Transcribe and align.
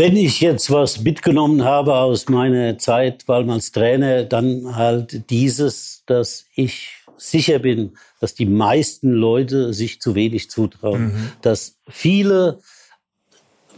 wenn 0.00 0.16
ich 0.16 0.40
jetzt 0.40 0.70
was 0.70 1.02
mitgenommen 1.02 1.62
habe 1.62 1.94
aus 1.94 2.30
meiner 2.30 2.78
Zeit, 2.78 3.24
weil 3.28 3.44
man 3.44 3.56
als 3.56 3.70
Trainer, 3.70 4.24
dann 4.24 4.74
halt 4.74 5.28
dieses, 5.28 6.04
dass 6.06 6.46
ich 6.54 7.04
sicher 7.18 7.58
bin, 7.58 7.98
dass 8.18 8.34
die 8.34 8.46
meisten 8.46 9.10
Leute 9.10 9.74
sich 9.74 10.00
zu 10.00 10.14
wenig 10.14 10.48
zutrauen, 10.48 11.02
mhm. 11.02 11.32
dass 11.42 11.76
viele 11.86 12.60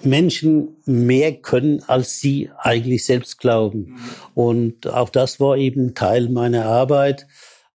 Menschen 0.05 0.77
mehr 0.85 1.33
können, 1.33 1.83
als 1.89 2.21
sie 2.21 2.51
eigentlich 2.57 3.05
selbst 3.05 3.39
glauben. 3.39 3.99
Und 4.33 4.87
auch 4.87 5.09
das 5.09 5.41
war 5.41 5.57
eben 5.57 5.97
Teil 5.97 6.29
meiner 6.29 6.67
Arbeit. 6.67 7.27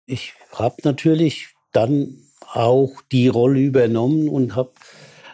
Ich 0.04 0.34
habe 0.52 0.76
natürlich 0.84 1.48
dann 1.72 2.18
auch 2.52 3.00
die 3.10 3.28
Rolle 3.28 3.60
übernommen 3.60 4.28
und 4.28 4.54
habe, 4.54 4.72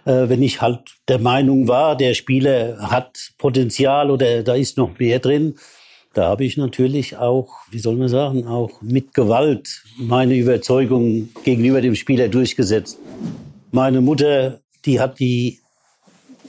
wenn 0.05 0.43
ich 0.43 0.63
halt 0.63 0.81
der 1.09 1.19
Meinung 1.19 1.69
war, 1.69 1.97
der 1.97 2.15
Spieler 2.15 2.79
hat 2.91 3.33
Potenzial 3.39 4.11
oder 4.11 4.43
da 4.43 4.55
ist 4.55 4.77
noch 4.77 4.99
mehr 4.99 5.19
drin, 5.19 5.57
da 6.13 6.27
habe 6.27 6.45
ich 6.45 6.57
natürlich 6.57 7.17
auch, 7.17 7.51
wie 7.71 7.79
soll 7.79 7.95
man 7.95 8.09
sagen, 8.09 8.47
auch 8.49 8.83
mit 8.83 9.15
Gewalt 9.15 9.85
meine 9.97 10.35
Überzeugung 10.35 11.29
gegenüber 11.45 11.81
dem 11.81 11.95
Spieler 11.95 12.29
durchgesetzt. 12.29 12.99
Meine 13.71 14.01
Mutter, 14.01 14.59
die 14.85 14.99
hat 14.99 15.21
die 15.21 15.61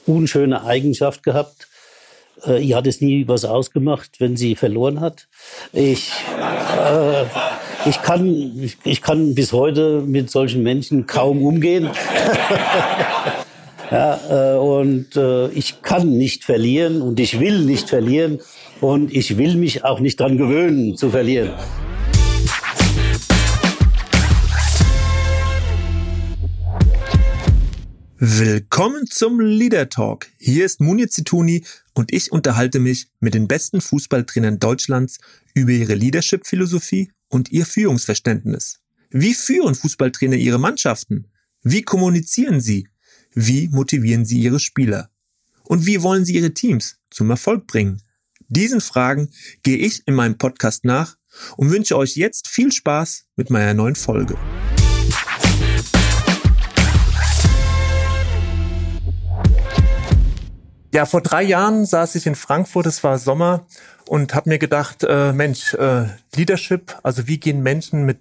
unschöne 0.07 0.63
Eigenschaft 0.63 1.21
gehabt. 1.21 1.67
Äh, 2.43 2.63
ihr 2.65 2.75
hat 2.75 2.87
es 2.87 3.01
nie 3.01 3.27
was 3.27 3.45
ausgemacht, 3.45 4.19
wenn 4.19 4.35
sie 4.35 4.55
verloren 4.55 4.99
hat. 4.99 5.27
Ich, 5.73 6.11
äh, 6.39 7.25
ich, 7.87 8.01
kann, 8.01 8.71
ich 8.83 9.01
kann 9.03 9.35
bis 9.35 9.53
heute 9.53 10.01
mit 10.01 10.31
solchen 10.31 10.63
Menschen 10.63 11.05
kaum 11.05 11.45
umgehen. 11.45 11.91
ja, 13.91 14.55
äh, 14.55 14.57
und 14.57 15.17
äh, 15.17 15.49
ich 15.49 15.81
kann 15.81 16.17
nicht 16.17 16.45
verlieren 16.45 17.01
und 17.01 17.19
ich 17.19 17.39
will 17.39 17.65
nicht 17.65 17.89
verlieren 17.89 18.39
und 18.79 19.13
ich 19.13 19.37
will 19.37 19.57
mich 19.57 19.83
auch 19.83 19.99
nicht 19.99 20.19
dran 20.19 20.37
gewöhnen 20.37 20.95
zu 20.95 21.09
verlieren. 21.09 21.51
Willkommen 28.17 29.07
zum 29.07 29.39
Leader 29.39 29.89
Talk. 29.89 30.27
Hier 30.37 30.65
ist 30.65 30.79
Munir 30.79 31.09
Zituni 31.09 31.65
und 31.93 32.13
ich 32.13 32.31
unterhalte 32.31 32.79
mich 32.79 33.07
mit 33.19 33.33
den 33.33 33.47
besten 33.47 33.81
Fußballtrainern 33.81 34.59
Deutschlands 34.59 35.17
über 35.53 35.71
ihre 35.71 35.95
Leadership-Philosophie 35.95 37.11
und 37.27 37.51
ihr 37.51 37.65
Führungsverständnis. 37.65 38.79
Wie 39.09 39.33
führen 39.33 39.75
Fußballtrainer 39.75 40.35
ihre 40.35 40.59
Mannschaften? 40.59 41.27
Wie 41.63 41.81
kommunizieren 41.81 42.61
sie? 42.61 42.87
Wie 43.33 43.69
motivieren 43.69 44.25
sie 44.25 44.41
ihre 44.41 44.59
Spieler? 44.59 45.09
Und 45.63 45.85
wie 45.85 46.03
wollen 46.03 46.25
sie 46.25 46.35
ihre 46.35 46.53
Teams 46.53 46.97
zum 47.09 47.29
Erfolg 47.29 47.65
bringen? 47.65 48.01
Diesen 48.49 48.81
Fragen 48.81 49.29
gehe 49.63 49.77
ich 49.77 50.05
in 50.05 50.15
meinem 50.15 50.37
Podcast 50.37 50.83
nach 50.83 51.15
und 51.55 51.71
wünsche 51.71 51.97
euch 51.97 52.17
jetzt 52.17 52.49
viel 52.49 52.73
Spaß 52.73 53.27
mit 53.37 53.49
meiner 53.49 53.73
neuen 53.73 53.95
Folge. 53.95 54.37
Ja, 60.93 61.05
vor 61.05 61.21
drei 61.21 61.43
Jahren 61.43 61.85
saß 61.85 62.15
ich 62.15 62.27
in 62.27 62.35
Frankfurt, 62.35 62.85
es 62.85 63.01
war 63.01 63.17
Sommer 63.17 63.65
und 64.07 64.35
habe 64.35 64.49
mir 64.49 64.59
gedacht, 64.59 65.05
äh, 65.07 65.31
Mensch, 65.31 65.73
äh, 65.75 66.07
Leadership, 66.35 66.97
also 67.01 67.29
wie 67.29 67.39
gehen 67.39 67.63
Menschen 67.63 68.05
mit 68.05 68.19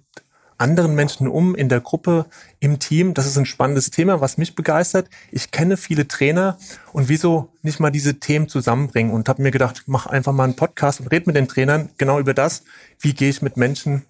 anderen 0.61 0.95
Menschen 0.95 1.27
um 1.27 1.55
in 1.55 1.67
der 1.67 1.81
Gruppe, 1.81 2.27
im 2.59 2.79
Team, 2.79 3.13
das 3.13 3.25
ist 3.25 3.37
ein 3.37 3.45
spannendes 3.45 3.89
Thema, 3.89 4.21
was 4.21 4.37
mich 4.37 4.55
begeistert. 4.55 5.09
Ich 5.31 5.51
kenne 5.51 5.75
viele 5.75 6.07
Trainer 6.07 6.57
und 6.93 7.09
wieso 7.09 7.51
nicht 7.63 7.79
mal 7.79 7.89
diese 7.89 8.19
Themen 8.19 8.47
zusammenbringen 8.47 9.11
und 9.11 9.27
habe 9.27 9.41
mir 9.41 9.51
gedacht, 9.51 9.83
mach 9.87 10.05
einfach 10.05 10.31
mal 10.31 10.45
einen 10.45 10.55
Podcast 10.55 11.01
und 11.01 11.07
red 11.07 11.27
mit 11.27 11.35
den 11.35 11.47
Trainern 11.47 11.89
genau 11.97 12.19
über 12.19 12.33
das, 12.33 12.63
wie 12.99 13.13
gehe 13.13 13.29
ich 13.29 13.41
mit 13.41 13.57
Menschen, 13.57 14.05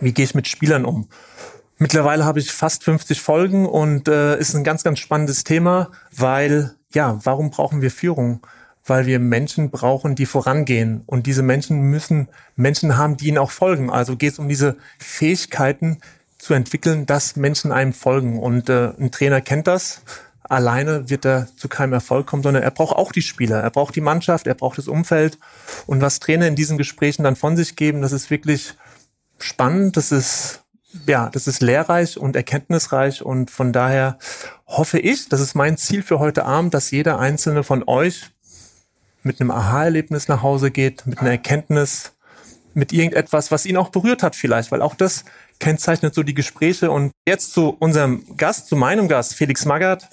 wie 0.00 0.12
gehe 0.12 0.24
ich 0.24 0.34
mit 0.34 0.48
Spielern 0.48 0.84
um. 0.84 1.08
Mittlerweile 1.78 2.24
habe 2.24 2.40
ich 2.40 2.52
fast 2.52 2.84
50 2.84 3.22
Folgen 3.22 3.66
und 3.66 4.08
äh, 4.08 4.38
ist 4.38 4.54
ein 4.54 4.64
ganz, 4.64 4.82
ganz 4.82 4.98
spannendes 4.98 5.44
Thema, 5.44 5.90
weil 6.14 6.74
ja, 6.92 7.20
warum 7.24 7.50
brauchen 7.50 7.80
wir 7.80 7.90
Führung? 7.90 8.44
Weil 8.84 9.06
wir 9.06 9.18
Menschen 9.18 9.70
brauchen, 9.70 10.14
die 10.14 10.26
vorangehen. 10.26 11.02
Und 11.06 11.26
diese 11.26 11.42
Menschen 11.42 11.82
müssen 11.82 12.28
Menschen 12.56 12.96
haben, 12.96 13.16
die 13.16 13.28
ihnen 13.28 13.38
auch 13.38 13.50
folgen. 13.50 13.90
Also 13.90 14.16
geht 14.16 14.32
es 14.32 14.38
um 14.38 14.48
diese 14.48 14.76
Fähigkeiten 14.98 15.98
zu 16.38 16.54
entwickeln, 16.54 17.06
dass 17.06 17.36
Menschen 17.36 17.72
einem 17.72 17.92
folgen. 17.92 18.38
Und 18.38 18.68
äh, 18.68 18.92
ein 18.98 19.10
Trainer 19.10 19.40
kennt 19.40 19.66
das. 19.66 20.02
Alleine 20.42 21.08
wird 21.08 21.24
er 21.24 21.46
zu 21.56 21.68
keinem 21.68 21.92
Erfolg 21.92 22.26
kommen, 22.26 22.42
sondern 22.42 22.64
er 22.64 22.72
braucht 22.72 22.96
auch 22.96 23.12
die 23.12 23.22
Spieler, 23.22 23.60
er 23.60 23.70
braucht 23.70 23.94
die 23.94 24.00
Mannschaft, 24.00 24.48
er 24.48 24.54
braucht 24.54 24.78
das 24.78 24.88
Umfeld. 24.88 25.38
Und 25.86 26.00
was 26.00 26.18
Trainer 26.18 26.48
in 26.48 26.56
diesen 26.56 26.76
Gesprächen 26.76 27.22
dann 27.22 27.36
von 27.36 27.56
sich 27.56 27.76
geben, 27.76 28.02
das 28.02 28.10
ist 28.10 28.30
wirklich 28.30 28.74
spannend, 29.38 29.96
das 29.96 30.10
ist 30.10 30.64
ja, 31.06 31.30
das 31.30 31.46
ist 31.46 31.62
lehrreich 31.62 32.18
und 32.18 32.36
erkenntnisreich 32.36 33.22
und 33.22 33.50
von 33.50 33.72
daher 33.72 34.18
hoffe 34.66 34.98
ich, 34.98 35.28
das 35.28 35.40
ist 35.40 35.54
mein 35.54 35.76
Ziel 35.76 36.02
für 36.02 36.18
heute 36.18 36.44
Abend, 36.44 36.74
dass 36.74 36.90
jeder 36.90 37.18
einzelne 37.18 37.62
von 37.62 37.84
euch 37.86 38.30
mit 39.22 39.40
einem 39.40 39.50
Aha-Erlebnis 39.50 40.28
nach 40.28 40.42
Hause 40.42 40.70
geht, 40.70 41.06
mit 41.06 41.18
einer 41.18 41.30
Erkenntnis, 41.30 42.12
mit 42.74 42.92
irgendetwas, 42.92 43.50
was 43.50 43.66
ihn 43.66 43.76
auch 43.76 43.88
berührt 43.88 44.22
hat 44.22 44.36
vielleicht, 44.36 44.70
weil 44.70 44.82
auch 44.82 44.94
das 44.94 45.24
kennzeichnet 45.58 46.14
so 46.14 46.22
die 46.22 46.34
Gespräche. 46.34 46.90
Und 46.90 47.12
jetzt 47.26 47.52
zu 47.52 47.76
unserem 47.78 48.24
Gast, 48.36 48.68
zu 48.68 48.76
meinem 48.76 49.08
Gast, 49.08 49.34
Felix 49.34 49.64
Magath. 49.64 50.08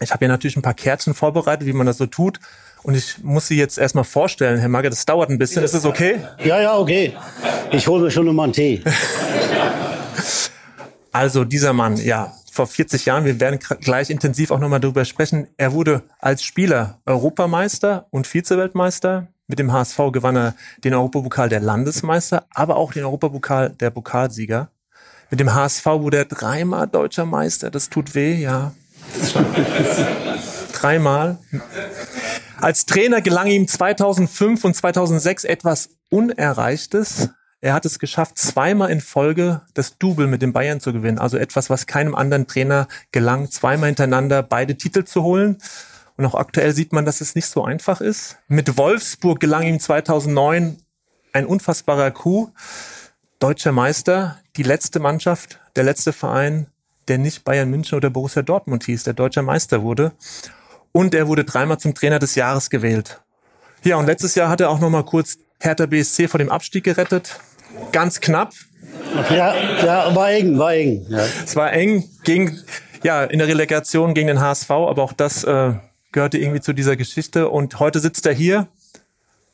Ich 0.00 0.10
habe 0.10 0.20
hier 0.20 0.28
natürlich 0.28 0.56
ein 0.56 0.62
paar 0.62 0.74
Kärtchen 0.74 1.14
vorbereitet, 1.14 1.66
wie 1.66 1.72
man 1.72 1.86
das 1.86 1.98
so 1.98 2.06
tut. 2.06 2.38
Und 2.82 2.94
ich 2.94 3.22
muss 3.22 3.46
Sie 3.46 3.56
jetzt 3.56 3.76
erstmal 3.76 4.04
vorstellen, 4.04 4.58
Herr 4.58 4.68
Magath, 4.68 4.92
das 4.92 5.04
dauert 5.04 5.28
ein 5.28 5.38
bisschen. 5.38 5.62
Ist 5.62 5.74
das 5.74 5.84
okay? 5.84 6.20
Ja, 6.42 6.60
ja, 6.60 6.78
okay. 6.78 7.14
Ich 7.72 7.86
hole 7.86 8.04
mir 8.04 8.10
schon 8.10 8.24
nochmal 8.24 8.44
einen 8.44 8.52
Tee. 8.54 8.82
Also 11.12 11.44
dieser 11.44 11.72
Mann, 11.72 11.96
ja, 11.96 12.32
vor 12.50 12.66
40 12.66 13.06
Jahren, 13.06 13.24
wir 13.24 13.40
werden 13.40 13.58
gleich 13.80 14.10
intensiv 14.10 14.50
auch 14.50 14.58
nochmal 14.58 14.80
darüber 14.80 15.04
sprechen, 15.04 15.48
er 15.56 15.72
wurde 15.72 16.02
als 16.18 16.42
Spieler 16.42 17.00
Europameister 17.06 18.06
und 18.10 18.32
Vizeweltmeister. 18.32 19.28
Mit 19.46 19.58
dem 19.58 19.72
HSV 19.72 19.98
gewann 20.12 20.36
er 20.36 20.54
den 20.84 20.94
Europapokal 20.94 21.48
der 21.48 21.60
Landesmeister, 21.60 22.46
aber 22.54 22.76
auch 22.76 22.92
den 22.92 23.04
Europapokal 23.04 23.70
der 23.70 23.90
Pokalsieger. 23.90 24.70
Mit 25.30 25.40
dem 25.40 25.54
HSV 25.54 25.86
wurde 25.86 26.18
er 26.18 26.24
dreimal 26.24 26.86
deutscher 26.86 27.24
Meister. 27.24 27.70
Das 27.70 27.88
tut 27.88 28.14
weh, 28.14 28.34
ja. 28.34 28.72
dreimal. 30.72 31.38
Als 32.60 32.86
Trainer 32.86 33.20
gelang 33.22 33.46
ihm 33.46 33.66
2005 33.66 34.64
und 34.64 34.74
2006 34.74 35.44
etwas 35.44 35.90
Unerreichtes. 36.10 37.30
Er 37.62 37.74
hat 37.74 37.84
es 37.84 37.98
geschafft, 37.98 38.38
zweimal 38.38 38.90
in 38.90 39.02
Folge 39.02 39.60
das 39.74 39.98
Double 39.98 40.26
mit 40.26 40.40
den 40.40 40.52
Bayern 40.52 40.80
zu 40.80 40.94
gewinnen. 40.94 41.18
Also 41.18 41.36
etwas, 41.36 41.68
was 41.68 41.86
keinem 41.86 42.14
anderen 42.14 42.46
Trainer 42.46 42.88
gelang, 43.12 43.50
zweimal 43.50 43.88
hintereinander 43.88 44.42
beide 44.42 44.76
Titel 44.76 45.04
zu 45.04 45.22
holen. 45.22 45.58
Und 46.16 46.24
auch 46.24 46.34
aktuell 46.34 46.72
sieht 46.74 46.92
man, 46.92 47.04
dass 47.04 47.20
es 47.20 47.34
nicht 47.34 47.46
so 47.46 47.62
einfach 47.64 48.00
ist. 48.00 48.38
Mit 48.48 48.78
Wolfsburg 48.78 49.40
gelang 49.40 49.64
ihm 49.64 49.78
2009 49.78 50.78
ein 51.32 51.46
unfassbarer 51.46 52.10
Coup. 52.12 52.50
Deutscher 53.40 53.72
Meister, 53.72 54.38
die 54.56 54.62
letzte 54.62 54.98
Mannschaft, 54.98 55.60
der 55.76 55.84
letzte 55.84 56.12
Verein, 56.12 56.66
der 57.08 57.18
nicht 57.18 57.44
Bayern 57.44 57.70
München 57.70 57.96
oder 57.96 58.08
Borussia 58.08 58.42
Dortmund 58.42 58.84
hieß, 58.84 59.04
der 59.04 59.14
deutscher 59.14 59.42
Meister 59.42 59.82
wurde. 59.82 60.12
Und 60.92 61.14
er 61.14 61.28
wurde 61.28 61.44
dreimal 61.44 61.78
zum 61.78 61.94
Trainer 61.94 62.18
des 62.18 62.34
Jahres 62.34 62.70
gewählt. 62.70 63.20
Ja, 63.82 63.96
und 63.96 64.06
letztes 64.06 64.34
Jahr 64.34 64.48
hat 64.48 64.60
er 64.60 64.70
auch 64.70 64.80
noch 64.80 64.90
mal 64.90 65.04
kurz 65.04 65.38
Hertha 65.58 65.86
BSC 65.86 66.26
vor 66.26 66.38
dem 66.38 66.50
Abstieg 66.50 66.84
gerettet 66.84 67.38
ganz 67.92 68.20
knapp. 68.20 68.52
Ja, 69.30 69.54
ja 69.82 70.14
war 70.14 70.30
eng, 70.30 70.58
war 70.58 70.74
eng. 70.74 71.06
Ja. 71.08 71.24
Es 71.44 71.56
war 71.56 71.72
eng 71.72 72.04
gegen, 72.24 72.58
ja, 73.02 73.24
in 73.24 73.38
der 73.38 73.48
Relegation 73.48 74.14
gegen 74.14 74.28
den 74.28 74.40
HSV, 74.40 74.70
aber 74.70 75.02
auch 75.02 75.12
das 75.12 75.44
äh, 75.44 75.72
gehörte 76.12 76.38
irgendwie 76.38 76.60
zu 76.60 76.72
dieser 76.72 76.96
Geschichte. 76.96 77.48
Und 77.48 77.78
heute 77.78 78.00
sitzt 78.00 78.26
er 78.26 78.32
hier. 78.32 78.68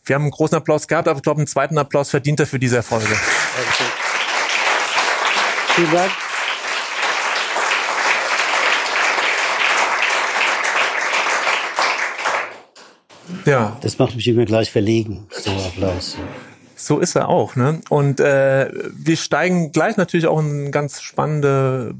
Wir 0.05 0.15
haben 0.15 0.23
einen 0.23 0.31
großen 0.31 0.57
Applaus 0.57 0.87
gehabt, 0.87 1.09
aber 1.09 1.17
ich 1.17 1.23
glaube, 1.23 1.39
einen 1.39 1.49
zweiten 1.49 1.79
Applaus 1.79 2.11
verdient 2.11 2.39
er 2.41 2.47
für 2.47 2.59
diese 2.59 2.77
Erfolge. 2.77 3.15
Vielen 5.75 5.93
Dank. 5.93 6.11
Ja. 13.45 13.77
Das 13.81 13.99
macht 13.99 14.15
mich 14.17 14.27
immer 14.29 14.45
gleich 14.45 14.71
verlegen, 14.71 15.27
so 15.31 15.51
Applaus. 15.51 16.17
So 16.77 17.01
ist 17.01 17.17
er 17.17 17.29
auch. 17.29 17.57
Ne? 17.57 17.81
Und 17.89 18.21
äh, 18.21 18.71
wir 18.93 19.17
steigen 19.17 19.73
gleich 19.73 19.97
natürlich 19.97 20.27
auch 20.27 20.39
in 20.39 20.71
ganz 20.71 21.01
spannende 21.01 21.95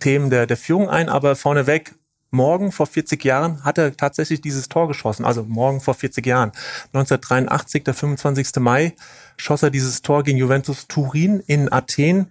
Themen 0.00 0.30
der, 0.30 0.46
der 0.46 0.56
Führung 0.56 0.88
ein, 0.88 1.10
aber 1.10 1.36
vorneweg, 1.36 1.92
morgen 2.30 2.72
vor 2.72 2.86
40 2.86 3.22
Jahren 3.24 3.62
hat 3.62 3.76
er 3.76 3.94
tatsächlich 3.96 4.40
dieses 4.40 4.68
Tor 4.68 4.88
geschossen. 4.88 5.24
Also 5.24 5.44
morgen 5.44 5.80
vor 5.80 5.94
40 5.94 6.24
Jahren. 6.24 6.52
1983, 6.94 7.84
der 7.84 7.94
25. 7.94 8.56
Mai, 8.60 8.94
schoss 9.36 9.62
er 9.62 9.70
dieses 9.70 10.00
Tor 10.00 10.22
gegen 10.22 10.38
Juventus 10.38 10.88
Turin 10.88 11.40
in 11.46 11.70
Athen. 11.70 12.28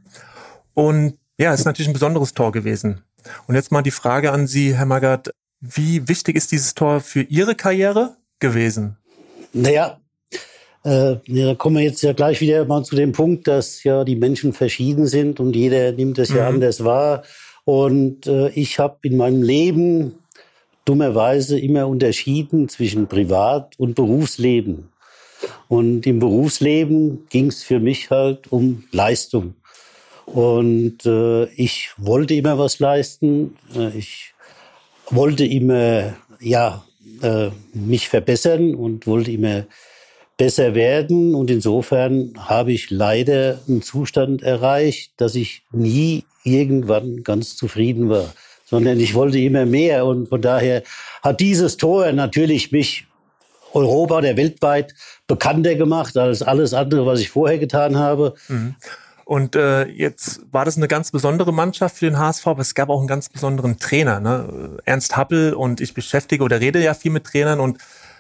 Und 0.73 1.19
ja, 1.37 1.53
ist 1.53 1.65
natürlich 1.65 1.89
ein 1.89 1.93
besonderes 1.93 2.33
Tor 2.33 2.51
gewesen. 2.51 3.03
Und 3.45 3.55
jetzt 3.55 3.71
mal 3.71 3.83
die 3.83 3.91
Frage 3.91 4.31
an 4.31 4.47
Sie, 4.47 4.75
Herr 4.75 4.85
Magath. 4.85 5.31
Wie 5.61 6.07
wichtig 6.07 6.35
ist 6.35 6.51
dieses 6.51 6.73
Tor 6.73 7.01
für 7.01 7.21
Ihre 7.21 7.53
Karriere 7.53 8.15
gewesen? 8.39 8.97
Naja, 9.51 9.99
äh, 10.83 11.15
da 11.27 11.55
kommen 11.55 11.77
wir 11.77 11.83
jetzt 11.83 12.01
ja 12.01 12.13
gleich 12.13 12.41
wieder 12.41 12.65
mal 12.65 12.83
zu 12.83 12.95
dem 12.95 13.11
Punkt, 13.11 13.47
dass 13.47 13.83
ja 13.83 14.03
die 14.03 14.15
Menschen 14.15 14.53
verschieden 14.53 15.07
sind 15.07 15.39
und 15.39 15.55
jeder 15.55 15.91
nimmt 15.91 16.17
es 16.19 16.29
ja 16.29 16.49
mhm. 16.49 16.55
anders 16.55 16.83
wahr. 16.83 17.23
Und 17.65 18.27
äh, 18.27 18.49
ich 18.49 18.79
habe 18.79 18.97
in 19.03 19.17
meinem 19.17 19.43
Leben 19.43 20.15
dummerweise 20.85 21.59
immer 21.59 21.87
unterschieden 21.87 22.69
zwischen 22.69 23.07
Privat- 23.07 23.77
und 23.77 23.95
Berufsleben. 23.95 24.89
Und 25.67 26.07
im 26.07 26.19
Berufsleben 26.19 27.27
ging 27.29 27.47
es 27.47 27.63
für 27.63 27.79
mich 27.79 28.09
halt 28.09 28.51
um 28.51 28.85
Leistung. 28.91 29.53
Und 30.25 31.05
äh, 31.05 31.45
ich 31.53 31.91
wollte 31.97 32.33
immer 32.33 32.57
was 32.57 32.79
leisten. 32.79 33.57
Äh, 33.75 33.97
ich 33.97 34.33
wollte 35.09 35.45
immer 35.45 36.15
ja 36.39 36.83
äh, 37.21 37.49
mich 37.73 38.09
verbessern 38.09 38.75
und 38.75 39.07
wollte 39.07 39.31
immer 39.31 39.65
besser 40.39 40.73
werden. 40.73 41.35
Und 41.35 41.51
insofern 41.51 42.33
habe 42.37 42.71
ich 42.71 42.89
leider 42.89 43.59
einen 43.67 43.83
Zustand 43.83 44.41
erreicht, 44.41 45.11
dass 45.17 45.35
ich 45.35 45.63
nie 45.71 46.23
irgendwann 46.43 47.23
ganz 47.23 47.57
zufrieden 47.57 48.09
war, 48.09 48.33
sondern 48.65 48.99
ich 48.99 49.13
wollte 49.13 49.37
immer 49.37 49.65
mehr. 49.65 50.05
Und 50.05 50.29
von 50.29 50.41
daher 50.41 50.81
hat 51.21 51.41
dieses 51.41 51.77
Tor 51.77 52.11
natürlich 52.13 52.71
mich 52.71 53.05
Europa 53.73 54.17
oder 54.17 54.37
weltweit 54.37 54.95
bekannter 55.27 55.75
gemacht 55.75 56.17
als 56.17 56.41
alles 56.41 56.73
andere, 56.73 57.05
was 57.05 57.19
ich 57.19 57.29
vorher 57.29 57.59
getan 57.59 57.97
habe. 57.97 58.33
Mhm. 58.47 58.75
Und 59.25 59.55
äh, 59.55 59.85
jetzt 59.87 60.41
war 60.51 60.65
das 60.65 60.77
eine 60.77 60.87
ganz 60.87 61.11
besondere 61.11 61.53
Mannschaft 61.53 61.97
für 61.97 62.05
den 62.05 62.17
HSV, 62.17 62.47
aber 62.47 62.61
es 62.61 62.73
gab 62.73 62.89
auch 62.89 62.99
einen 62.99 63.07
ganz 63.07 63.29
besonderen 63.29 63.77
Trainer, 63.77 64.19
ne? 64.21 64.79
Ernst 64.85 65.17
Happel. 65.17 65.53
Und 65.53 65.81
ich 65.81 65.93
beschäftige 65.93 66.43
oder 66.43 66.61
rede 66.61 66.81
ja 66.81 66.93
viel 66.93 67.11
mit 67.11 67.25
Trainern 67.25 67.59
und 67.59 67.77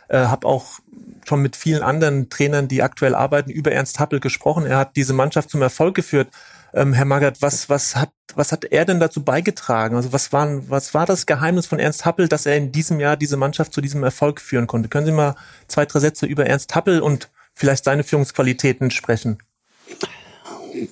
äh, 0.09 0.17
habe 0.17 0.47
auch 0.47 0.79
schon 1.29 1.41
mit 1.41 1.55
vielen 1.55 1.83
anderen 1.83 2.29
Trainern, 2.29 2.67
die 2.67 2.81
aktuell 2.81 3.15
arbeiten, 3.15 3.51
über 3.51 3.71
Ernst 3.71 3.99
Happel 3.99 4.19
gesprochen. 4.19 4.65
Er 4.65 4.77
hat 4.77 4.95
diese 4.95 5.13
Mannschaft 5.13 5.49
zum 5.49 5.61
Erfolg 5.61 5.95
geführt. 5.95 6.27
Ähm, 6.73 6.93
Herr 6.93 7.05
Magath, 7.05 7.41
was, 7.41 7.69
was, 7.69 7.95
hat, 7.95 8.09
was 8.35 8.51
hat 8.51 8.65
er 8.65 8.83
denn 8.85 8.99
dazu 8.99 9.23
beigetragen? 9.23 9.95
Also 9.95 10.11
was, 10.11 10.33
waren, 10.33 10.69
was 10.69 10.93
war 10.93 11.05
das 11.05 11.25
Geheimnis 11.25 11.67
von 11.67 11.79
Ernst 11.79 12.05
Happel, 12.05 12.27
dass 12.27 12.45
er 12.45 12.57
in 12.57 12.71
diesem 12.71 12.99
Jahr 12.99 13.15
diese 13.15 13.37
Mannschaft 13.37 13.73
zu 13.73 13.81
diesem 13.81 14.03
Erfolg 14.03 14.41
führen 14.41 14.67
konnte? 14.67 14.89
Können 14.89 15.05
Sie 15.05 15.11
mal 15.11 15.35
zwei, 15.67 15.85
drei 15.85 15.99
Sätze 15.99 16.25
über 16.25 16.45
Ernst 16.45 16.75
Happel 16.75 16.99
und 16.99 17.29
vielleicht 17.53 17.83
seine 17.85 18.03
Führungsqualitäten 18.03 18.91
sprechen? 18.91 19.37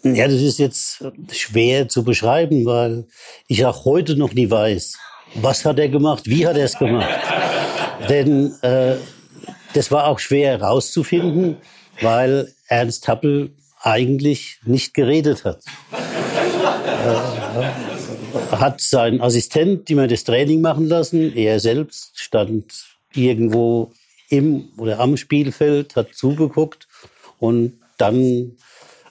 Ja, 0.04 0.28
das 0.28 0.42
ist 0.42 0.60
jetzt 0.60 1.04
schwer 1.32 1.90
zu 1.90 2.04
beschreiben, 2.04 2.66
weil 2.66 3.06
ich 3.48 3.66
auch 3.66 3.86
heute 3.86 4.16
noch 4.16 4.34
nie 4.34 4.50
weiß, 4.50 4.98
was 5.36 5.66
hat 5.66 5.80
er 5.80 5.90
gemacht, 5.90 6.26
wie 6.26 6.48
hat 6.48 6.58
er 6.58 6.66
es 6.66 6.78
gemacht. 6.78 7.08
Denn 8.10 8.54
äh, 8.62 8.98
das 9.74 9.92
war 9.92 10.08
auch 10.08 10.20
schwer 10.20 10.60
herauszufinden, 10.60 11.58
weil 12.02 12.54
Ernst 12.68 13.08
Happel 13.08 13.52
eigentlich 13.82 14.60
nicht 14.66 14.94
geredet 14.94 15.46
hat. 15.46 15.62
Er 18.52 18.60
hat 18.60 18.82
seinen 18.82 19.22
Assistent 19.22 19.90
immer 19.90 20.08
das 20.08 20.24
Training 20.24 20.62
machen 20.62 20.88
lassen. 20.88 21.36
Er 21.36 21.60
selbst 21.60 22.20
stand 22.20 22.86
irgendwo 23.14 23.92
im 24.30 24.70
oder 24.78 25.00
am 25.00 25.18
Spielfeld, 25.18 25.96
hat 25.96 26.14
zugeguckt 26.14 26.88
und 27.40 27.80
dann 27.98 28.58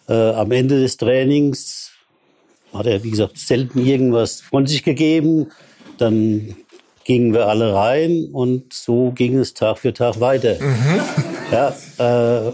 äh, 0.09 0.13
am 0.13 0.53
Ende 0.53 0.81
des 0.81 0.97
Trainings 0.97 1.93
hat 2.73 2.87
er, 2.87 3.03
wie 3.03 3.11
gesagt, 3.11 3.39
selten 3.39 3.85
irgendwas 3.85 4.41
von 4.41 4.67
sich 4.67 4.83
gegeben. 4.83 5.51
Dann 5.99 6.57
gingen 7.07 7.33
wir 7.33 7.47
alle 7.47 7.73
rein 7.73 8.31
und 8.33 8.73
so 8.73 9.13
ging 9.13 9.39
es 9.39 9.55
Tag 9.55 9.79
für 9.79 9.95
Tag 9.95 10.19
weiter. 10.19 10.57
Mhm. 10.61 11.01
Ja, 11.53 12.49
äh, 12.49 12.53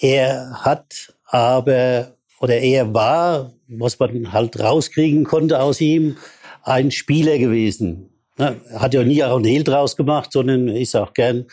er 0.00 0.52
hat 0.62 1.14
aber, 1.24 2.12
oder 2.38 2.58
er 2.58 2.92
war, 2.92 3.52
was 3.66 3.98
man 3.98 4.30
halt 4.32 4.60
rauskriegen 4.60 5.24
konnte 5.24 5.58
aus 5.58 5.80
ihm, 5.80 6.18
ein 6.62 6.90
Spieler 6.90 7.38
gewesen. 7.38 8.10
Er 8.36 8.56
hat 8.74 8.92
ja 8.92 9.02
nie 9.02 9.24
auch 9.24 9.36
einen 9.36 9.46
Hehl 9.46 9.64
draus 9.64 9.96
gemacht, 9.96 10.30
sondern 10.30 10.68
ist 10.68 10.94
auch 10.94 11.14
gern 11.14 11.46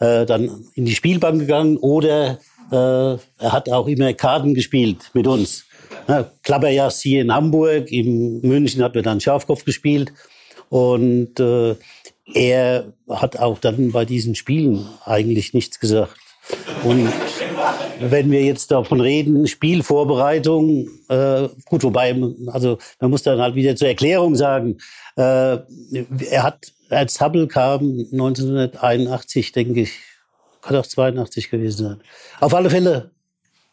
äh, 0.00 0.24
dann 0.24 0.64
in 0.74 0.86
die 0.86 0.94
Spielbank 0.94 1.40
gegangen 1.40 1.76
oder 1.76 2.38
äh, 2.70 2.74
er 2.74 3.52
hat 3.52 3.68
auch 3.70 3.86
immer 3.86 4.14
Karten 4.14 4.54
gespielt 4.54 5.10
mit 5.12 5.26
uns. 5.26 5.66
Ja, 6.08 6.30
Klapperjass 6.42 7.02
hier 7.02 7.20
in 7.20 7.34
Hamburg, 7.34 7.92
in 7.92 8.40
München 8.40 8.82
hat 8.82 8.94
wir 8.94 9.02
dann 9.02 9.20
Schafkopf 9.20 9.66
gespielt 9.66 10.10
und 10.72 11.38
äh, 11.38 11.76
er 12.32 12.94
hat 13.06 13.38
auch 13.38 13.58
dann 13.58 13.92
bei 13.92 14.06
diesen 14.06 14.34
Spielen 14.34 14.88
eigentlich 15.04 15.52
nichts 15.52 15.78
gesagt. 15.78 16.16
Und 16.82 17.12
wenn 18.00 18.30
wir 18.30 18.42
jetzt 18.42 18.70
davon 18.70 19.02
reden, 19.02 19.46
Spielvorbereitung, 19.46 20.88
äh, 21.10 21.48
gut, 21.66 21.84
wobei, 21.84 22.16
also 22.46 22.78
man 23.00 23.10
muss 23.10 23.22
dann 23.22 23.38
halt 23.38 23.54
wieder 23.54 23.76
zur 23.76 23.88
Erklärung 23.88 24.34
sagen, 24.34 24.78
äh, 25.16 25.58
er 26.30 26.42
hat, 26.42 26.72
als 26.88 27.20
Hubble 27.20 27.48
kam 27.48 28.06
1981, 28.10 29.52
denke 29.52 29.82
ich, 29.82 29.92
kann 30.62 30.76
auch 30.76 30.86
82 30.86 31.50
gewesen 31.50 31.84
sein. 31.86 32.00
Auf 32.40 32.54
alle 32.54 32.70
Fälle 32.70 33.10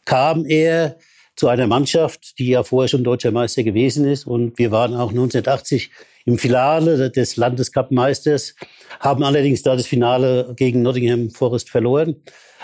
kam 0.03 0.45
er 0.45 0.97
zu 1.37 1.47
einer 1.47 1.67
Mannschaft, 1.67 2.37
die 2.39 2.49
ja 2.49 2.63
vorher 2.63 2.89
schon 2.89 3.05
deutscher 3.05 3.31
Meister 3.31 3.63
gewesen 3.63 4.05
ist. 4.05 4.27
Und 4.27 4.57
wir 4.57 4.71
waren 4.71 4.93
auch 4.93 5.11
1980 5.11 5.91
im 6.25 6.37
Finale 6.37 7.09
des 7.11 7.37
Landescup-Meisters, 7.37 8.55
haben 8.99 9.23
allerdings 9.23 9.61
da 9.63 9.75
das 9.75 9.87
Finale 9.87 10.53
gegen 10.55 10.81
Nottingham 10.81 11.29
Forest 11.29 11.69
verloren. 11.69 12.15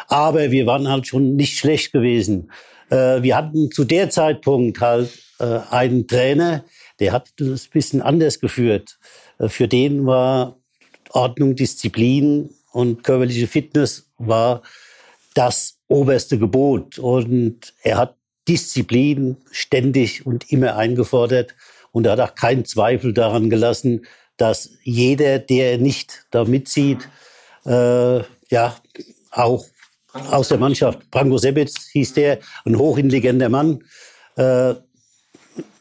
Aber 0.07 0.51
wir 0.51 0.65
waren 0.65 0.87
halt 0.87 1.07
schon 1.07 1.35
nicht 1.35 1.57
schlecht 1.57 1.91
gewesen. 1.91 2.51
Äh, 2.89 3.21
wir 3.23 3.35
hatten 3.35 3.71
zu 3.71 3.83
der 3.83 4.09
Zeitpunkt 4.09 4.79
halt 4.81 5.09
äh, 5.39 5.59
einen 5.69 6.07
Trainer, 6.07 6.65
der 6.99 7.11
hat 7.11 7.29
das 7.37 7.65
ein 7.65 7.69
bisschen 7.71 8.01
anders 8.01 8.39
geführt. 8.39 8.97
Äh, 9.39 9.49
für 9.49 9.67
den 9.67 10.05
war 10.05 10.57
Ordnung, 11.11 11.55
Disziplin 11.55 12.49
und 12.71 13.03
körperliche 13.03 13.47
Fitness 13.47 14.09
war 14.17 14.61
das 15.33 15.77
oberste 15.87 16.37
Gebot. 16.37 16.99
Und 16.99 17.73
er 17.81 17.97
hat 17.97 18.15
Disziplin 18.47 19.37
ständig 19.51 20.25
und 20.25 20.51
immer 20.51 20.75
eingefordert. 20.75 21.55
Und 21.95 22.05
er 22.05 22.11
hat 22.11 22.19
auch 22.19 22.35
keinen 22.35 22.65
Zweifel 22.65 23.13
daran 23.13 23.49
gelassen, 23.49 24.05
dass 24.35 24.71
jeder, 24.83 25.39
der 25.39 25.77
nicht 25.77 26.25
da 26.29 26.43
mitzieht, 26.43 27.07
äh, 27.65 28.17
ja, 28.49 28.75
auch 29.31 29.65
aus 30.11 30.49
der 30.49 30.57
Mannschaft. 30.57 31.09
Branko 31.09 31.37
Sebic 31.37 31.71
hieß 31.93 32.15
der, 32.15 32.39
ein 32.65 32.77
hochintelligenter 32.77 33.47
Mann. 33.47 33.81
Äh, 34.35 34.75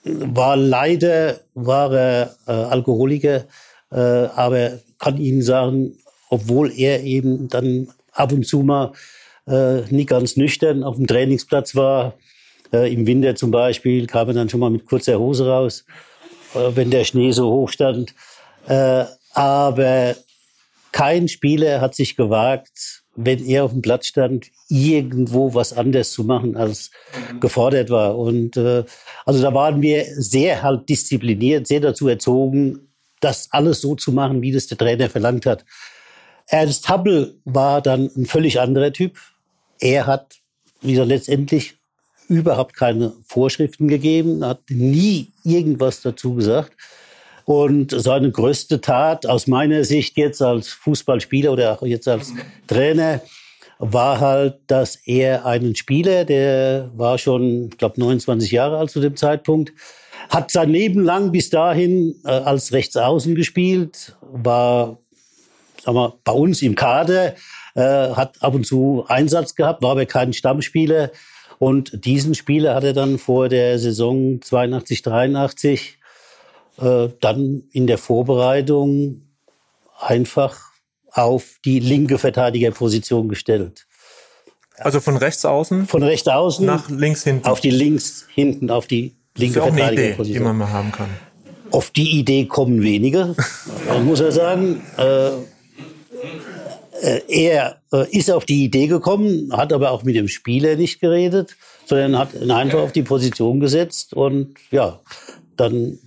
war 0.04 0.56
leider, 0.56 1.40
war 1.54 1.92
er 1.92 2.37
äh, 2.47 2.52
Alkoholiker, 2.52 3.47
äh, 3.90 3.97
aber 3.97 4.78
kann 5.00 5.16
Ihnen 5.18 5.42
sagen, 5.42 5.99
obwohl 6.30 6.71
er 6.78 7.02
eben 7.02 7.49
dann 7.49 7.88
ab 8.12 8.30
und 8.30 8.47
zu 8.47 8.61
mal 8.61 8.92
äh, 9.49 9.80
nicht 9.90 10.11
ganz 10.11 10.37
nüchtern 10.37 10.85
auf 10.85 10.94
dem 10.94 11.09
Trainingsplatz 11.09 11.75
war, 11.75 12.14
äh, 12.75 12.93
Im 12.93 13.07
Winter 13.07 13.35
zum 13.37 13.50
Beispiel 13.50 14.07
kam 14.07 14.28
er 14.28 14.35
dann 14.35 14.49
schon 14.49 14.61
mal 14.61 14.71
mit 14.71 14.85
kurzer 14.87 15.19
Hose 15.19 15.47
raus, 15.47 15.85
äh, 16.54 16.71
wenn 16.75 16.90
der 16.90 17.04
Schnee 17.04 17.31
so 17.31 17.50
hoch 17.50 17.69
stand. 17.69 18.14
Äh, 18.66 19.04
aber 19.33 20.16
kein 20.93 21.28
Spieler 21.28 21.81
hat 21.81 21.95
sich 21.95 22.16
gewagt, 22.16 23.02
wenn 23.16 23.45
er 23.45 23.64
auf 23.64 23.73
dem 23.73 23.83
Platz 23.83 24.07
stand, 24.07 24.47
irgendwo 24.69 25.54
was 25.54 25.73
anderes 25.73 26.12
zu 26.12 26.25
machen, 26.25 26.57
als 26.57 26.90
gefordert 27.40 27.90
war. 27.90 28.19
Und 28.19 28.57
äh, 28.57 28.85
also 29.25 29.40
da 29.40 29.54
waren 29.54 29.81
wir 29.83 30.04
sehr 30.16 30.62
halt 30.62 30.88
diszipliniert, 30.88 31.69
sehr 31.69 31.81
dazu 31.81 32.09
erzogen, 32.09 32.88
das 33.21 33.49
alles 33.52 33.81
so 33.81 33.95
zu 33.95 34.12
machen, 34.12 34.43
wie 34.43 34.52
das 34.52 34.66
der 34.66 34.78
Trainer 34.78 35.09
verlangt 35.09 35.47
hat. 35.47 35.64
Ernst 36.47 36.88
Happel 36.88 37.40
war 37.45 37.81
dann 37.81 38.11
ein 38.16 38.26
völlig 38.26 38.61
anderer 38.61 38.93
Typ. 38.93 39.19
Er 39.78 40.07
hat, 40.07 40.37
wie 40.81 40.93
gesagt, 40.93 41.09
letztendlich 41.09 41.75
überhaupt 42.28 42.75
keine 42.75 43.12
Vorschriften 43.26 43.88
gegeben, 43.88 44.45
hat 44.45 44.61
nie 44.69 45.33
irgendwas 45.45 46.02
dazu 46.02 46.35
gesagt. 46.35 46.73
Und 47.45 47.90
seine 47.90 48.31
größte 48.31 48.81
Tat 48.81 49.26
aus 49.26 49.47
meiner 49.47 49.85
Sicht 49.85 50.16
jetzt 50.16 50.40
als 50.40 50.69
Fußballspieler 50.69 51.52
oder 51.52 51.73
auch 51.73 51.87
jetzt 51.87 52.09
als 52.09 52.33
Trainer 52.66 53.21
war 53.78 54.21
halt, 54.21 54.61
dass 54.69 54.97
er 55.04 55.45
einen 55.45 55.75
Spieler, 55.75 56.25
der 56.25 56.90
war 56.97 57.19
schon, 57.19 57.69
ich 57.71 57.78
glaube, 57.78 58.00
29 58.00 58.50
Jahre 58.50 58.78
alt 58.78 58.90
zu 58.90 59.00
dem 59.00 59.16
Zeitpunkt, 59.16 59.73
hat 60.31 60.50
sein 60.50 60.71
Leben 60.71 61.04
lang 61.04 61.33
bis 61.33 61.50
dahin 61.50 62.14
äh, 62.25 62.28
als 62.28 62.73
Rechtsaußen 62.73 63.35
gespielt, 63.35 64.16
war 64.23 64.99
sagen 65.85 65.97
wir, 65.97 66.14
bei 66.25 66.33
uns 66.33 66.62
im 66.62 66.75
Kader, 66.75 67.35
äh, 67.75 67.81
hat 67.81 68.43
ab 68.43 68.54
und 68.54 68.66
zu 68.66 69.04
Einsatz 69.09 69.54
gehabt, 69.54 69.83
war 69.83 69.93
aber 69.93 70.07
kein 70.07 70.33
Stammspieler. 70.33 71.11
Und 71.58 72.04
diesen 72.04 72.34
Spieler 72.34 72.75
hat 72.75 72.84
er 72.84 72.92
dann 72.92 73.18
vor 73.18 73.49
der 73.49 73.78
Saison 73.78 74.40
82, 74.42 75.02
83 75.02 75.99
äh, 76.80 77.08
dann 77.20 77.64
in 77.70 77.87
der 77.87 77.99
Vorbereitung 77.99 79.23
einfach 80.00 80.61
auf 81.12 81.61
die 81.64 81.78
linke 81.78 82.18
Verteidigerposition 82.18 83.28
gestellt. 83.28 83.87
Also 84.78 85.00
von 85.00 85.16
rechts 85.16 85.44
außen? 85.44 85.87
Von 85.87 86.02
rechts 86.02 86.26
außen 86.26 86.66
nach 86.66 86.90
links 86.90 87.23
hinten. 87.23 87.46
Auf 87.46 87.61
die 87.61 87.70
links 87.70 88.26
hinten, 88.34 88.70
auf 88.70 88.87
die 88.88 89.14
linke 89.37 89.61
das 89.61 89.68
ist 89.68 89.75
Verteidigerposition. 89.75 90.26
Idee, 90.26 90.38
die 90.38 90.44
man 90.44 90.56
mal 90.56 90.73
haben 90.73 90.90
kann. 90.90 91.08
Auf 91.70 91.90
die 91.90 92.18
Idee 92.18 92.46
kommen 92.46 92.82
wenige, 92.82 93.37
muss 94.04 94.20
er 94.20 94.32
sagen. 94.32 94.82
Äh, 94.96 95.30
er 97.29 97.81
äh, 97.93 98.17
ist 98.17 98.31
auf 98.31 98.45
die 98.45 98.65
Idee 98.65 98.87
gekommen, 98.87 99.51
hat 99.53 99.73
aber 99.73 99.91
auch 99.91 100.03
mit 100.05 100.17
dem 100.17 100.29
Spieler 100.29 100.77
nicht 100.77 101.01
geredet, 101.01 101.57
sondern 101.87 102.19
hat 102.19 102.35
ihn 102.35 102.51
einfach 102.51 102.81
auf 102.81 102.93
die 102.93 103.03
Position 103.03 103.61
gesetzt 103.61 104.15
und 104.15 104.55
ja, 104.71 105.01
dann 105.57 105.99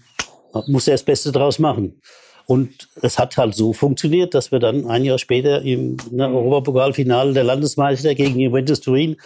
muss 0.66 0.88
er 0.88 0.94
das 0.94 1.04
Beste 1.04 1.32
draus 1.32 1.60
machen. 1.60 2.02
Und 2.46 2.88
es 3.02 3.20
hat 3.20 3.36
halt 3.36 3.56
so 3.56 3.74
funktioniert, 3.74 4.34
dass 4.34 4.52
wir 4.52 4.60
dann 4.60 4.90
ein 4.90 5.04
Jahr 5.04 5.20
später 5.20 5.62
im 5.62 5.98
ne, 6.12 6.30
Europapokalfinale 6.30 7.34
der 7.34 7.44
Landesmeister 7.44 8.16
gegen 8.16 8.40
Juventus 8.40 8.80
Turin 8.80 9.18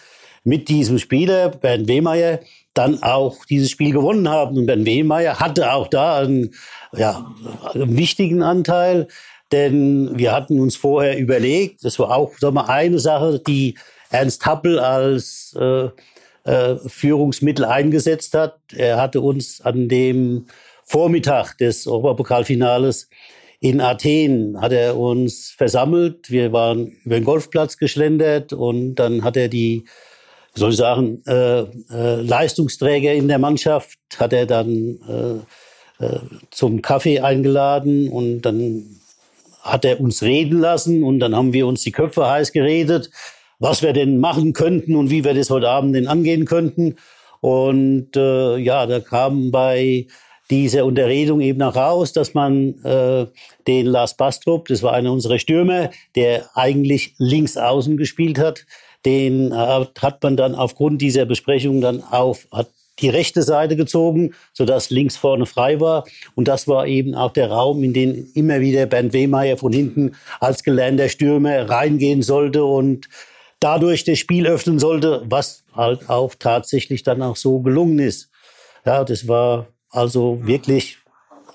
mit 0.44 0.70
diesem 0.70 0.98
Spieler, 0.98 1.50
Bernd 1.50 1.88
Wehmeier, 1.88 2.40
dann 2.74 3.04
auch 3.04 3.46
dieses 3.46 3.70
Spiel 3.70 3.92
gewonnen 3.94 4.28
haben. 4.28 4.58
Und 4.58 4.66
Bernd 4.66 4.88
Wehmeier 4.88 5.40
hatte 5.40 5.72
auch 5.72 5.88
da 5.88 6.18
einen, 6.18 6.56
ja, 6.98 7.32
einen 7.74 7.96
wichtigen 7.96 8.42
Anteil, 8.42 9.08
denn 9.52 10.12
wir 10.18 10.32
hatten 10.32 10.60
uns 10.60 10.76
vorher 10.76 11.18
überlegt, 11.18 11.84
das 11.84 12.00
war 12.00 12.16
auch 12.16 12.34
sag 12.40 12.54
mal, 12.54 12.66
eine 12.66 13.00
Sache, 13.00 13.40
die 13.46 13.76
Ernst 14.10 14.46
Happel 14.46 14.80
als 14.80 15.56
äh, 15.60 15.90
äh, 16.44 16.78
Führungsmittel 16.88 17.66
eingesetzt 17.66 18.34
hat. 18.34 18.58
Er 18.76 19.02
hatte 19.02 19.22
uns 19.22 19.62
an 19.62 19.88
dem 19.88 20.48
Vormittag 20.84 21.58
des 21.58 21.88
Europapokalfinales 21.88 23.10
in 23.62 23.80
Athen 23.80 24.60
hat 24.60 24.72
er 24.72 24.98
uns 24.98 25.52
versammelt. 25.52 26.32
Wir 26.32 26.52
waren 26.52 26.98
über 27.06 27.20
den 27.20 27.24
Golfplatz 27.24 27.78
geschlendert 27.78 28.54
und 28.54 28.96
dann 28.96 29.24
hat 29.24 29.38
er 29.38 29.50
die, 29.50 29.86
soll 30.56 30.72
ich 30.72 30.78
sagen, 30.78 31.22
äh, 31.28 31.62
äh, 31.62 32.22
Leistungsträger 32.22 33.14
in 33.14 33.28
der 33.28 33.38
Mannschaft 33.38 34.00
hat 34.18 34.34
er 34.34 34.48
dann 34.48 35.44
äh, 36.00 36.04
äh, 36.04 36.20
zum 36.50 36.82
Kaffee 36.82 37.20
eingeladen 37.20 38.10
und 38.10 38.42
dann 38.42 39.01
hat 39.62 39.86
er 39.86 40.00
uns 40.00 40.22
reden 40.24 40.60
lassen 40.60 41.04
und 41.04 41.20
dann 41.20 41.36
haben 41.36 41.54
wir 41.54 41.68
uns 41.68 41.84
die 41.84 41.92
Köpfe 41.92 42.28
heiß 42.28 42.52
geredet, 42.52 43.10
was 43.60 43.82
wir 43.82 43.94
denn 43.94 44.20
machen 44.20 44.54
könnten 44.54 44.96
und 44.96 45.10
wie 45.10 45.24
wir 45.24 45.34
das 45.34 45.50
heute 45.50 45.70
Abend 45.70 45.96
denn 45.96 46.08
angehen 46.08 46.46
könnten. 46.46 46.96
Und 47.42 48.16
äh, 48.16 48.58
ja, 48.58 48.86
da 48.86 49.00
kam 49.00 49.52
bei 49.52 50.08
dieser 50.50 50.86
Unterredung 50.86 51.40
eben 51.42 51.62
auch 51.62 51.76
raus, 51.76 52.12
dass 52.14 52.34
man 52.34 52.76
äh, 52.84 53.26
den 53.68 53.86
Lars 53.86 54.18
Bastrup, 54.18 54.68
das 54.68 54.84
war 54.84 54.94
einer 54.94 55.12
unserer 55.12 55.40
Stürmer, 55.40 55.90
der 56.16 56.50
eigentlich 56.56 57.16
links 57.18 57.56
außen 57.58 57.98
gespielt 57.98 58.38
hat, 58.38 58.66
den 59.06 59.52
äh, 59.52 59.86
hat 60.00 60.22
man 60.22 60.38
dann 60.38 60.54
aufgrund 60.54 61.02
dieser 61.02 61.26
Besprechung 61.26 61.82
dann 61.82 62.04
auf, 62.04 62.48
hat 62.52 62.70
die 63.02 63.10
rechte 63.10 63.44
Seite 63.44 63.76
gezogen, 63.76 64.34
sodass 64.54 64.90
links 64.90 65.18
vorne 65.18 65.46
frei 65.46 65.80
war. 65.80 66.06
Und 66.36 66.48
das 66.48 66.68
war 66.68 66.88
eben 66.88 67.16
auch 67.16 67.34
der 67.34 67.52
Raum, 67.52 67.84
in 67.84 67.94
den 67.94 68.30
immer 68.34 68.62
wieder 68.62 68.86
Bernd 68.86 69.14
Wehmeier 69.14 69.58
von 69.58 69.74
hinten 69.74 70.12
als 70.40 70.64
gelernter 70.64 71.10
Stürmer 71.10 71.70
reingehen 71.70 72.22
sollte 72.22 72.64
und 72.64 73.10
dadurch 73.60 74.04
das 74.04 74.20
Spiel 74.20 74.48
öffnen 74.48 74.80
sollte, 74.80 75.24
was 75.26 75.64
halt 75.74 76.10
auch 76.10 76.36
tatsächlich 76.38 77.04
dann 77.04 77.22
auch 77.22 77.36
so 77.36 77.60
gelungen 77.60 78.00
ist. 78.00 78.30
Ja, 78.86 79.04
das 79.04 79.28
war 79.28 79.68
also 79.90 80.40
wirklich 80.42 80.98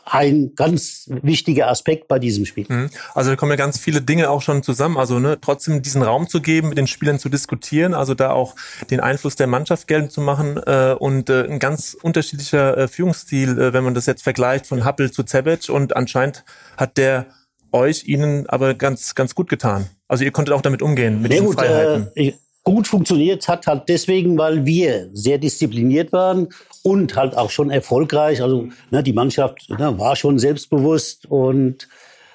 ein 0.07 0.53
ganz 0.55 1.11
wichtiger 1.23 1.69
Aspekt 1.69 2.07
bei 2.07 2.19
diesem 2.19 2.47
Spiel. 2.47 2.65
Mhm. 2.69 2.91
Also 3.15 3.31
da 3.31 3.37
kommen 3.37 3.51
ja 3.51 3.57
ganz 3.57 3.79
viele 3.79 4.01
Dinge 4.01 4.31
auch 4.31 4.41
schon 4.41 4.63
zusammen. 4.63 4.97
Also 4.97 5.19
ne, 5.19 5.39
trotzdem 5.41 5.83
diesen 5.83 6.03
Raum 6.03 6.29
zu 6.29 6.41
geben, 6.41 6.69
mit 6.69 6.79
den 6.79 6.87
Spielern 6.87 7.19
zu 7.19 7.29
diskutieren, 7.29 7.93
also 7.93 8.15
da 8.15 8.31
auch 8.31 8.55
den 8.91 9.01
Einfluss 9.01 9.35
der 9.35 9.49
Mannschaft 9.49 9.89
geltend 9.89 10.13
zu 10.13 10.21
machen 10.21 10.59
äh, 10.65 10.95
und 10.97 11.29
äh, 11.29 11.45
ein 11.45 11.59
ganz 11.59 11.97
unterschiedlicher 12.01 12.79
äh, 12.79 12.89
Führungsstil, 12.89 13.59
äh, 13.59 13.73
wenn 13.73 13.83
man 13.83 13.95
das 13.95 14.07
jetzt 14.07 14.23
vergleicht 14.23 14.67
von 14.67 14.85
Happel 14.85 15.11
zu 15.11 15.25
Cebec 15.25 15.69
und 15.69 15.97
anscheinend 15.97 16.45
hat 16.77 16.97
der 16.97 17.27
euch 17.73 18.07
ihnen 18.07 18.49
aber 18.49 18.75
ganz 18.75 19.15
ganz 19.17 19.35
gut 19.35 19.49
getan. 19.49 19.91
Also 20.07 20.23
ihr 20.23 20.31
konntet 20.31 20.55
auch 20.55 20.63
damit 20.63 20.83
umgehen 20.83 21.21
mit 21.21 21.33
Sehr 21.33 21.41
diesen 21.41 21.55
gut, 21.55 21.65
Freiheiten. 21.65 22.11
Äh, 22.15 22.35
gut 22.67 22.89
funktioniert 22.89 23.47
hat 23.47 23.69
halt 23.69 23.85
deswegen, 23.89 24.37
weil 24.37 24.67
wir 24.67 25.09
sehr 25.13 25.39
diszipliniert 25.39 26.13
waren 26.13 26.49
und 26.83 27.15
halt 27.15 27.37
auch 27.37 27.51
schon 27.51 27.71
erfolgreich. 27.71 28.43
Also 28.43 28.69
ne, 28.91 29.05
die 29.05 29.13
Mannschaft 29.13 29.71
ne, 29.71 29.97
war 29.99 30.17
schon 30.17 30.41
selbstbewusst 30.41 31.27
und 31.27 31.89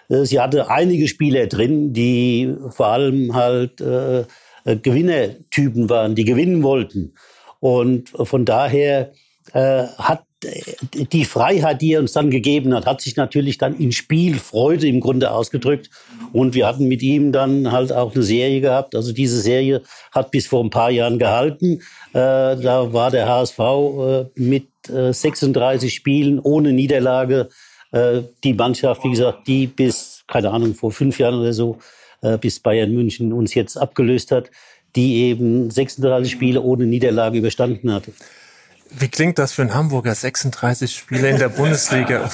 äh, 0.07 0.23
sie 0.23 0.39
hatte 0.39 0.69
einige 0.69 1.09
Spieler 1.09 1.47
drin, 1.47 1.91
die 1.91 2.55
vor 2.69 2.87
allem 2.87 3.35
halt 3.35 3.81
äh, 3.81 4.21
äh 4.63 4.77
Gewinnertypen 4.81 5.89
waren, 5.89 6.15
die 6.15 6.23
gewinnen 6.23 6.63
wollten. 6.63 7.13
Und 7.59 8.09
von 8.23 8.45
daher 8.45 9.11
äh, 9.51 9.83
hat 9.97 10.23
die 10.43 11.25
Freiheit, 11.25 11.81
die 11.81 11.93
er 11.93 11.99
uns 11.99 12.13
dann 12.13 12.31
gegeben 12.31 12.73
hat, 12.73 12.85
hat 12.85 13.01
sich 13.01 13.15
natürlich 13.15 13.57
dann 13.57 13.77
in 13.77 13.91
Spielfreude 13.91 14.87
im 14.87 14.99
Grunde 14.99 15.31
ausgedrückt. 15.31 15.89
Und 16.33 16.55
wir 16.55 16.67
hatten 16.67 16.87
mit 16.87 17.01
ihm 17.01 17.31
dann 17.31 17.71
halt 17.71 17.93
auch 17.93 18.13
eine 18.15 18.23
Serie 18.23 18.61
gehabt. 18.61 18.95
Also 18.95 19.13
diese 19.13 19.39
Serie 19.39 19.81
hat 20.11 20.31
bis 20.31 20.47
vor 20.47 20.63
ein 20.63 20.69
paar 20.69 20.89
Jahren 20.89 21.19
gehalten. 21.19 21.81
Äh, 22.13 22.57
da 22.57 22.91
war 22.93 23.11
der 23.11 23.27
HSV 23.27 23.59
äh, 23.59 24.25
mit 24.35 24.67
äh, 24.89 25.13
36 25.13 25.93
Spielen 25.93 26.39
ohne 26.39 26.73
Niederlage 26.73 27.49
äh, 27.91 28.21
die 28.43 28.53
Mannschaft, 28.53 29.03
wie 29.03 29.11
gesagt, 29.11 29.47
die 29.47 29.67
bis, 29.67 30.23
keine 30.27 30.51
Ahnung, 30.51 30.73
vor 30.73 30.91
fünf 30.91 31.19
Jahren 31.19 31.39
oder 31.39 31.53
so, 31.53 31.77
äh, 32.21 32.37
bis 32.37 32.59
Bayern 32.59 32.91
München 32.91 33.33
uns 33.33 33.53
jetzt 33.53 33.77
abgelöst 33.77 34.31
hat, 34.31 34.49
die 34.95 35.23
eben 35.23 35.69
36 35.69 36.31
Spiele 36.31 36.61
ohne 36.61 36.85
Niederlage 36.85 37.37
überstanden 37.37 37.91
hatte. 37.93 38.11
Wie 38.91 39.09
klingt 39.09 39.39
das 39.39 39.53
für 39.53 39.61
einen 39.61 39.73
Hamburger? 39.73 40.13
36 40.13 40.95
Spiele 40.95 41.29
in 41.29 41.37
der 41.37 41.49
Bundesliga. 41.49 42.29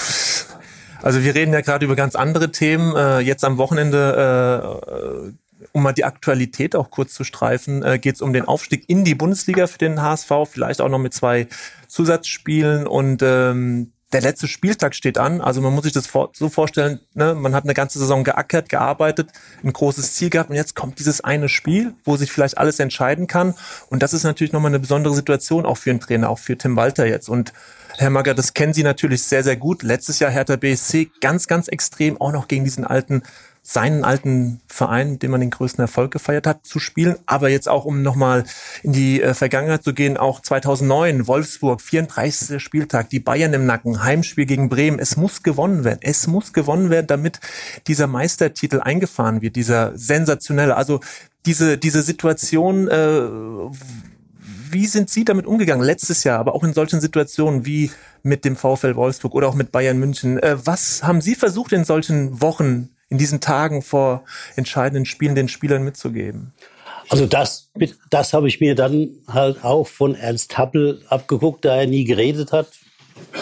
Also 1.01 1.23
wir 1.23 1.35
reden 1.35 1.53
ja 1.53 1.61
gerade 1.61 1.85
über 1.85 1.95
ganz 1.95 2.15
andere 2.15 2.51
Themen. 2.51 2.95
Äh, 2.95 3.19
jetzt 3.19 3.45
am 3.45 3.57
Wochenende, 3.57 5.31
äh, 5.61 5.67
um 5.71 5.83
mal 5.83 5.93
die 5.93 6.05
Aktualität 6.05 6.75
auch 6.75 6.89
kurz 6.89 7.13
zu 7.13 7.23
streifen, 7.23 7.83
äh, 7.83 7.99
geht 7.99 8.15
es 8.15 8.21
um 8.21 8.33
den 8.33 8.45
Aufstieg 8.45 8.89
in 8.89 9.05
die 9.05 9.15
Bundesliga 9.15 9.67
für 9.67 9.77
den 9.77 10.01
HSV, 10.01 10.31
vielleicht 10.49 10.81
auch 10.81 10.89
noch 10.89 10.99
mit 10.99 11.13
zwei 11.13 11.47
Zusatzspielen. 11.87 12.87
Und 12.87 13.21
ähm, 13.21 13.91
der 14.13 14.21
letzte 14.21 14.47
Spieltag 14.47 14.95
steht 14.95 15.17
an. 15.17 15.41
Also 15.41 15.61
man 15.61 15.73
muss 15.73 15.83
sich 15.83 15.93
das 15.93 16.09
so 16.33 16.49
vorstellen, 16.49 16.99
ne? 17.13 17.35
man 17.35 17.53
hat 17.53 17.65
eine 17.65 17.73
ganze 17.73 17.99
Saison 17.99 18.23
geackert, 18.23 18.69
gearbeitet, 18.69 19.31
ein 19.63 19.73
großes 19.73 20.15
Ziel 20.15 20.29
gehabt 20.29 20.49
und 20.49 20.55
jetzt 20.55 20.75
kommt 20.75 20.99
dieses 20.99 21.21
eine 21.21 21.49
Spiel, 21.49 21.93
wo 22.05 22.15
sich 22.15 22.31
vielleicht 22.31 22.57
alles 22.57 22.79
entscheiden 22.79 23.27
kann. 23.27 23.53
Und 23.89 24.03
das 24.03 24.13
ist 24.13 24.23
natürlich 24.23 24.53
nochmal 24.53 24.71
eine 24.71 24.79
besondere 24.79 25.13
Situation 25.13 25.65
auch 25.65 25.77
für 25.77 25.89
den 25.89 25.99
Trainer, 25.99 26.29
auch 26.29 26.39
für 26.39 26.57
Tim 26.57 26.77
Walter 26.77 27.05
jetzt. 27.05 27.27
Und 27.27 27.51
Herr 27.97 28.09
Magger, 28.09 28.33
das 28.33 28.53
kennen 28.53 28.73
Sie 28.73 28.83
natürlich 28.83 29.23
sehr, 29.23 29.43
sehr 29.43 29.57
gut. 29.57 29.83
Letztes 29.83 30.19
Jahr 30.19 30.31
Hertha 30.31 30.55
BSC 30.55 31.09
ganz, 31.19 31.47
ganz 31.47 31.67
extrem, 31.67 32.21
auch 32.21 32.31
noch 32.31 32.47
gegen 32.47 32.63
diesen 32.63 32.85
alten 32.85 33.23
seinen 33.69 34.05
alten 34.05 34.61
Verein, 34.67 35.11
mit 35.11 35.23
dem 35.23 35.31
man 35.31 35.41
den 35.41 35.49
größten 35.49 35.81
Erfolg 35.81 36.11
gefeiert 36.11 36.47
hat, 36.47 36.65
zu 36.65 36.79
spielen. 36.79 37.17
Aber 37.25 37.49
jetzt 37.49 37.67
auch, 37.67 37.83
um 37.83 38.01
nochmal 38.01 38.45
in 38.81 38.93
die 38.93 39.21
äh, 39.21 39.33
Vergangenheit 39.33 39.83
zu 39.83 39.93
gehen, 39.93 40.15
auch 40.15 40.41
2009, 40.41 41.27
Wolfsburg, 41.27 41.81
34. 41.81 42.63
Spieltag, 42.63 43.09
die 43.09 43.19
Bayern 43.19 43.53
im 43.53 43.65
Nacken, 43.65 44.01
Heimspiel 44.01 44.45
gegen 44.45 44.69
Bremen. 44.69 44.99
Es 44.99 45.17
muss 45.17 45.43
gewonnen 45.43 45.83
werden. 45.83 45.99
Es 46.01 46.27
muss 46.27 46.53
gewonnen 46.53 46.89
werden, 46.89 47.07
damit 47.07 47.41
dieser 47.87 48.07
Meistertitel 48.07 48.79
eingefahren 48.79 49.41
wird, 49.41 49.57
dieser 49.57 49.91
sensationelle. 49.97 50.77
Also 50.77 51.01
diese, 51.45 51.77
diese 51.77 52.03
Situation, 52.03 52.87
äh, 52.87 53.27
wie 54.71 54.85
sind 54.85 55.09
Sie 55.09 55.25
damit 55.25 55.45
umgegangen 55.45 55.83
letztes 55.83 56.23
Jahr, 56.23 56.39
aber 56.39 56.55
auch 56.55 56.63
in 56.63 56.73
solchen 56.73 57.01
Situationen 57.01 57.65
wie 57.65 57.91
mit 58.23 58.45
dem 58.45 58.55
VfL 58.55 58.95
Wolfsburg 58.95 59.35
oder 59.35 59.49
auch 59.49 59.55
mit 59.55 59.73
Bayern 59.73 59.99
München? 59.99 60.39
Äh, 60.39 60.55
was 60.63 61.03
haben 61.03 61.19
Sie 61.19 61.35
versucht 61.35 61.73
in 61.73 61.83
solchen 61.83 62.39
Wochen 62.41 62.91
in 63.09 63.17
diesen 63.17 63.39
Tagen 63.39 63.81
vor 63.81 64.23
entscheidenden 64.55 65.05
Spielen 65.05 65.35
den 65.35 65.47
Spielern 65.47 65.83
mitzugeben? 65.83 66.53
Also 67.09 67.25
das, 67.25 67.69
das 68.09 68.33
habe 68.33 68.47
ich 68.47 68.59
mir 68.59 68.75
dann 68.75 69.09
halt 69.27 69.63
auch 69.63 69.87
von 69.87 70.15
Ernst 70.15 70.57
Happel 70.57 71.01
abgeguckt, 71.07 71.63
da 71.63 71.77
er 71.77 71.87
nie 71.87 72.03
geredet 72.03 72.51
hat. 72.51 72.67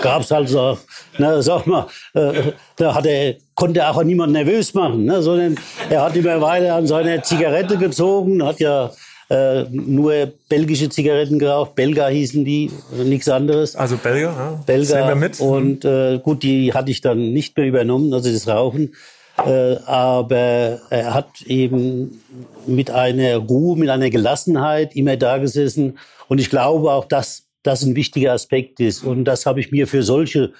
Gab 0.01 0.21
es 0.21 0.31
halt 0.31 0.47
so, 0.47 0.77
ne, 1.17 1.41
sag 1.41 1.65
mal, 1.65 1.87
äh, 2.13 2.53
da 2.77 2.95
hat 2.95 3.05
er, 3.05 3.35
konnte 3.55 3.81
er 3.81 3.91
auch 3.91 4.03
niemand 4.03 4.31
nervös 4.31 4.73
machen, 4.73 5.03
ne, 5.03 5.21
sondern 5.21 5.57
er 5.89 6.03
hat 6.03 6.15
immer 6.15 6.39
weiter 6.39 6.75
an 6.75 6.87
seiner 6.87 7.21
Zigarette 7.23 7.77
gezogen, 7.77 8.41
hat 8.45 8.59
ja 8.61 8.91
äh, 9.29 9.63
nur 9.71 10.33
belgische 10.47 10.87
Zigaretten 10.89 11.39
geraucht. 11.39 11.75
Belga 11.75 12.07
hießen 12.07 12.45
die, 12.45 12.71
nichts 13.03 13.27
anderes. 13.27 13.75
Also 13.75 13.97
Belga, 13.97 14.31
ja. 14.31 14.63
Belga. 14.65 14.85
Sehen 14.85 15.07
wir 15.07 15.15
mit. 15.15 15.39
Und 15.39 15.83
äh, 15.83 16.19
gut, 16.19 16.43
die 16.43 16.73
hatte 16.73 16.91
ich 16.91 17.01
dann 17.01 17.33
nicht 17.33 17.57
mehr 17.57 17.65
übernommen, 17.65 18.13
also 18.13 18.31
das 18.31 18.47
Rauchen. 18.47 18.93
Äh, 19.37 19.77
aber 19.85 20.79
er 20.89 21.13
hat 21.13 21.41
eben 21.41 22.21
mit 22.65 22.89
einer 22.89 23.37
Ruhe, 23.37 23.77
mit 23.77 23.89
einer 23.89 24.09
Gelassenheit 24.09 24.95
immer 24.95 25.17
da 25.17 25.37
gesessen. 25.37 25.97
Und 26.27 26.39
ich 26.39 26.49
glaube 26.49 26.91
auch, 26.91 27.05
dass 27.05 27.43
das 27.63 27.83
ein 27.83 27.95
wichtiger 27.95 28.33
Aspekt 28.33 28.79
ist. 28.79 29.03
Und 29.03 29.25
das 29.25 29.45
habe 29.45 29.59
ich 29.59 29.71
mir 29.71 29.87
für 29.87 30.03
solche 30.03 30.53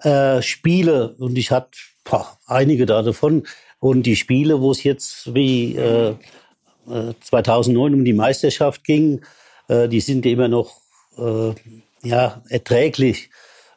äh, 0.00 0.42
Spiele, 0.42 1.14
und 1.18 1.36
ich 1.36 1.50
hatte 1.50 1.70
einige 2.46 2.86
da 2.86 3.02
davon, 3.02 3.44
und 3.80 4.04
die 4.04 4.16
Spiele, 4.16 4.60
wo 4.60 4.70
es 4.70 4.84
jetzt 4.84 5.34
wie 5.34 5.76
äh, 5.76 6.14
2009 7.20 7.92
äh, 7.92 7.96
um 7.96 8.04
die 8.04 8.12
Meisterschaft 8.12 8.84
ging, 8.84 9.22
äh, 9.68 9.88
die 9.88 10.00
sind 10.00 10.26
immer 10.26 10.48
noch 10.48 10.80
ja, 12.02 12.42
erträglich. 12.48 13.28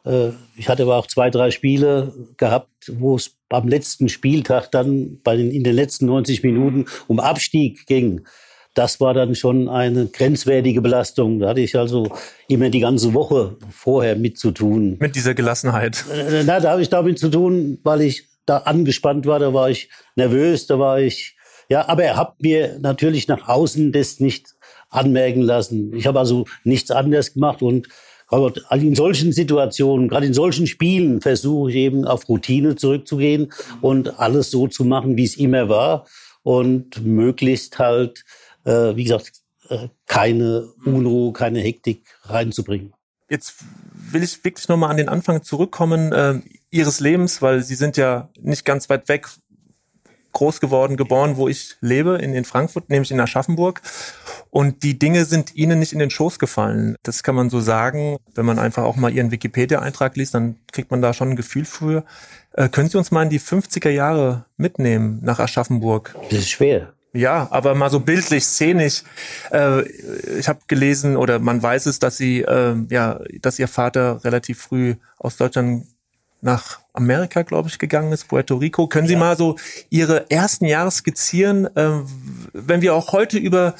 Äh, 0.06 0.30
ich 0.56 0.70
hatte 0.70 0.84
aber 0.84 0.96
auch 0.98 1.08
zwei, 1.08 1.30
drei 1.30 1.52
Spiele 1.52 2.14
gehabt, 2.38 2.92
wo 2.94 3.16
es 3.16 3.36
am 3.50 3.68
letzten 3.68 4.10
Spieltag 4.10 4.72
dann 4.72 5.20
bei 5.24 5.36
den, 5.36 5.52
in 5.52 5.64
den 5.64 5.76
letzten 5.76 6.06
90 6.06 6.44
Minuten 6.44 6.86
um 7.08 7.20
Abstieg 7.20 7.86
ging. 7.86 8.26
Das 8.74 9.00
war 9.00 9.14
dann 9.14 9.36
schon 9.36 9.70
eine 9.70 10.08
grenzwertige 10.08 10.82
Belastung. 10.82 11.40
Da 11.40 11.50
hatte 11.50 11.62
ich 11.62 11.78
also 11.78 12.12
immer 12.50 12.70
die 12.70 12.82
ganze 12.82 13.14
Woche 13.14 13.56
vorher 13.72 14.18
mit 14.18 14.38
zu 14.38 14.52
tun. 14.52 14.98
Mit 15.00 15.16
dieser 15.16 15.34
Gelassenheit. 15.34 16.04
Äh, 16.12 16.44
na, 16.46 16.60
da 16.60 16.72
habe 16.72 16.82
ich 16.82 16.90
damit 16.90 17.18
zu 17.18 17.30
tun, 17.30 17.80
weil 17.84 18.02
ich 18.02 18.28
da 18.46 18.58
angespannt 18.58 19.26
war, 19.26 19.40
da 19.40 19.54
war 19.54 19.70
ich 19.70 19.90
nervös, 20.16 20.68
da 20.68 20.78
war 20.78 21.00
ich, 21.00 21.36
ja, 21.70 21.88
aber 21.88 22.04
er 22.04 22.16
hat 22.16 22.42
mir 22.42 22.78
natürlich 22.80 23.28
nach 23.28 23.48
außen 23.48 23.92
das 23.92 24.20
nicht 24.20 24.54
anmerken 24.90 25.42
lassen. 25.42 25.94
Ich 25.96 26.06
habe 26.06 26.20
also 26.20 26.46
nichts 26.64 26.92
anderes 26.92 27.34
gemacht 27.34 27.62
und 27.62 27.88
in 28.32 28.96
solchen 28.96 29.32
Situationen, 29.32 30.08
gerade 30.08 30.26
in 30.26 30.34
solchen 30.34 30.68
Spielen, 30.68 31.22
versuche 31.22 31.70
ich 31.70 31.76
eben 31.76 32.06
auf 32.06 32.28
Routine 32.28 32.76
zurückzugehen 32.76 33.52
und 33.82 34.20
alles 34.20 34.52
so 34.52 34.68
zu 34.68 34.84
machen, 34.84 35.18
wie 35.18 35.24
es 35.24 35.38
immer 35.38 35.70
war 35.70 36.06
und 36.44 37.06
möglichst 37.06 37.80
halt, 37.80 38.24
äh, 38.66 38.96
wie 38.96 39.04
gesagt, 39.04 39.32
äh, 39.70 39.88
keine 40.06 40.70
Unruhe, 40.86 41.34
keine 41.34 41.60
Hektik 41.60 42.04
reinzubringen. 42.24 42.94
Jetzt 43.30 43.56
will 44.12 44.22
ich 44.22 44.44
wirklich 44.44 44.68
nochmal 44.68 44.92
an 44.92 44.98
den 44.98 45.10
Anfang 45.10 45.42
zurückkommen 45.42 46.12
äh, 46.12 46.42
Ihres 46.70 47.00
Lebens, 47.00 47.42
weil 47.42 47.64
Sie 47.64 47.74
sind 47.74 47.98
ja 47.98 48.30
nicht 48.40 48.66
ganz 48.66 48.90
weit 48.90 49.10
weg 49.10 49.28
groß 50.36 50.60
geworden, 50.60 50.98
geboren, 50.98 51.38
wo 51.38 51.48
ich 51.48 51.78
lebe, 51.82 52.18
in, 52.18 52.34
in 52.34 52.46
Frankfurt, 52.46 52.90
nämlich 52.90 53.10
in 53.10 53.20
Aschaffenburg. 53.20 53.82
Und 54.52 54.84
die 54.84 55.00
Dinge 55.00 55.26
sind 55.26 55.56
ihnen 55.56 55.80
nicht 55.80 55.94
in 55.94 56.00
den 56.00 56.12
Schoß 56.12 56.38
gefallen. 56.38 56.96
Das 57.04 57.24
kann 57.24 57.36
man 57.36 57.50
so 57.50 57.60
sagen. 57.60 58.18
Wenn 58.36 58.46
man 58.46 58.60
einfach 58.60 58.84
auch 58.84 58.96
mal 58.96 59.12
ihren 59.12 59.32
Wikipedia-Eintrag 59.32 60.16
liest, 60.16 60.36
dann 60.36 60.58
kriegt 60.72 60.92
man 60.92 61.02
da 61.02 61.14
schon 61.14 61.32
ein 61.32 61.36
Gefühl 61.36 61.66
für. 61.66 62.06
Äh, 62.54 62.70
können 62.70 62.90
Sie 62.90 62.98
uns 62.98 63.12
mal 63.12 63.24
in 63.24 63.30
die 63.30 63.40
50er 63.40 63.90
Jahre 63.90 64.46
mitnehmen 64.58 65.20
nach 65.24 65.40
Aschaffenburg? 65.40 66.16
Das 66.30 66.40
ist 66.40 66.50
schwer. 66.50 66.94
Ja, 67.16 67.48
aber 67.52 67.76
mal 67.76 67.90
so 67.90 68.02
bildlich, 68.02 68.46
szenisch. 68.46 69.04
Äh, 69.52 69.84
ich 70.38 70.50
habe 70.50 70.60
gelesen 70.68 71.16
oder 71.16 71.40
man 71.40 71.64
weiß 71.64 71.86
es, 71.86 72.00
dass 72.00 72.18
sie, 72.18 72.42
äh, 72.42 72.76
ja, 72.90 73.22
dass 73.42 73.58
ihr 73.58 73.70
Vater 73.70 74.24
relativ 74.26 74.60
früh 74.60 74.96
aus 75.18 75.38
Deutschland 75.38 75.86
nach 76.46 76.80
Amerika, 76.94 77.42
glaube 77.42 77.70
ich, 77.70 77.80
gegangen 77.80 78.14
ist, 78.14 78.28
Puerto 78.28 78.56
Rico. 78.58 78.88
Können 78.88 79.08
Sie 79.08 79.14
ja. 79.14 79.20
mal 79.20 79.36
so 79.36 79.56
Ihre 79.90 80.30
ersten 80.30 80.66
Jahre 80.66 80.92
skizzieren, 80.92 81.66
äh, 81.76 82.02
wenn 82.54 82.82
wir 82.82 82.94
auch 82.94 83.14
heute 83.14 83.40
über 83.40 83.74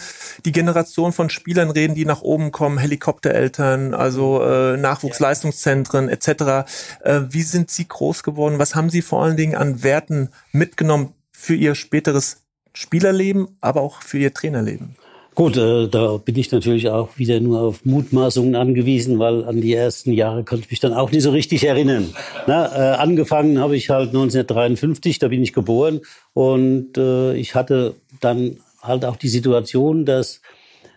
die 0.46 0.52
Generation 0.52 1.14
von 1.14 1.30
Spielern 1.30 1.70
reden, 1.70 1.94
die 1.94 2.06
nach 2.06 2.24
oben 2.24 2.52
kommen, 2.52 2.80
Helikoptereltern, 2.80 3.94
also 3.94 4.44
äh, 4.44 4.78
Nachwuchsleistungszentren 4.78 6.10
etc. 6.10 6.68
Äh, 7.04 7.22
wie 7.30 7.44
sind 7.44 7.70
Sie 7.70 7.88
groß 7.88 8.24
geworden? 8.24 8.58
Was 8.58 8.74
haben 8.74 8.90
Sie 8.90 9.04
vor 9.04 9.24
allen 9.24 9.38
Dingen 9.38 9.54
an 9.54 9.84
Werten 9.84 10.30
mitgenommen 10.52 11.14
für 11.32 11.54
Ihr 11.54 11.76
späteres 11.76 12.42
Spielerleben, 12.74 13.58
aber 13.62 13.82
auch 13.82 14.02
für 14.02 14.18
Ihr 14.18 14.34
Trainerleben? 14.34 14.96
Gut, 15.36 15.58
äh, 15.58 15.90
da 15.90 16.16
bin 16.16 16.38
ich 16.38 16.54
natürlich 16.54 16.88
auch 16.88 17.18
wieder 17.18 17.42
nur 17.42 17.60
auf 17.60 17.84
Mutmaßungen 17.84 18.56
angewiesen, 18.56 19.20
weil 19.20 19.44
an 19.44 19.60
die 19.60 19.74
ersten 19.74 20.14
Jahre 20.14 20.46
konnte 20.46 20.64
ich 20.64 20.72
mich 20.72 20.80
dann 20.80 20.94
auch 20.94 21.12
nicht 21.12 21.24
so 21.24 21.32
richtig 21.32 21.66
erinnern. 21.66 22.16
Na, 22.48 22.94
äh, 22.94 22.96
angefangen 22.96 23.60
habe 23.60 23.76
ich 23.76 23.90
halt 23.90 24.08
1953, 24.08 25.20
da 25.20 25.28
bin 25.28 25.44
ich 25.44 25.52
geboren 25.52 26.00
und 26.34 26.98
äh, 26.98 27.36
ich 27.36 27.54
hatte 27.54 27.96
dann 28.22 28.60
halt 28.82 29.04
auch 29.04 29.18
die 29.18 29.28
Situation, 29.28 30.06
dass 30.06 30.40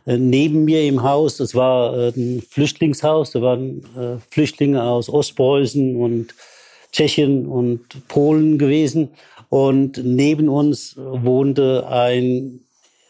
äh, 0.06 0.18
neben 0.18 0.64
mir 0.64 0.84
im 0.84 1.02
Haus, 1.02 1.36
das 1.38 1.56
war 1.56 1.98
äh, 1.98 2.12
ein 2.16 2.40
Flüchtlingshaus, 2.48 3.32
da 3.32 3.42
waren 3.42 3.82
äh, 3.96 4.18
Flüchtlinge 4.30 4.84
aus 4.84 5.08
Ostpreußen 5.08 5.96
und 5.96 6.36
Tschechien 6.92 7.44
und 7.44 8.06
Polen 8.06 8.56
gewesen 8.56 9.08
und 9.48 10.00
neben 10.04 10.48
uns 10.48 10.94
wohnte 10.96 11.88
ein 11.88 12.60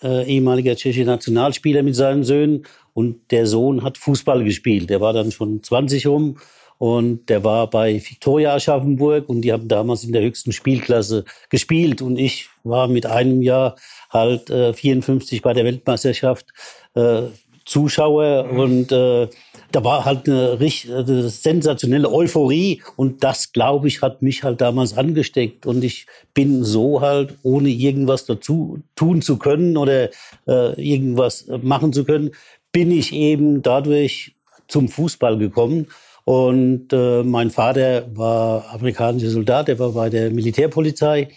äh, 0.03 0.25
ehemaliger 0.25 0.77
tschechischer 0.77 1.07
Nationalspieler 1.07 1.83
mit 1.83 1.97
seinen 1.97 2.25
Söhnen. 2.25 2.65
Und 2.95 3.31
der 3.31 3.47
Sohn 3.47 3.83
hat 3.83 3.99
Fußball 3.99 4.45
gespielt. 4.45 4.91
Der 4.91 5.01
war 5.01 5.13
dann 5.13 5.31
schon 5.31 5.63
20 5.63 6.07
rum. 6.07 6.39
Und 6.79 7.29
der 7.29 7.43
war 7.43 7.69
bei 7.69 7.95
Viktoria 7.95 8.55
Aschaffenburg. 8.55 9.29
Und 9.29 9.43
die 9.43 9.53
haben 9.53 9.69
damals 9.69 10.05
in 10.05 10.13
der 10.13 10.23
höchsten 10.23 10.53
Spielklasse 10.53 11.25
gespielt. 11.51 12.03
Und 12.03 12.19
ich 12.19 12.49
war 12.65 12.89
mit 12.89 13.07
einem 13.07 13.43
Jahr 13.43 13.77
halt 14.11 14.51
äh, 14.51 14.73
54 14.73 15.43
bei 15.43 15.53
der 15.53 15.65
Weltmeisterschaft 15.65 16.47
äh, 16.95 17.23
Zuschauer. 17.65 18.49
Und 18.51 18.93
äh, 18.93 19.29
da 19.71 19.85
war 19.85 20.05
halt 20.05 20.29
eine, 20.29 20.61
richtig, 20.61 20.93
eine 20.93 21.29
sensationelle 21.29 22.11
Euphorie 22.11 22.83
und 22.97 23.23
das, 23.23 23.53
glaube 23.53 23.89
ich, 23.89 24.01
hat 24.03 24.23
mich 24.23 24.43
halt 24.43 24.61
damals 24.61 24.97
angesteckt 24.97 25.67
und 25.67 25.85
ich 25.85 26.07
bin 26.35 26.65
so 26.65 27.01
halt, 27.01 27.35
ohne 27.43 27.69
irgendwas 27.69 28.25
dazu 28.25 28.81
tun 28.97 29.21
zu 29.23 29.37
können 29.37 29.77
oder 29.77 30.09
äh, 30.47 30.81
irgendwas 30.81 31.47
machen 31.63 31.93
zu 31.93 32.05
können, 32.05 32.31
bin 32.73 32.91
ich 32.91 33.13
eben 33.13 33.63
dadurch 33.63 34.35
zum 34.69 34.89
Fußball 34.89 35.39
gekommen. 35.39 35.87
Und 36.25 36.93
äh, 36.93 37.23
mein 37.23 37.51
Vater 37.51 38.05
war 38.15 38.67
amerikanischer 38.75 39.31
Soldat, 39.31 39.69
der 39.69 39.79
war 39.79 39.93
bei 39.93 40.11
der 40.11 40.31
Militärpolizei, 40.31 41.29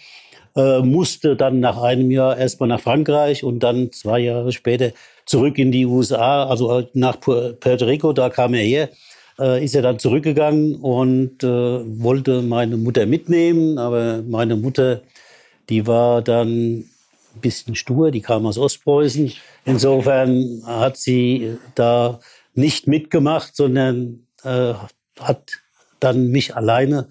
äh, 0.54 0.80
musste 0.80 1.34
dann 1.34 1.60
nach 1.60 1.80
einem 1.80 2.10
Jahr 2.10 2.36
erstmal 2.36 2.68
nach 2.68 2.80
Frankreich 2.80 3.42
und 3.42 3.60
dann 3.60 3.90
zwei 3.92 4.18
Jahre 4.18 4.52
später 4.52 4.92
zurück 5.26 5.58
in 5.58 5.72
die 5.72 5.86
USA, 5.86 6.44
also 6.44 6.88
nach 6.94 7.20
Puerto 7.20 7.84
Rico, 7.84 8.12
da 8.12 8.30
kam 8.30 8.54
er 8.54 8.62
her, 8.62 8.88
äh, 9.38 9.64
ist 9.64 9.74
er 9.74 9.82
dann 9.82 9.98
zurückgegangen 9.98 10.76
und 10.76 11.42
äh, 11.42 11.46
wollte 11.46 12.42
meine 12.42 12.76
Mutter 12.76 13.06
mitnehmen, 13.06 13.78
aber 13.78 14.22
meine 14.22 14.56
Mutter, 14.56 15.02
die 15.68 15.86
war 15.86 16.22
dann 16.22 16.84
ein 17.34 17.40
bisschen 17.40 17.74
stur, 17.74 18.10
die 18.10 18.20
kam 18.20 18.46
aus 18.46 18.58
Ostpreußen. 18.58 19.32
Insofern 19.64 20.62
hat 20.66 20.96
sie 20.96 21.56
da 21.74 22.20
nicht 22.54 22.86
mitgemacht, 22.86 23.56
sondern 23.56 24.26
äh, 24.44 24.74
hat 25.18 25.52
dann 26.00 26.28
mich 26.28 26.56
alleine 26.56 27.08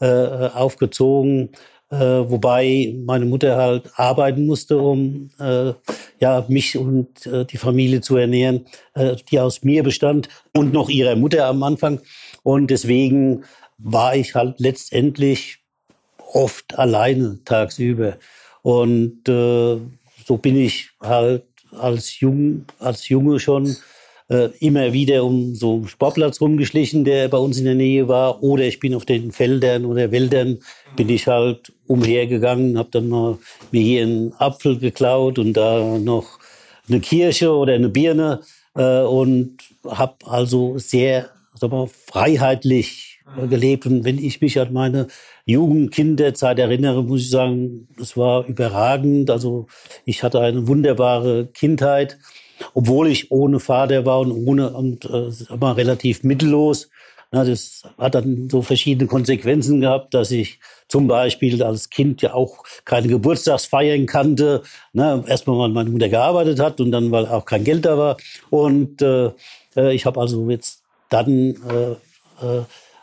äh, 0.00 0.06
aufgezogen 0.06 1.50
äh, 1.92 2.30
wobei 2.30 2.94
meine 3.04 3.26
Mutter 3.26 3.56
halt 3.56 3.90
arbeiten 3.96 4.46
musste, 4.46 4.78
um 4.78 5.30
äh, 5.38 5.74
ja 6.20 6.44
mich 6.48 6.78
und 6.78 7.26
äh, 7.26 7.44
die 7.44 7.58
Familie 7.58 8.00
zu 8.00 8.16
ernähren, 8.16 8.64
äh, 8.94 9.16
die 9.30 9.38
aus 9.38 9.62
mir 9.62 9.82
bestand 9.82 10.30
und 10.54 10.72
noch 10.72 10.88
ihrer 10.88 11.16
Mutter 11.16 11.46
am 11.46 11.62
Anfang. 11.62 12.00
Und 12.42 12.70
deswegen 12.70 13.44
war 13.76 14.16
ich 14.16 14.34
halt 14.34 14.58
letztendlich 14.58 15.58
oft 16.32 16.78
alleine 16.78 17.40
tagsüber. 17.44 18.16
Und 18.62 19.28
äh, 19.28 19.76
so 20.24 20.38
bin 20.38 20.56
ich 20.56 20.90
halt 21.00 21.44
als 21.72 22.20
Jung, 22.20 22.64
als 22.78 23.10
Junge 23.10 23.38
schon 23.38 23.76
äh, 24.32 24.48
immer 24.60 24.94
wieder 24.94 25.24
um 25.24 25.54
so 25.54 25.74
einen 25.74 25.88
Sportplatz 25.88 26.40
rumgeschlichen, 26.40 27.04
der 27.04 27.28
bei 27.28 27.36
uns 27.36 27.58
in 27.58 27.66
der 27.66 27.74
Nähe 27.74 28.08
war. 28.08 28.42
Oder 28.42 28.64
ich 28.64 28.80
bin 28.80 28.94
auf 28.94 29.04
den 29.04 29.30
Feldern 29.30 29.84
oder 29.84 30.10
Wäldern, 30.10 30.58
bin 30.96 31.10
ich 31.10 31.26
halt 31.26 31.72
umhergegangen, 31.86 32.78
habe 32.78 32.88
dann 32.90 33.08
mal 33.08 33.38
mir 33.72 33.82
hier 33.82 34.02
einen 34.04 34.32
Apfel 34.38 34.78
geklaut 34.78 35.38
und 35.38 35.52
da 35.52 35.98
noch 35.98 36.38
eine 36.88 37.00
Kirsche 37.00 37.52
oder 37.52 37.74
eine 37.74 37.90
Birne 37.90 38.40
äh, 38.74 39.02
und 39.02 39.58
habe 39.86 40.14
also 40.24 40.78
sehr 40.78 41.28
sag 41.54 41.70
mal, 41.70 41.86
freiheitlich 41.86 43.20
gelebt. 43.48 43.84
Und 43.84 44.04
wenn 44.04 44.18
ich 44.18 44.40
mich 44.40 44.58
an 44.58 44.72
meine 44.72 45.08
Jugendkinderzeit 45.44 46.58
erinnere, 46.58 47.02
muss 47.04 47.20
ich 47.20 47.30
sagen, 47.30 47.88
es 48.00 48.16
war 48.16 48.46
überragend. 48.46 49.30
Also 49.30 49.66
ich 50.06 50.22
hatte 50.22 50.40
eine 50.40 50.66
wunderbare 50.66 51.48
Kindheit 51.52 52.18
obwohl 52.74 53.08
ich 53.08 53.30
ohne 53.30 53.60
Vater 53.60 54.04
war 54.06 54.20
und 54.20 54.32
ohne 54.32 54.70
und 54.70 55.04
äh, 55.04 55.30
aber 55.48 55.76
relativ 55.76 56.22
mittellos. 56.22 56.88
Na, 57.34 57.44
das 57.44 57.82
hat 57.96 58.14
dann 58.14 58.50
so 58.50 58.60
verschiedene 58.60 59.08
Konsequenzen 59.08 59.80
gehabt, 59.80 60.12
dass 60.12 60.30
ich 60.30 60.58
zum 60.86 61.08
Beispiel 61.08 61.62
als 61.62 61.88
Kind 61.88 62.20
ja 62.20 62.34
auch 62.34 62.64
keine 62.84 63.08
Geburtstagsfeiern 63.08 64.04
kannte. 64.04 64.62
Na, 64.92 65.24
erstmal, 65.26 65.58
weil 65.58 65.70
meine 65.70 65.88
Mutter 65.88 66.10
gearbeitet 66.10 66.60
hat 66.60 66.78
und 66.82 66.92
dann, 66.92 67.10
weil 67.10 67.26
auch 67.26 67.46
kein 67.46 67.64
Geld 67.64 67.86
da 67.86 67.96
war. 67.96 68.16
Und 68.50 69.00
äh, 69.00 69.30
äh 69.76 69.94
ich 69.94 70.04
habe 70.04 70.20
also 70.20 70.50
jetzt 70.50 70.82
dann 71.08 71.30
äh, 72.42 72.62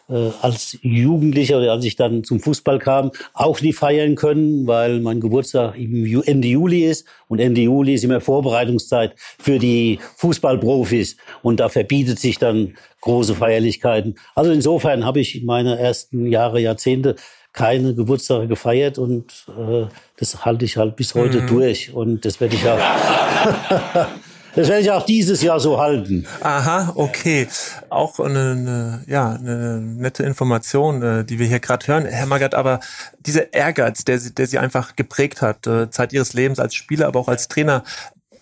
äh, 0.09 0.31
als 0.41 0.77
Jugendlicher 0.81 1.59
oder 1.59 1.71
als 1.71 1.85
ich 1.85 1.95
dann 1.95 2.23
zum 2.23 2.39
Fußball 2.39 2.79
kam, 2.79 3.11
auch 3.33 3.61
nie 3.61 3.73
feiern 3.73 4.15
können, 4.15 4.67
weil 4.67 4.99
mein 4.99 5.19
Geburtstag 5.19 5.75
Ende 5.77 6.47
Juli 6.47 6.85
ist 6.85 7.05
und 7.27 7.39
Ende 7.39 7.61
Juli 7.61 7.93
ist 7.93 8.03
immer 8.03 8.21
Vorbereitungszeit 8.21 9.13
für 9.17 9.59
die 9.59 9.99
Fußballprofis 10.17 11.17
und 11.41 11.59
da 11.59 11.69
verbietet 11.69 12.19
sich 12.19 12.37
dann 12.37 12.75
große 13.01 13.35
Feierlichkeiten. 13.35 14.15
Also 14.35 14.51
insofern 14.51 15.05
habe 15.05 15.19
ich 15.19 15.43
meine 15.43 15.77
ersten 15.77 16.27
Jahre, 16.27 16.59
Jahrzehnte 16.59 17.15
keine 17.53 17.95
Geburtstage 17.95 18.47
gefeiert 18.47 18.97
und 18.97 19.45
äh, 19.47 19.85
das 20.17 20.45
halte 20.45 20.65
ich 20.65 20.77
halt 20.77 20.95
bis 20.95 21.15
heute 21.15 21.41
mhm. 21.41 21.47
durch 21.47 21.93
und 21.93 22.25
das 22.25 22.39
werde 22.39 22.55
ich 22.55 22.67
auch 22.67 22.79
Das 24.55 24.67
werde 24.67 24.81
ich 24.81 24.91
auch 24.91 25.05
dieses 25.05 25.41
Jahr 25.41 25.59
so 25.59 25.79
halten. 25.79 26.25
Aha, 26.41 26.93
okay. 26.95 27.47
Auch 27.89 28.19
eine, 28.19 28.51
eine 28.51 29.03
ja, 29.07 29.33
eine 29.33 29.79
nette 29.79 30.23
Information, 30.23 31.01
äh, 31.01 31.25
die 31.25 31.39
wir 31.39 31.47
hier 31.47 31.59
gerade 31.59 31.88
hören. 31.88 32.05
Herr 32.05 32.25
Magath, 32.25 32.55
aber 32.55 32.79
dieser 33.19 33.53
Ehrgeiz, 33.53 34.03
der, 34.03 34.17
der 34.19 34.47
Sie 34.47 34.59
einfach 34.59 34.95
geprägt 34.95 35.41
hat, 35.41 35.67
äh, 35.67 35.89
Zeit 35.89 36.13
Ihres 36.13 36.33
Lebens 36.33 36.59
als 36.59 36.75
Spieler, 36.75 37.07
aber 37.07 37.19
auch 37.19 37.27
als 37.27 37.47
Trainer, 37.47 37.83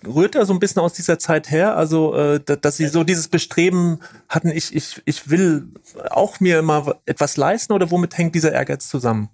rührt 0.06 0.36
er 0.36 0.46
so 0.46 0.54
ein 0.54 0.60
bisschen 0.60 0.82
aus 0.82 0.94
dieser 0.94 1.20
Zeit 1.20 1.52
her? 1.52 1.76
Also, 1.76 2.16
äh, 2.16 2.40
dass 2.40 2.78
Sie 2.78 2.88
so 2.88 3.04
dieses 3.04 3.28
Bestreben 3.28 4.00
hatten, 4.30 4.50
ich, 4.50 4.76
ich, 4.76 5.02
ich 5.06 5.30
will 5.30 5.68
auch 6.10 6.40
mir 6.40 6.62
mal 6.62 6.96
etwas 7.06 7.38
leisten 7.38 7.74
oder 7.74 7.92
womit 7.92 8.18
hängt 8.18 8.36
dieser 8.36 8.52
Ehrgeiz 8.54 8.88
zusammen? 8.88 9.30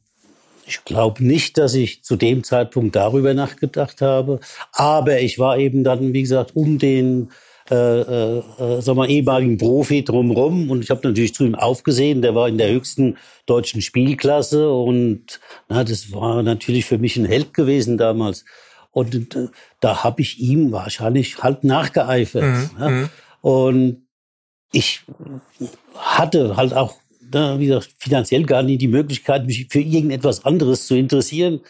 Ich 0.65 0.85
glaube 0.85 1.23
nicht, 1.23 1.57
dass 1.57 1.73
ich 1.73 2.03
zu 2.03 2.15
dem 2.15 2.43
Zeitpunkt 2.43 2.95
darüber 2.95 3.33
nachgedacht 3.33 4.01
habe. 4.01 4.39
Aber 4.71 5.19
ich 5.19 5.39
war 5.39 5.57
eben 5.57 5.83
dann, 5.83 6.13
wie 6.13 6.21
gesagt, 6.21 6.55
um 6.55 6.79
den 6.79 7.31
äh, 7.69 7.75
äh, 7.75 8.37
äh 8.37 8.81
sag 8.81 8.95
mal, 8.95 9.09
ehemaligen 9.09 9.57
Profi 9.57 10.03
drumherum. 10.03 10.69
Und 10.69 10.83
ich 10.83 10.89
habe 10.89 11.07
natürlich 11.07 11.33
zu 11.33 11.45
ihm 11.45 11.55
aufgesehen. 11.55 12.21
Der 12.21 12.35
war 12.35 12.47
in 12.47 12.57
der 12.57 12.71
höchsten 12.71 13.17
deutschen 13.45 13.81
Spielklasse. 13.81 14.71
Und 14.71 15.39
na, 15.69 15.83
das 15.83 16.11
war 16.11 16.43
natürlich 16.43 16.85
für 16.85 16.97
mich 16.97 17.17
ein 17.17 17.25
Held 17.25 17.53
gewesen 17.53 17.97
damals. 17.97 18.45
Und 18.91 19.35
äh, 19.35 19.47
da 19.79 20.03
habe 20.03 20.21
ich 20.21 20.39
ihm 20.39 20.71
wahrscheinlich 20.71 21.41
halt 21.43 21.63
nachgeeifert. 21.63 22.43
Mhm. 22.43 22.69
Ja. 22.79 22.89
Mhm. 22.89 23.09
Und 23.41 24.07
ich 24.71 25.01
hatte 25.95 26.57
halt 26.57 26.73
auch 26.73 26.95
da, 27.33 27.59
wie 27.59 27.67
gesagt, 27.67 27.89
finanziell 27.97 28.43
gar 28.43 28.63
nicht 28.63 28.81
die 28.81 28.87
Möglichkeit, 28.87 29.45
mich 29.45 29.67
für 29.69 29.81
irgendetwas 29.81 30.45
anderes 30.45 30.87
zu 30.87 30.95
interessieren. 30.95 31.61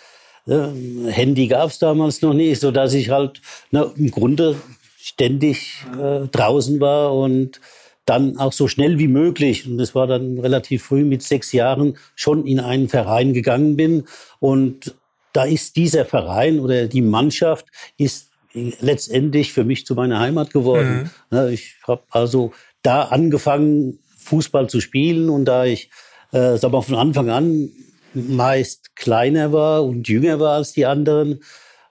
Handy 0.45 1.47
gab 1.47 1.69
es 1.69 1.79
damals 1.79 2.21
noch 2.21 2.33
nicht, 2.33 2.59
so 2.59 2.71
dass 2.71 2.93
ich 2.93 3.09
halt 3.09 3.41
na, 3.71 3.91
im 3.95 4.11
Grunde 4.11 4.55
ständig 4.97 5.85
äh, 5.97 6.27
draußen 6.27 6.79
war 6.79 7.15
und 7.15 7.61
dann 8.05 8.37
auch 8.37 8.51
so 8.51 8.67
schnell 8.67 8.99
wie 8.99 9.07
möglich, 9.07 9.65
und 9.65 9.77
das 9.77 9.95
war 9.95 10.07
dann 10.07 10.39
relativ 10.39 10.83
früh 10.83 11.05
mit 11.05 11.23
sechs 11.23 11.53
Jahren, 11.53 11.97
schon 12.15 12.45
in 12.45 12.59
einen 12.59 12.89
Verein 12.89 13.33
gegangen 13.33 13.77
bin. 13.77 14.03
Und 14.39 14.95
da 15.31 15.45
ist 15.45 15.77
dieser 15.77 16.03
Verein 16.03 16.59
oder 16.59 16.87
die 16.87 17.01
Mannschaft 17.01 17.67
ist 17.97 18.31
letztendlich 18.53 19.53
für 19.53 19.63
mich 19.63 19.85
zu 19.85 19.95
meiner 19.95 20.19
Heimat 20.19 20.51
geworden. 20.51 21.09
Mhm. 21.31 21.47
Ich 21.53 21.75
habe 21.87 22.03
also 22.09 22.51
da 22.81 23.03
angefangen, 23.03 23.99
Fußball 24.23 24.69
zu 24.69 24.81
spielen. 24.81 25.29
Und 25.29 25.45
da 25.45 25.65
ich, 25.65 25.89
äh, 26.31 26.57
sag 26.57 26.71
mal, 26.71 26.81
von 26.81 26.95
Anfang 26.95 27.29
an 27.29 27.69
meist 28.13 28.95
kleiner 28.95 29.51
war 29.51 29.83
und 29.83 30.07
jünger 30.07 30.39
war 30.39 30.53
als 30.55 30.73
die 30.73 30.85
anderen, 30.85 31.39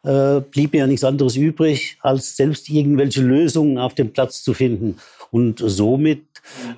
äh, 0.05 0.41
blieb 0.41 0.73
mir 0.73 0.81
ja 0.81 0.87
nichts 0.87 1.05
anderes 1.05 1.37
übrig, 1.37 1.99
als 2.01 2.37
selbst 2.37 2.69
irgendwelche 2.69 3.23
Lösungen 3.23 3.79
auf 3.79 3.95
dem 3.95 4.13
Platz 4.13 4.43
zu 4.43 4.55
finden. 4.55 4.97
Und 5.31 5.63
somit, 5.65 6.25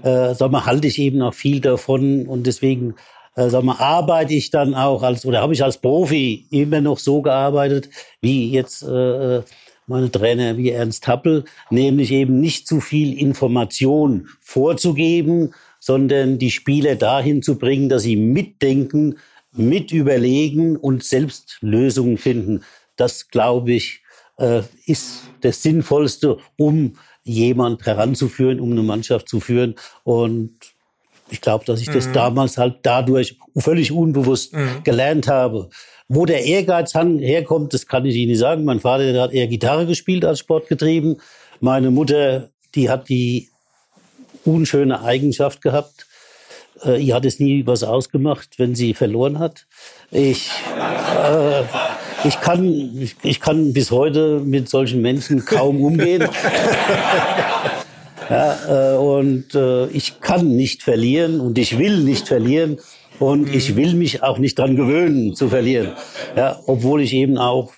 äh, 0.03 0.35
sag 0.35 0.51
mal, 0.51 0.67
halte 0.67 0.87
ich 0.87 0.99
eben 0.99 1.23
auch 1.23 1.35
viel 1.35 1.61
davon 1.61 2.27
und 2.27 2.47
deswegen 2.47 2.95
äh, 3.37 3.49
sag 3.49 3.65
mal, 3.65 3.77
arbeite 3.79 4.35
ich 4.35 4.51
dann 4.51 4.75
auch 4.75 5.03
als 5.03 5.27
oder 5.27 5.41
habe 5.41 5.55
ich 5.55 5.65
als 5.65 5.79
Profi 5.79 6.47
immer 6.51 6.81
noch 6.81 6.99
so 6.99 7.23
gearbeitet, 7.23 7.89
wie 8.21 8.51
jetzt 8.51 8.83
äh, 8.83 9.43
meine 9.87 10.11
Trainer 10.11 10.57
wie 10.57 10.71
Ernst 10.71 11.07
Happel, 11.07 11.45
nämlich 11.71 12.11
eben 12.11 12.41
nicht 12.41 12.67
zu 12.67 12.81
viel 12.81 13.19
Information 13.19 14.29
vorzugeben, 14.41 15.55
sondern 15.81 16.39
die 16.39 16.51
Spieler 16.51 16.97
dahin 16.97 17.43
zu 17.43 17.59
bringen, 17.59 17.89
dass 17.89 18.03
sie 18.03 18.17
mitdenken, 18.17 19.19
mit 19.53 19.93
überlegen 19.93 20.77
und 20.77 21.05
selbst 21.05 21.59
Lösungen 21.61 22.19
finden. 22.19 22.63
Das, 22.97 23.29
glaube 23.29 23.73
ich, 23.73 24.03
äh, 24.39 24.63
ist 24.87 25.25
das 25.43 25.63
Sinnvollste, 25.63 26.39
um 26.57 26.97
jemand 27.23 27.85
heranzuführen, 27.87 28.61
um 28.61 28.73
eine 28.73 28.83
Mannschaft 28.83 29.29
zu 29.29 29.41
führen. 29.41 29.75
Und 30.03 30.55
ich 31.31 31.41
glaube, 31.41 31.65
dass 31.65 31.81
ich 31.81 31.89
das 31.89 32.09
mhm. 32.09 32.13
damals 32.13 32.59
halt 32.59 32.79
dadurch 32.83 33.39
völlig 33.57 33.93
unbewusst 33.93 34.55
mhm. 34.55 34.83
gelernt 34.85 35.29
habe. 35.29 35.71
Wo 36.09 36.27
der 36.27 36.45
Ehrgeiz 36.45 36.95
herkommt, 36.95 37.73
das 37.73 37.87
kann 37.87 38.05
ich 38.05 38.15
Ihnen 38.15 38.33
nicht 38.33 38.41
sagen. 38.41 38.65
Mein 38.65 38.81
Vater 38.81 39.13
der 39.13 39.23
hat 39.23 39.33
eher 39.33 39.47
Gitarre 39.47 39.87
gespielt 39.87 40.25
als 40.25 40.39
Sport 40.41 40.69
getrieben. 40.69 41.17
Meine 41.61 41.91
Mutter, 41.91 42.51
die 42.75 42.91
hat 42.91 43.09
die 43.09 43.49
unschöne 44.45 45.03
Eigenschaft 45.03 45.63
gehabt. 45.63 46.07
Äh, 46.85 47.03
ihr 47.03 47.15
hat 47.15 47.25
es 47.25 47.41
nie 47.41 47.67
was 47.67 47.83
ausgemacht, 47.83 48.59
wenn 48.59 48.75
sie 48.75 48.95
verloren 48.95 49.39
hat. 49.39 49.67
Ich, 50.11 50.51
äh, 50.79 51.63
ich, 52.25 52.41
kann, 52.41 52.99
ich, 53.01 53.17
ich 53.23 53.41
kann 53.41 53.73
bis 53.73 53.91
heute 53.91 54.41
mit 54.41 54.69
solchen 54.69 55.01
Menschen 55.01 55.45
kaum 55.45 55.83
umgehen. 55.83 56.23
ja, 58.31 58.93
äh, 58.93 58.97
und 58.97 59.55
äh, 59.55 59.87
ich 59.87 60.21
kann 60.21 60.49
nicht 60.49 60.83
verlieren 60.83 61.41
und 61.41 61.57
ich 61.59 61.79
will 61.79 62.01
nicht 62.01 62.29
verlieren. 62.29 62.79
Und 63.19 63.49
mhm. 63.49 63.55
ich 63.55 63.77
will 63.77 63.95
mich 63.95 64.23
auch 64.23 64.39
nicht 64.39 64.59
dran 64.59 64.77
gewöhnen 64.77 65.35
zu 65.35 65.49
verlieren. 65.49 65.93
Ja, 66.37 66.61
obwohl 66.67 67.03
ich 67.03 67.13
eben 67.13 67.39
auch 67.39 67.73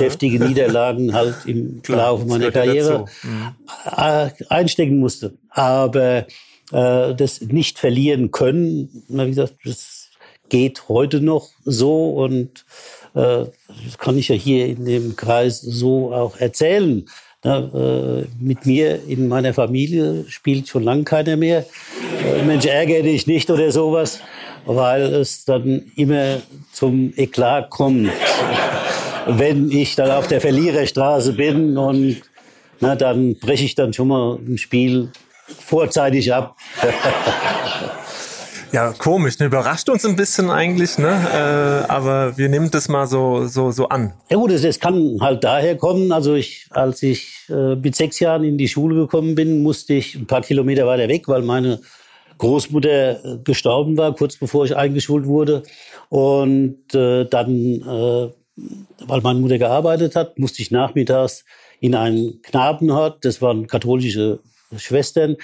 deftige 0.00 0.42
Niederlagen 0.42 1.12
halt 1.12 1.34
im 1.46 1.82
Klar, 1.82 1.98
Laufe 1.98 2.26
meiner 2.26 2.50
Karriere 2.50 3.06
mhm. 3.22 3.54
Äh, 3.96 4.30
einstecken 4.48 4.98
musste. 4.98 5.34
Aber 5.50 6.26
äh, 6.72 7.14
das 7.14 7.40
nicht 7.40 7.78
verlieren 7.78 8.30
können, 8.30 9.04
wie 9.08 9.26
gesagt, 9.26 9.54
das 9.64 10.10
geht 10.48 10.88
heute 10.88 11.20
noch 11.20 11.50
so 11.64 12.10
und 12.10 12.64
äh, 13.14 13.46
das 13.84 13.98
kann 13.98 14.16
ich 14.16 14.28
ja 14.28 14.36
hier 14.36 14.66
in 14.66 14.84
dem 14.84 15.16
Kreis 15.16 15.60
so 15.60 16.12
auch 16.12 16.36
erzählen. 16.38 17.06
Na, 17.44 17.58
äh, 17.58 18.26
mit 18.40 18.66
mir 18.66 19.00
in 19.06 19.28
meiner 19.28 19.54
Familie 19.54 20.24
spielt 20.28 20.68
schon 20.68 20.82
lange 20.82 21.04
keiner 21.04 21.36
mehr. 21.36 21.66
Äh, 22.24 22.42
Mensch, 22.44 22.66
ärgere 22.66 23.02
dich 23.02 23.26
nicht 23.26 23.50
oder 23.50 23.70
sowas 23.70 24.20
weil 24.66 25.02
es 25.14 25.44
dann 25.44 25.90
immer 25.96 26.38
zum 26.72 27.12
Eklat 27.16 27.70
kommt, 27.70 28.10
wenn 29.26 29.70
ich 29.70 29.94
dann 29.94 30.10
auf 30.10 30.26
der 30.26 30.40
Verliererstraße 30.40 31.32
bin 31.32 31.78
und 31.78 32.20
na, 32.80 32.94
dann 32.94 33.36
breche 33.38 33.64
ich 33.64 33.74
dann 33.74 33.92
schon 33.92 34.08
mal 34.08 34.38
ein 34.46 34.58
Spiel 34.58 35.10
vorzeitig 35.58 36.34
ab. 36.34 36.56
Ja, 38.72 38.92
komisch, 38.92 39.38
ne? 39.38 39.46
überrascht 39.46 39.88
uns 39.88 40.04
ein 40.04 40.16
bisschen 40.16 40.50
eigentlich, 40.50 40.98
ne? 40.98 41.08
Äh, 41.08 41.90
aber 41.90 42.36
wir 42.36 42.48
nehmen 42.48 42.70
das 42.70 42.88
mal 42.88 43.06
so, 43.06 43.46
so, 43.46 43.70
so 43.70 43.88
an. 43.88 44.12
Ja 44.28 44.36
gut, 44.36 44.50
es 44.50 44.80
kann 44.80 45.18
halt 45.20 45.44
daher 45.44 45.76
kommen. 45.76 46.12
Also 46.12 46.34
ich, 46.34 46.66
als 46.70 47.02
ich 47.02 47.46
äh, 47.48 47.76
mit 47.76 47.94
sechs 47.94 48.18
Jahren 48.20 48.44
in 48.44 48.58
die 48.58 48.68
Schule 48.68 48.96
gekommen 48.96 49.34
bin, 49.34 49.62
musste 49.62 49.94
ich 49.94 50.16
ein 50.16 50.26
paar 50.26 50.42
Kilometer 50.42 50.86
weiter 50.86 51.08
weg, 51.08 51.26
weil 51.28 51.42
meine 51.42 51.80
Großmutter 52.38 53.24
äh, 53.24 53.38
gestorben 53.42 53.96
war, 53.96 54.14
kurz 54.14 54.36
bevor 54.36 54.64
ich 54.64 54.76
eingeschult 54.76 55.26
wurde. 55.26 55.62
Und 56.08 56.94
äh, 56.94 57.24
dann, 57.24 57.54
äh, 57.54 58.32
weil 59.06 59.20
meine 59.22 59.40
Mutter 59.40 59.58
gearbeitet 59.58 60.16
hat, 60.16 60.38
musste 60.38 60.62
ich 60.62 60.70
nachmittags 60.70 61.44
in 61.80 61.94
einen 61.94 62.42
Knabenhort. 62.42 63.24
Das 63.24 63.42
waren 63.42 63.66
katholische 63.66 64.40
Schwestern, 64.76 65.36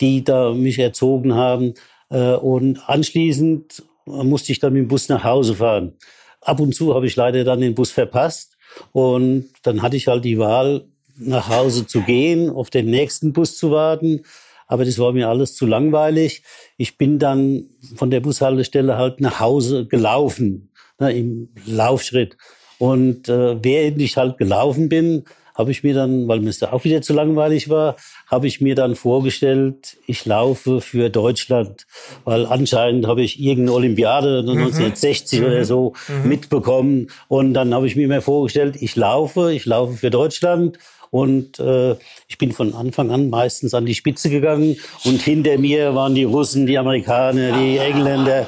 die 0.00 0.24
da 0.24 0.52
mich 0.52 0.78
erzogen 0.78 1.34
haben. 1.34 1.74
Äh, 2.10 2.34
und 2.34 2.88
anschließend 2.88 3.82
musste 4.06 4.52
ich 4.52 4.58
dann 4.58 4.72
mit 4.72 4.82
dem 4.82 4.88
Bus 4.88 5.08
nach 5.08 5.24
Hause 5.24 5.56
fahren. 5.56 5.94
Ab 6.40 6.60
und 6.60 6.74
zu 6.74 6.94
habe 6.94 7.06
ich 7.06 7.16
leider 7.16 7.44
dann 7.44 7.60
den 7.60 7.74
Bus 7.74 7.90
verpasst. 7.90 8.56
Und 8.92 9.50
dann 9.62 9.82
hatte 9.82 9.96
ich 9.96 10.06
halt 10.06 10.24
die 10.24 10.38
Wahl, 10.38 10.84
nach 11.22 11.50
Hause 11.50 11.86
zu 11.86 12.00
gehen, 12.00 12.48
auf 12.48 12.70
den 12.70 12.86
nächsten 12.86 13.34
Bus 13.34 13.58
zu 13.58 13.70
warten 13.70 14.22
aber 14.70 14.84
das 14.84 15.00
war 15.00 15.12
mir 15.12 15.28
alles 15.28 15.56
zu 15.56 15.66
langweilig. 15.66 16.44
Ich 16.76 16.96
bin 16.96 17.18
dann 17.18 17.64
von 17.96 18.10
der 18.10 18.20
Bushaltestelle 18.20 18.96
halt 18.96 19.20
nach 19.20 19.40
Hause 19.40 19.84
gelaufen, 19.86 20.70
ne, 21.00 21.12
im 21.12 21.48
Laufschritt. 21.66 22.36
Und 22.78 23.28
äh, 23.28 23.62
während 23.62 24.00
ich 24.00 24.16
halt 24.16 24.38
gelaufen 24.38 24.88
bin, 24.88 25.24
habe 25.54 25.72
ich 25.72 25.82
mir 25.82 25.92
dann, 25.92 26.28
weil 26.28 26.38
mir 26.38 26.50
es 26.50 26.60
da 26.60 26.72
auch 26.72 26.84
wieder 26.84 27.02
zu 27.02 27.12
langweilig 27.12 27.68
war, 27.68 27.96
habe 28.28 28.46
ich 28.46 28.60
mir 28.60 28.76
dann 28.76 28.94
vorgestellt, 28.94 29.96
ich 30.06 30.24
laufe 30.24 30.80
für 30.80 31.10
Deutschland, 31.10 31.86
weil 32.24 32.46
anscheinend 32.46 33.08
habe 33.08 33.22
ich 33.22 33.40
irgendeine 33.40 33.76
Olympiade 33.76 34.42
mhm. 34.42 34.50
1960 34.50 35.40
mhm. 35.40 35.46
oder 35.46 35.64
so 35.64 35.94
mhm. 36.06 36.28
mitbekommen 36.28 37.08
und 37.26 37.54
dann 37.54 37.74
habe 37.74 37.88
ich 37.88 37.96
mir 37.96 38.06
mehr 38.06 38.22
vorgestellt, 38.22 38.76
ich 38.80 38.94
laufe, 38.94 39.52
ich 39.52 39.66
laufe 39.66 39.94
für 39.94 40.10
Deutschland 40.10 40.78
Und 41.10 41.58
äh, 41.58 41.96
ich 42.28 42.38
bin 42.38 42.52
von 42.52 42.74
Anfang 42.74 43.10
an 43.10 43.30
meistens 43.30 43.74
an 43.74 43.86
die 43.86 43.94
Spitze 43.94 44.30
gegangen. 44.30 44.76
Und 45.04 45.20
hinter 45.22 45.58
mir 45.58 45.94
waren 45.94 46.14
die 46.14 46.24
Russen, 46.24 46.66
die 46.66 46.78
Amerikaner, 46.78 47.52
die 47.58 47.78
Engländer. 47.78 48.46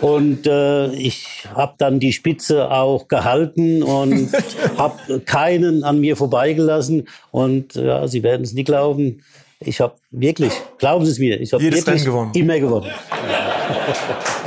Und 0.00 0.46
äh, 0.46 0.92
ich 0.92 1.44
habe 1.54 1.74
dann 1.78 2.00
die 2.00 2.12
Spitze 2.12 2.70
auch 2.70 3.08
gehalten 3.08 3.82
und 3.82 4.30
habe 4.76 5.20
keinen 5.20 5.84
an 5.84 6.00
mir 6.00 6.16
vorbeigelassen. 6.16 7.08
Und 7.30 7.74
ja, 7.74 8.06
Sie 8.06 8.22
werden 8.22 8.42
es 8.42 8.52
nie 8.52 8.64
glauben, 8.64 9.22
ich 9.58 9.80
habe 9.80 9.94
wirklich, 10.10 10.52
glauben 10.78 11.06
Sie 11.06 11.12
es 11.12 11.18
mir, 11.18 11.40
ich 11.40 11.52
habe 11.52 11.62
wirklich 11.62 12.04
gewonnen. 12.04 12.32
immer 12.34 12.58
gewonnen. 12.60 12.90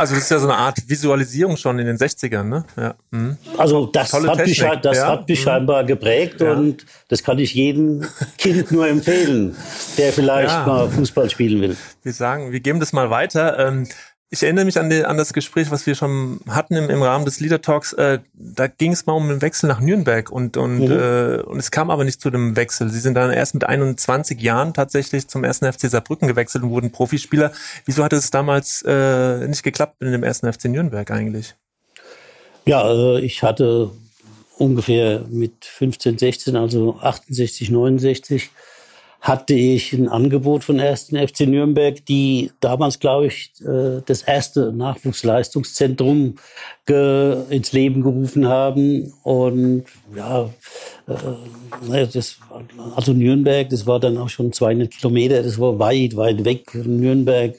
Also 0.00 0.14
das 0.14 0.24
ist 0.24 0.30
ja 0.30 0.38
so 0.38 0.48
eine 0.48 0.56
Art 0.56 0.78
Visualisierung 0.88 1.58
schon 1.58 1.78
in 1.78 1.84
den 1.84 1.98
60ern, 1.98 2.44
ne? 2.44 2.64
Ja. 2.74 2.94
Mhm. 3.10 3.36
Also 3.58 3.84
das, 3.84 4.14
hat 4.14 4.46
mich, 4.46 4.64
das 4.82 4.96
ja. 4.96 5.08
hat 5.08 5.28
mich, 5.28 5.42
scheinbar 5.42 5.84
geprägt 5.84 6.40
ja. 6.40 6.52
und 6.52 6.86
das 7.08 7.22
kann 7.22 7.38
ich 7.38 7.52
jedem 7.52 8.06
Kind 8.38 8.72
nur 8.72 8.88
empfehlen, 8.88 9.54
der 9.98 10.14
vielleicht 10.14 10.66
mal 10.66 10.88
Fußball 10.88 11.28
spielen 11.28 11.60
will. 11.60 11.76
Wir 12.02 12.14
sagen, 12.14 12.50
wir 12.50 12.60
geben 12.60 12.80
das 12.80 12.94
mal 12.94 13.10
weiter. 13.10 13.58
Ähm, 13.58 13.88
ich 14.32 14.44
erinnere 14.44 14.64
mich 14.64 14.78
an, 14.78 14.88
die, 14.88 15.04
an 15.04 15.16
das 15.16 15.32
Gespräch, 15.32 15.72
was 15.72 15.86
wir 15.86 15.96
schon 15.96 16.40
hatten 16.48 16.76
im, 16.76 16.88
im 16.88 17.02
Rahmen 17.02 17.24
des 17.24 17.40
Leader 17.40 17.60
Talks. 17.60 17.92
Äh, 17.94 18.20
da 18.32 18.68
ging 18.68 18.92
es 18.92 19.04
mal 19.04 19.14
um 19.14 19.28
den 19.28 19.42
Wechsel 19.42 19.66
nach 19.66 19.80
Nürnberg 19.80 20.30
und 20.30 20.56
und 20.56 20.78
mhm. 20.78 20.92
äh, 20.92 21.42
und 21.42 21.58
es 21.58 21.72
kam 21.72 21.90
aber 21.90 22.04
nicht 22.04 22.20
zu 22.20 22.30
dem 22.30 22.54
Wechsel. 22.54 22.90
Sie 22.90 23.00
sind 23.00 23.14
dann 23.14 23.32
erst 23.32 23.54
mit 23.54 23.64
21 23.64 24.40
Jahren 24.40 24.72
tatsächlich 24.72 25.26
zum 25.26 25.42
ersten 25.42 25.70
FC 25.70 25.90
Saarbrücken 25.90 26.28
gewechselt 26.28 26.62
und 26.62 26.70
wurden 26.70 26.92
Profispieler. 26.92 27.50
Wieso 27.86 28.04
hat 28.04 28.12
es 28.12 28.30
damals 28.30 28.82
äh, 28.86 29.48
nicht 29.48 29.64
geklappt 29.64 29.96
in 30.00 30.12
dem 30.12 30.22
ersten 30.22 30.50
FC 30.52 30.66
Nürnberg 30.66 31.10
eigentlich? 31.10 31.56
Ja, 32.66 32.88
äh, 32.88 33.20
ich 33.20 33.42
hatte 33.42 33.90
ungefähr 34.58 35.24
mit 35.28 35.64
15, 35.64 36.18
16, 36.18 36.54
also 36.54 36.98
68, 37.00 37.70
69 37.70 38.50
hatte 39.20 39.52
ich 39.52 39.92
ein 39.92 40.08
Angebot 40.08 40.64
von 40.64 40.80
1. 40.80 41.08
FC 41.08 41.40
Nürnberg, 41.40 42.04
die 42.06 42.50
damals, 42.60 42.98
glaube 42.98 43.26
ich, 43.26 43.52
äh, 43.60 44.00
das 44.06 44.22
erste 44.22 44.72
Nachwuchsleistungszentrum 44.72 46.36
ins 47.50 47.70
Leben 47.70 48.02
gerufen 48.02 48.48
haben. 48.48 49.12
Und 49.22 49.84
ja, 50.16 50.50
äh, 51.06 52.06
das, 52.12 52.38
also 52.96 53.12
Nürnberg, 53.12 53.68
das 53.68 53.86
war 53.86 54.00
dann 54.00 54.18
auch 54.18 54.28
schon 54.28 54.52
200 54.52 54.90
Kilometer, 54.90 55.42
das 55.42 55.60
war 55.60 55.78
weit, 55.78 56.16
weit 56.16 56.44
weg. 56.44 56.74
Nürnberg 56.74 57.54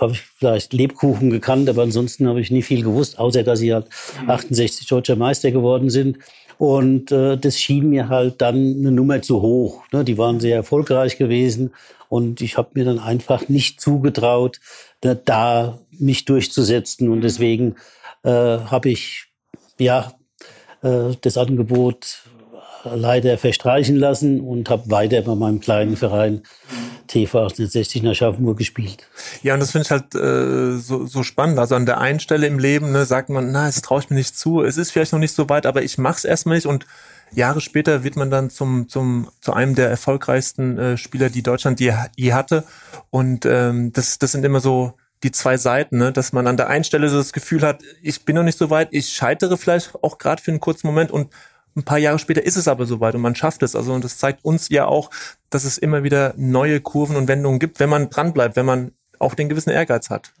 habe 0.00 0.12
ich 0.12 0.20
vielleicht 0.20 0.72
Lebkuchen 0.72 1.28
gekannt, 1.28 1.68
aber 1.68 1.82
ansonsten 1.82 2.26
habe 2.26 2.40
ich 2.40 2.50
nie 2.50 2.62
viel 2.62 2.82
gewusst, 2.82 3.18
außer 3.18 3.42
dass 3.42 3.58
sie 3.58 3.74
halt 3.74 3.86
68 4.26 4.86
deutscher 4.86 5.16
Meister 5.16 5.50
geworden 5.50 5.90
sind. 5.90 6.18
Und 6.58 7.12
äh, 7.12 7.36
das 7.36 7.58
schien 7.58 7.90
mir 7.90 8.08
halt 8.08 8.40
dann 8.40 8.76
eine 8.78 8.90
Nummer 8.90 9.22
zu 9.22 9.42
hoch. 9.42 9.84
Ne? 9.92 10.04
Die 10.04 10.18
waren 10.18 10.40
sehr 10.40 10.56
erfolgreich 10.56 11.18
gewesen. 11.18 11.72
Und 12.08 12.40
ich 12.40 12.56
habe 12.56 12.70
mir 12.74 12.84
dann 12.84 12.98
einfach 12.98 13.48
nicht 13.48 13.80
zugetraut, 13.80 14.60
da, 15.00 15.14
da 15.14 15.78
mich 15.90 16.24
durchzusetzen. 16.24 17.08
Und 17.08 17.22
deswegen 17.22 17.76
äh, 18.22 18.30
habe 18.30 18.90
ich 18.90 19.26
ja 19.78 20.12
äh, 20.82 21.14
das 21.20 21.36
Angebot 21.36 22.24
leider 22.84 23.38
verstreichen 23.38 23.96
lassen 23.96 24.40
und 24.40 24.70
habe 24.70 24.90
weiter 24.90 25.22
bei 25.22 25.34
meinem 25.34 25.60
kleinen 25.60 25.96
Verein 25.96 26.42
TV 27.06 27.38
1860 27.38 28.02
nach 28.02 28.14
Schaffenburg 28.14 28.58
gespielt. 28.58 29.08
Ja, 29.42 29.54
und 29.54 29.60
das 29.60 29.72
finde 29.72 29.86
ich 29.86 29.90
halt 29.90 30.14
äh, 30.14 30.78
so, 30.78 31.06
so 31.06 31.22
spannend. 31.22 31.58
Also 31.58 31.74
an 31.74 31.86
der 31.86 32.00
einen 32.00 32.20
Stelle 32.20 32.46
im 32.46 32.58
Leben 32.58 32.92
ne, 32.92 33.04
sagt 33.04 33.28
man, 33.28 33.52
na, 33.52 33.68
es 33.68 33.82
traue 33.82 34.00
ich 34.00 34.10
mir 34.10 34.16
nicht 34.16 34.36
zu, 34.36 34.62
es 34.62 34.76
ist 34.76 34.90
vielleicht 34.90 35.12
noch 35.12 35.18
nicht 35.18 35.34
so 35.34 35.48
weit, 35.48 35.66
aber 35.66 35.82
ich 35.82 35.98
mache 35.98 36.18
es 36.18 36.24
erstmal 36.24 36.56
nicht 36.56 36.66
und 36.66 36.86
Jahre 37.32 37.60
später 37.60 38.04
wird 38.04 38.16
man 38.16 38.30
dann 38.30 38.50
zum, 38.50 38.88
zum, 38.88 39.28
zu 39.40 39.52
einem 39.52 39.74
der 39.74 39.88
erfolgreichsten 39.88 40.78
äh, 40.78 40.96
Spieler, 40.96 41.30
die 41.30 41.42
Deutschland 41.42 41.80
je, 41.80 41.92
je 42.16 42.32
hatte. 42.32 42.64
Und 43.10 43.44
ähm, 43.44 43.92
das, 43.92 44.18
das 44.18 44.32
sind 44.32 44.44
immer 44.44 44.60
so 44.60 44.94
die 45.22 45.32
zwei 45.32 45.56
Seiten, 45.56 45.98
ne? 45.98 46.12
dass 46.12 46.32
man 46.32 46.46
an 46.46 46.56
der 46.56 46.68
einen 46.68 46.84
Stelle 46.84 47.08
so 47.08 47.16
das 47.16 47.32
Gefühl 47.32 47.62
hat, 47.62 47.80
ich 48.02 48.24
bin 48.24 48.36
noch 48.36 48.42
nicht 48.42 48.58
so 48.58 48.70
weit, 48.70 48.88
ich 48.92 49.08
scheitere 49.08 49.56
vielleicht 49.56 49.94
auch 50.02 50.18
gerade 50.18 50.42
für 50.42 50.50
einen 50.50 50.60
kurzen 50.60 50.86
Moment 50.86 51.10
und 51.10 51.30
ein 51.76 51.82
paar 51.82 51.98
Jahre 51.98 52.18
später 52.18 52.42
ist 52.42 52.56
es 52.56 52.68
aber 52.68 52.86
soweit 52.86 53.14
und 53.14 53.20
man 53.20 53.34
schafft 53.34 53.62
es. 53.62 53.74
Also 53.74 53.92
und 53.92 54.04
das 54.04 54.18
zeigt 54.18 54.44
uns 54.44 54.68
ja 54.68 54.86
auch, 54.86 55.10
dass 55.50 55.64
es 55.64 55.78
immer 55.78 56.04
wieder 56.04 56.34
neue 56.36 56.80
Kurven 56.80 57.16
und 57.16 57.28
Wendungen 57.28 57.58
gibt, 57.58 57.80
wenn 57.80 57.88
man 57.88 58.10
dranbleibt, 58.10 58.56
wenn 58.56 58.66
man 58.66 58.92
auch 59.18 59.34
den 59.34 59.48
gewissen 59.48 59.70
Ehrgeiz 59.70 60.10
hat. 60.10 60.32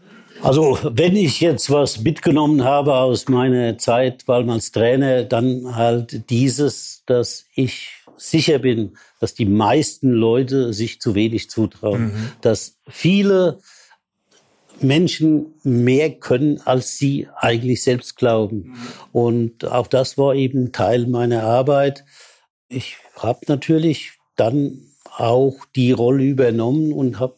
Also 0.42 0.78
wenn 0.82 1.16
ich 1.16 1.40
jetzt 1.40 1.70
was 1.70 2.00
mitgenommen 2.00 2.64
habe 2.64 2.94
aus 2.94 3.28
meiner 3.28 3.78
Zeit, 3.78 4.24
weil 4.26 4.44
man 4.44 4.56
als 4.56 4.72
Trainer, 4.72 5.24
dann 5.24 5.74
halt 5.74 6.28
dieses, 6.30 7.02
dass 7.06 7.46
ich 7.54 8.04
sicher 8.16 8.58
bin, 8.58 8.96
dass 9.20 9.34
die 9.34 9.46
meisten 9.46 10.10
Leute 10.10 10.72
sich 10.72 11.00
zu 11.00 11.14
wenig 11.14 11.50
zutrauen, 11.50 12.06
mhm. 12.06 12.32
dass 12.40 12.76
viele 12.88 13.58
Menschen 14.80 15.54
mehr 15.62 16.10
können, 16.10 16.60
als 16.64 16.96
sie 16.98 17.28
eigentlich 17.36 17.82
selbst 17.82 18.16
glauben. 18.16 18.76
Und 19.12 19.64
auch 19.64 19.86
das 19.86 20.18
war 20.18 20.34
eben 20.34 20.72
Teil 20.72 21.06
meiner 21.06 21.42
Arbeit. 21.44 22.04
Ich 22.68 22.96
habe 23.16 23.40
natürlich 23.48 24.12
dann 24.36 24.82
auch 25.16 25.56
die 25.76 25.92
Rolle 25.92 26.24
übernommen 26.24 26.92
und 26.92 27.20
habe, 27.20 27.36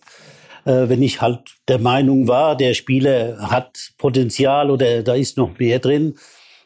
äh, 0.65 0.89
wenn 0.89 1.03
ich 1.03 1.21
halt 1.21 1.41
der 1.69 1.79
Meinung 1.79 2.27
war, 2.27 2.57
der 2.57 2.75
Spieler 2.75 3.51
hat 3.51 3.93
Potenzial 3.99 4.71
oder 4.71 5.03
da 5.03 5.15
ist 5.15 5.37
noch 5.37 5.59
mehr 5.59 5.79
drin, 5.79 6.15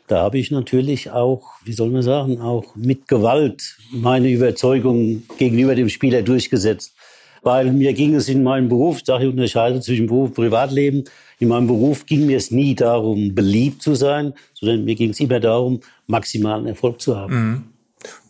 da 0.06 0.22
habe 0.22 0.38
ich 0.38 0.50
natürlich 0.50 1.10
auch, 1.10 1.44
wie 1.64 1.72
soll 1.72 1.90
man 1.90 2.02
sagen, 2.02 2.40
auch 2.40 2.74
mit 2.74 3.06
Gewalt 3.06 3.76
meine 3.92 4.28
Überzeugung 4.28 5.22
gegenüber 5.38 5.76
dem 5.76 5.88
Spieler 5.88 6.22
durchgesetzt 6.22 6.94
weil 7.42 7.72
mir 7.72 7.92
ging 7.92 8.14
es 8.14 8.28
in 8.28 8.42
meinem 8.42 8.68
Beruf, 8.68 9.00
sage, 9.04 9.24
ich 9.24 9.30
unterscheide 9.30 9.80
zwischen 9.80 10.06
Beruf 10.06 10.28
und 10.28 10.34
Privatleben, 10.34 11.04
in 11.38 11.48
meinem 11.48 11.66
Beruf 11.66 12.06
ging 12.06 12.26
mir 12.26 12.36
es 12.36 12.50
nie 12.50 12.74
darum, 12.74 13.34
beliebt 13.34 13.82
zu 13.82 13.94
sein, 13.94 14.34
sondern 14.54 14.84
mir 14.84 14.94
ging 14.94 15.10
es 15.10 15.20
immer 15.20 15.40
darum, 15.40 15.80
maximalen 16.06 16.66
Erfolg 16.66 17.00
zu 17.00 17.16
haben. 17.16 17.34
Mhm. 17.34 17.64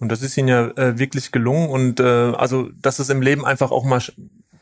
Und 0.00 0.10
das 0.10 0.22
ist 0.22 0.36
Ihnen 0.36 0.48
ja 0.48 0.68
äh, 0.76 0.98
wirklich 0.98 1.32
gelungen 1.32 1.68
und 1.68 2.00
äh, 2.00 2.02
also, 2.02 2.70
dass 2.82 2.98
es 2.98 3.08
im 3.08 3.22
Leben 3.22 3.44
einfach 3.44 3.70
auch 3.70 3.84
mal 3.84 4.00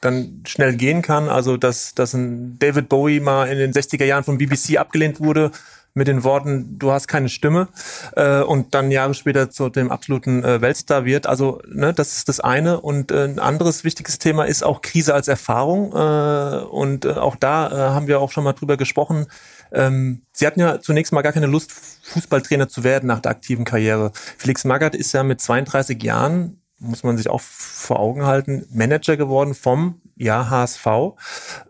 dann 0.01 0.43
schnell 0.47 0.77
gehen 0.77 1.03
kann. 1.03 1.29
Also, 1.29 1.57
dass, 1.57 1.95
dass 1.95 2.15
ein 2.15 2.59
David 2.59 2.89
Bowie 2.89 3.21
mal 3.21 3.49
in 3.49 3.59
den 3.59 3.73
60er 3.73 4.05
Jahren 4.05 4.25
von 4.25 4.39
BBC 4.39 4.79
abgelehnt 4.79 5.21
wurde, 5.21 5.51
mit 5.95 6.09
den 6.09 6.25
Worten, 6.25 6.79
du 6.79 6.93
hast 6.93 7.09
keine 7.09 7.29
Stimme 7.29 7.69
äh, 8.17 8.41
und 8.41 8.75
dann 8.75 8.91
Jahre 8.91 9.15
später 9.15 9.51
zu 9.51 9.69
dem 9.69 9.91
absoluten 9.91 10.45
äh, 10.45 10.61
Weltstar 10.61 11.05
wird. 11.05 11.27
Also 11.27 11.61
ne, 11.69 11.93
das 11.93 12.17
ist 12.17 12.29
das 12.29 12.41
eine. 12.41 12.81
Und 12.81 13.11
äh, 13.11 13.25
ein 13.25 13.39
anderes 13.39 13.85
wichtiges 13.85 14.19
Thema 14.19 14.45
ist 14.45 14.63
auch 14.63 14.81
Krise 14.81 15.15
als 15.15 15.29
Erfahrung. 15.29 15.93
Äh, 15.93 16.65
und 16.67 17.05
äh, 17.05 17.13
auch 17.13 17.37
da 17.37 17.69
äh, 17.69 17.95
haben 17.95 18.07
wir 18.07 18.21
auch 18.21 18.31
schon 18.31 18.45
mal 18.45 18.53
drüber 18.53 18.77
gesprochen. 18.77 19.27
Ähm, 19.73 20.23
Sie 20.33 20.47
hatten 20.47 20.61
ja 20.61 20.81
zunächst 20.81 21.13
mal 21.13 21.23
gar 21.23 21.33
keine 21.33 21.47
Lust, 21.47 21.73
Fußballtrainer 21.73 22.69
zu 22.69 22.85
werden 22.85 23.07
nach 23.07 23.21
der 23.21 23.33
aktiven 23.33 23.65
Karriere. 23.65 24.13
Felix 24.39 24.65
Magath 24.65 24.95
ist 24.95 25.13
ja 25.13 25.23
mit 25.23 25.41
32 25.41 26.03
Jahren 26.03 26.61
muss 26.81 27.03
man 27.03 27.17
sich 27.17 27.29
auch 27.29 27.41
vor 27.41 27.99
Augen 27.99 28.25
halten, 28.25 28.67
Manager 28.71 29.17
geworden 29.17 29.55
vom 29.55 30.01
ja, 30.19 30.51
HSV 30.51 30.87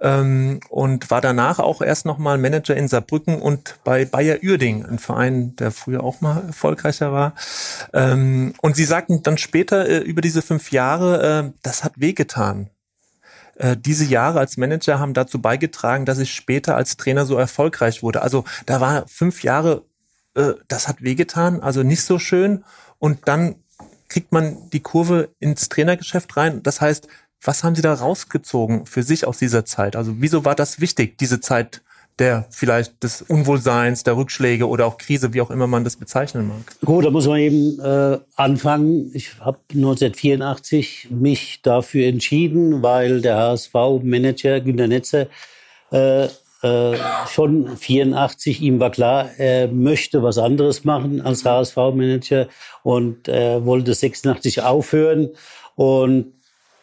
ähm, 0.01 0.61
und 0.71 1.11
war 1.11 1.21
danach 1.21 1.59
auch 1.59 1.83
erst 1.83 2.07
nochmal 2.07 2.39
Manager 2.39 2.77
in 2.77 2.89
Saarbrücken 2.89 3.41
und 3.41 3.79
bei 3.85 4.05
Bayer 4.05 4.39
Uerding, 4.43 4.85
ein 4.87 4.99
Verein, 4.99 5.55
der 5.57 5.71
früher 5.71 6.03
auch 6.03 6.21
mal 6.21 6.45
erfolgreicher 6.47 7.13
war. 7.13 7.35
Ähm, 7.93 8.55
und 8.63 8.75
sie 8.75 8.85
sagten 8.85 9.23
dann 9.23 9.39
später 9.39 9.89
äh, 9.89 9.99
über 9.99 10.23
diese 10.23 10.43
fünf 10.43 10.73
Jahre, 10.73 11.45
äh, 11.47 11.59
das 11.63 11.85
hat 11.85 11.93
wehgetan. 11.97 12.71
Äh, 13.57 13.77
diese 13.77 14.05
Jahre 14.05 14.39
als 14.39 14.57
Manager 14.57 14.99
haben 14.99 15.15
dazu 15.15 15.43
beigetragen, 15.43 16.07
dass 16.07 16.19
ich 16.19 16.33
später 16.33 16.75
als 16.75 16.97
Trainer 16.97 17.27
so 17.27 17.37
erfolgreich 17.37 18.03
wurde. 18.03 18.23
Also 18.23 18.45
da 18.67 18.81
war 18.81 19.07
fünf 19.09 19.43
Jahre, 19.43 19.85
äh, 20.35 20.55
das 20.69 20.89
hat 20.89 21.03
wehgetan, 21.03 21.61
also 21.61 21.83
nicht 21.83 22.03
so 22.03 22.19
schön. 22.19 22.65
Und 22.99 23.29
dann 23.29 23.57
kriegt 24.09 24.33
man 24.33 24.71
die 24.71 24.81
Kurve 24.81 25.29
ins 25.39 25.69
Trainergeschäft 25.69 26.37
rein. 26.37 26.63
Das 26.63 26.81
heißt, 26.81 27.09
was 27.43 27.65
haben 27.65 27.75
Sie 27.75 27.83
da 27.83 27.95
rausgezogen 27.95 28.87
für 28.87 29.03
sich 29.03 29.27
aus 29.27 29.39
dieser 29.39 29.65
Zeit? 29.65 29.97
Also 29.97 30.15
wieso 30.19 30.45
war 30.45 30.55
das 30.55 30.81
wichtig, 30.81 31.19
diese 31.19 31.41
Zeit 31.41 31.83
der 32.19 32.47
vielleicht 32.51 33.03
des 33.03 33.23
Unwohlseins, 33.23 34.03
der 34.03 34.17
Rückschläge 34.17 34.67
oder 34.69 34.87
auch 34.87 34.99
Krise, 34.99 35.35
wie 35.35 35.41
auch 35.41 35.51
immer 35.51 35.67
man 35.67 35.85
das 35.85 35.97
bezeichnen 35.97 36.49
mag? 36.49 36.59
Gut, 36.85 37.05
da 37.05 37.11
muss 37.11 37.27
man 37.27 37.39
eben 37.39 37.79
äh, 37.81 38.19
anfangen. 38.37 39.11
Ich 39.15 39.39
habe 39.41 39.59
1984 39.73 41.09
mich 41.11 41.63
dafür 41.63 42.09
entschieden, 42.09 42.83
weil 42.83 43.21
der 43.21 43.37
HSV-Manager 43.37 44.61
Günter 44.61 44.89
Netzer 44.89 45.27
äh, 45.93 46.29
äh, 46.63 46.99
schon 47.29 47.77
84, 47.77 48.63
ihm 48.63 48.81
war 48.81 48.91
klar, 48.91 49.31
er 49.39 49.69
möchte 49.69 50.23
was 50.23 50.39
anderes 50.39 50.85
machen 50.85 51.21
als 51.21 51.45
HSV-Manager 51.45 52.49
und 52.83 53.29
er 53.29 53.65
wollte 53.65 53.95
86 53.95 54.63
aufhören. 54.63 55.29
Und 55.77 56.33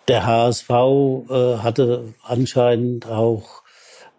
der 0.08 0.26
HSV 0.26 0.70
äh, 0.70 1.58
hatte 1.58 2.14
anscheinend 2.24 3.08
auch 3.08 3.64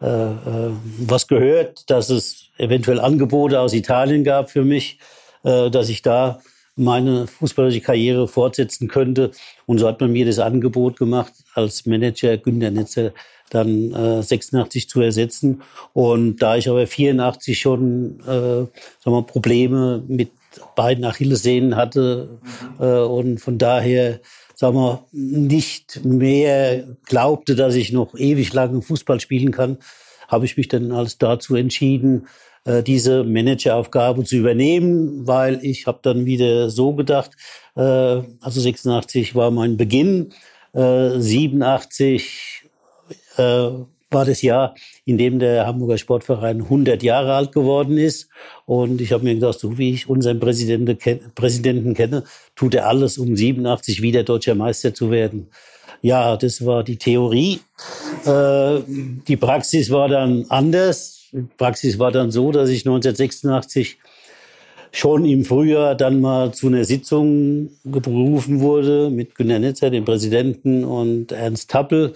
äh, 0.01 0.07
äh, 0.07 0.71
was 0.99 1.27
gehört, 1.27 1.89
dass 1.91 2.11
es 2.11 2.49
eventuell 2.59 3.01
Angebote 3.01 3.61
aus 3.61 3.73
Italien 3.73 4.25
gab 4.25 4.51
für 4.51 4.65
mich, 4.65 4.99
äh, 5.43 5.71
dass 5.71 5.89
ich 5.89 6.03
da 6.03 6.41
meine 6.77 7.27
fußballerische 7.27 7.81
Karriere 7.81 8.29
fortsetzen 8.29 8.89
könnte. 8.89 9.31
Und 9.65 9.79
so 9.79 9.89
hat 9.89 10.01
man 10.01 10.13
mir 10.13 10.27
das 10.27 10.39
Angebot 10.39 10.99
gemacht, 10.99 11.33
als 11.55 11.87
Manager 11.87 12.37
Günter 12.37 12.71
Netzer 12.71 13.13
dann 13.49 13.93
äh, 13.95 14.23
86 14.23 14.89
zu 14.89 15.01
ersetzen. 15.01 15.63
Und 15.95 16.43
da 16.43 16.57
ich 16.57 16.69
aber 16.69 16.87
84 16.87 17.59
schon 17.59 18.21
äh, 18.21 18.27
sagen 18.27 18.71
wir, 19.05 19.23
Probleme 19.23 20.03
mit 20.07 20.31
beiden 20.75 21.05
Achillessehnen 21.05 21.77
hatte 21.77 22.39
mhm. 22.79 22.85
äh, 22.85 23.01
und 23.01 23.39
von 23.41 23.59
daher 23.59 24.21
sagen 24.57 24.77
wir, 24.77 25.05
nicht 25.13 26.05
mehr 26.05 26.85
glaubte, 27.05 27.55
dass 27.55 27.75
ich 27.75 27.93
noch 27.93 28.15
ewig 28.17 28.53
lange 28.55 28.81
Fußball 28.83 29.21
spielen 29.21 29.53
kann, 29.53 29.79
habe 30.29 30.47
ich 30.47 30.57
mich 30.57 30.69
dann 30.69 30.91
als 30.93 31.19
dazu 31.19 31.55
entschieden, 31.55 32.27
äh, 32.65 32.83
diese 32.83 33.23
Manageraufgabe 33.23 34.25
zu 34.25 34.37
übernehmen, 34.37 35.27
weil 35.27 35.61
ich 35.63 35.87
habe 35.87 36.01
dann 36.03 36.25
wieder 36.25 36.71
so 36.71 36.95
gedacht, 36.95 37.33
äh, 37.77 37.81
also 37.81 38.61
86 38.61 39.35
war 39.35 39.51
mein 39.53 39.77
Beginn, 39.77 40.33
87 40.73 42.65
äh, 43.39 43.71
war 44.17 44.25
das 44.25 44.41
Jahr, 44.41 44.75
in 45.05 45.19
dem 45.19 45.39
der 45.39 45.67
Hamburger 45.67 45.99
Sportverein 45.99 46.63
100 46.63 47.03
Jahre 47.03 47.35
alt 47.35 47.53
geworden 47.53 47.99
ist. 47.99 48.31
Und 48.65 49.03
ich 49.03 49.13
habe 49.13 49.25
mir 49.25 49.35
gedacht, 49.35 49.61
so 49.61 49.77
wie 49.77 49.93
ich 49.93 50.09
unseren 50.09 50.41
Präsidenten, 50.41 50.97
Präsidenten 51.35 51.93
kenne, 51.93 52.25
tut 52.55 52.75
er 52.75 52.89
alles, 52.89 53.19
um 53.19 53.37
87 53.37 54.01
wieder 54.01 54.23
deutscher 54.23 54.55
Meister 54.55 54.95
zu 54.95 55.11
werden. 55.11 55.49
Ja, 56.01 56.39
das 56.39 56.65
war 56.65 56.83
die 56.83 56.97
Theorie. 56.97 57.61
Äh, 58.25 58.81
die 59.29 59.37
Praxis 59.37 59.91
war 59.91 60.09
dann 60.09 60.47
anders. 60.49 61.29
Die 61.33 61.43
Praxis 61.59 61.99
war 61.99 62.11
dann 62.11 62.31
so, 62.31 62.53
dass 62.53 62.71
ich 62.71 62.87
1986 62.87 63.99
schon 64.93 65.27
im 65.27 65.45
Frühjahr 65.45 65.95
dann 65.95 66.23
mal 66.23 66.53
zu 66.53 66.69
einer 66.69 66.87
Sitzung 66.87 67.69
gerufen 67.85 68.61
wurde 68.61 69.11
mit 69.11 69.35
Günter 69.35 69.59
Netzer, 69.59 69.91
dem 69.91 70.07
Präsidenten, 70.07 70.85
und 70.85 71.33
Ernst 71.33 71.71
Tappel, 71.71 72.15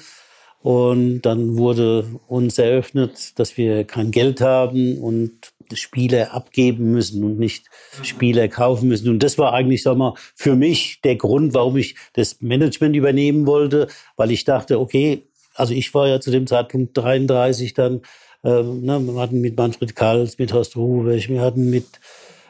und 0.62 1.22
dann 1.22 1.56
wurde 1.56 2.04
uns 2.28 2.58
eröffnet, 2.58 3.38
dass 3.38 3.56
wir 3.56 3.84
kein 3.84 4.10
Geld 4.10 4.40
haben 4.40 4.98
und 4.98 5.52
Spieler 5.72 6.34
abgeben 6.34 6.90
müssen 6.90 7.24
und 7.24 7.38
nicht 7.38 7.66
Spieler 8.02 8.48
kaufen 8.48 8.88
müssen. 8.88 9.08
Und 9.08 9.22
das 9.22 9.38
war 9.38 9.52
eigentlich, 9.52 9.82
sag 9.82 9.96
mal, 9.96 10.14
für 10.34 10.56
mich 10.56 11.00
der 11.02 11.16
Grund, 11.16 11.54
warum 11.54 11.76
ich 11.76 11.94
das 12.14 12.40
Management 12.40 12.96
übernehmen 12.96 13.46
wollte, 13.46 13.88
weil 14.16 14.30
ich 14.30 14.44
dachte, 14.44 14.80
okay, 14.80 15.22
also 15.54 15.72
ich 15.72 15.92
war 15.94 16.08
ja 16.08 16.20
zu 16.20 16.30
dem 16.30 16.46
Zeitpunkt 16.46 16.96
33 16.96 17.74
dann, 17.74 18.02
äh, 18.42 18.62
ne, 18.62 19.00
wir 19.00 19.20
hatten 19.20 19.40
mit 19.40 19.56
Manfred 19.56 19.94
Kals, 19.94 20.38
mit 20.38 20.52
Horst 20.52 20.76
Rubesch, 20.76 21.28
wir 21.28 21.40
hatten 21.40 21.70
mit 21.70 21.86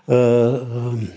äh, 0.09 0.15
ähm, 0.15 1.13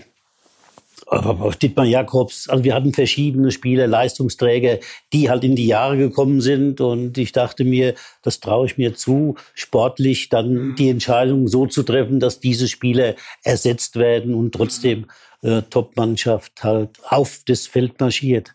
Dietmar 1.62 1.84
Jakobs, 1.84 2.48
also 2.48 2.64
wir 2.64 2.74
hatten 2.74 2.92
verschiedene 2.92 3.50
Spieler, 3.50 3.86
Leistungsträger, 3.86 4.78
die 5.12 5.30
halt 5.30 5.44
in 5.44 5.56
die 5.56 5.66
Jahre 5.66 5.96
gekommen 5.96 6.40
sind 6.40 6.80
und 6.80 7.18
ich 7.18 7.32
dachte 7.32 7.64
mir, 7.64 7.94
das 8.22 8.40
traue 8.40 8.66
ich 8.66 8.78
mir 8.78 8.94
zu, 8.94 9.36
sportlich 9.54 10.28
dann 10.28 10.74
die 10.76 10.88
Entscheidung 10.88 11.48
so 11.48 11.66
zu 11.66 11.82
treffen, 11.82 12.20
dass 12.20 12.40
diese 12.40 12.68
Spieler 12.68 13.14
ersetzt 13.42 13.96
werden 13.96 14.34
und 14.34 14.52
trotzdem 14.52 15.06
äh, 15.42 15.62
Top-Mannschaft 15.62 16.64
halt 16.64 16.90
auf 17.08 17.40
das 17.46 17.66
Feld 17.66 18.00
marschiert. 18.00 18.54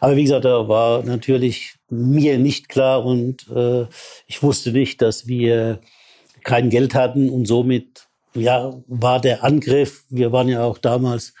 Aber 0.00 0.16
wie 0.16 0.22
gesagt, 0.22 0.46
da 0.46 0.66
war 0.68 1.02
natürlich 1.02 1.74
mir 1.90 2.38
nicht 2.38 2.68
klar 2.68 3.04
und 3.04 3.46
äh, 3.54 3.86
ich 4.26 4.42
wusste 4.42 4.72
nicht, 4.72 5.02
dass 5.02 5.26
wir 5.26 5.80
kein 6.42 6.70
Geld 6.70 6.94
hatten 6.94 7.28
und 7.28 7.46
somit 7.46 8.08
ja 8.34 8.72
war 8.86 9.20
der 9.20 9.44
Angriff. 9.44 10.04
Wir 10.08 10.32
waren 10.32 10.48
ja 10.48 10.64
auch 10.64 10.78
damals 10.78 11.34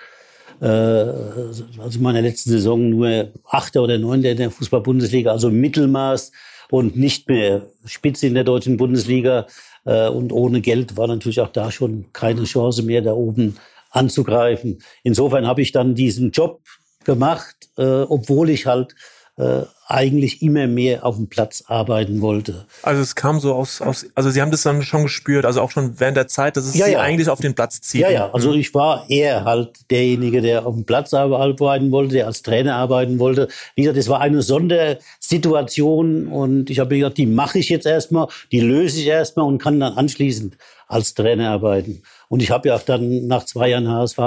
äh, 0.60 0.66
also 0.66 1.64
in 1.96 2.02
meiner 2.02 2.22
letzten 2.22 2.50
Saison 2.50 2.90
nur 2.90 3.28
Achter 3.44 3.82
oder 3.82 3.98
Neunter 3.98 4.30
in 4.30 4.36
der 4.36 4.50
Fußball-Bundesliga, 4.50 5.30
also 5.30 5.50
Mittelmaß 5.50 6.32
und 6.70 6.96
nicht 6.96 7.28
mehr 7.28 7.66
Spitze 7.84 8.26
in 8.26 8.34
der 8.34 8.44
deutschen 8.44 8.76
Bundesliga. 8.76 9.46
Äh, 9.84 10.08
und 10.08 10.32
ohne 10.32 10.60
Geld 10.60 10.96
war 10.96 11.06
natürlich 11.06 11.40
auch 11.40 11.48
da 11.48 11.70
schon 11.70 12.06
keine 12.12 12.44
Chance 12.44 12.82
mehr, 12.82 13.02
da 13.02 13.12
oben 13.12 13.56
anzugreifen. 13.90 14.82
Insofern 15.02 15.46
habe 15.46 15.62
ich 15.62 15.72
dann 15.72 15.94
diesen 15.94 16.30
Job 16.30 16.60
gemacht, 17.04 17.56
äh, 17.76 18.02
obwohl 18.02 18.50
ich 18.50 18.66
halt 18.66 18.94
äh, 19.36 19.62
eigentlich 19.90 20.40
immer 20.42 20.66
mehr 20.66 21.04
auf 21.04 21.16
dem 21.16 21.28
Platz 21.28 21.64
arbeiten 21.66 22.20
wollte. 22.20 22.66
Also 22.82 23.02
es 23.02 23.14
kam 23.14 23.40
so 23.40 23.54
aus, 23.54 23.80
aus, 23.80 24.06
also 24.14 24.30
Sie 24.30 24.40
haben 24.40 24.50
das 24.50 24.62
dann 24.62 24.82
schon 24.82 25.02
gespürt, 25.02 25.44
also 25.44 25.60
auch 25.60 25.70
schon 25.70 25.98
während 25.98 26.16
der 26.16 26.28
Zeit, 26.28 26.56
dass 26.56 26.66
es 26.66 26.74
ja, 26.74 26.86
Sie 26.86 26.92
ja. 26.92 27.00
eigentlich 27.00 27.28
auf 27.28 27.40
den 27.40 27.54
Platz 27.54 27.80
zieht. 27.80 28.02
Ja, 28.02 28.10
ja, 28.10 28.30
also 28.30 28.52
ich 28.52 28.72
war 28.74 29.04
eher 29.08 29.44
halt 29.44 29.70
derjenige, 29.90 30.40
der 30.40 30.66
auf 30.66 30.74
dem 30.74 30.84
Platz 30.84 31.12
arbeiten 31.12 31.90
wollte, 31.90 32.14
der 32.14 32.26
als 32.26 32.42
Trainer 32.42 32.76
arbeiten 32.76 33.18
wollte. 33.18 33.48
Wie 33.74 33.82
gesagt, 33.82 33.98
es 33.98 34.08
war 34.08 34.20
eine 34.20 34.42
Sondersituation 34.42 36.28
und 36.28 36.70
ich 36.70 36.78
habe 36.78 36.94
mir 36.94 37.00
gedacht, 37.00 37.18
die 37.18 37.26
mache 37.26 37.58
ich 37.58 37.68
jetzt 37.68 37.86
erstmal, 37.86 38.28
die 38.52 38.60
löse 38.60 39.00
ich 39.00 39.06
erstmal 39.06 39.46
und 39.46 39.58
kann 39.58 39.80
dann 39.80 39.94
anschließend 39.94 40.56
als 40.86 41.14
Trainer 41.14 41.50
arbeiten. 41.50 42.02
Und 42.30 42.42
ich 42.42 42.52
habe 42.52 42.68
ja 42.68 42.76
auch 42.76 42.82
dann 42.82 43.26
nach 43.26 43.44
zwei 43.44 43.70
Jahren 43.70 43.88
HSV, 43.88 44.18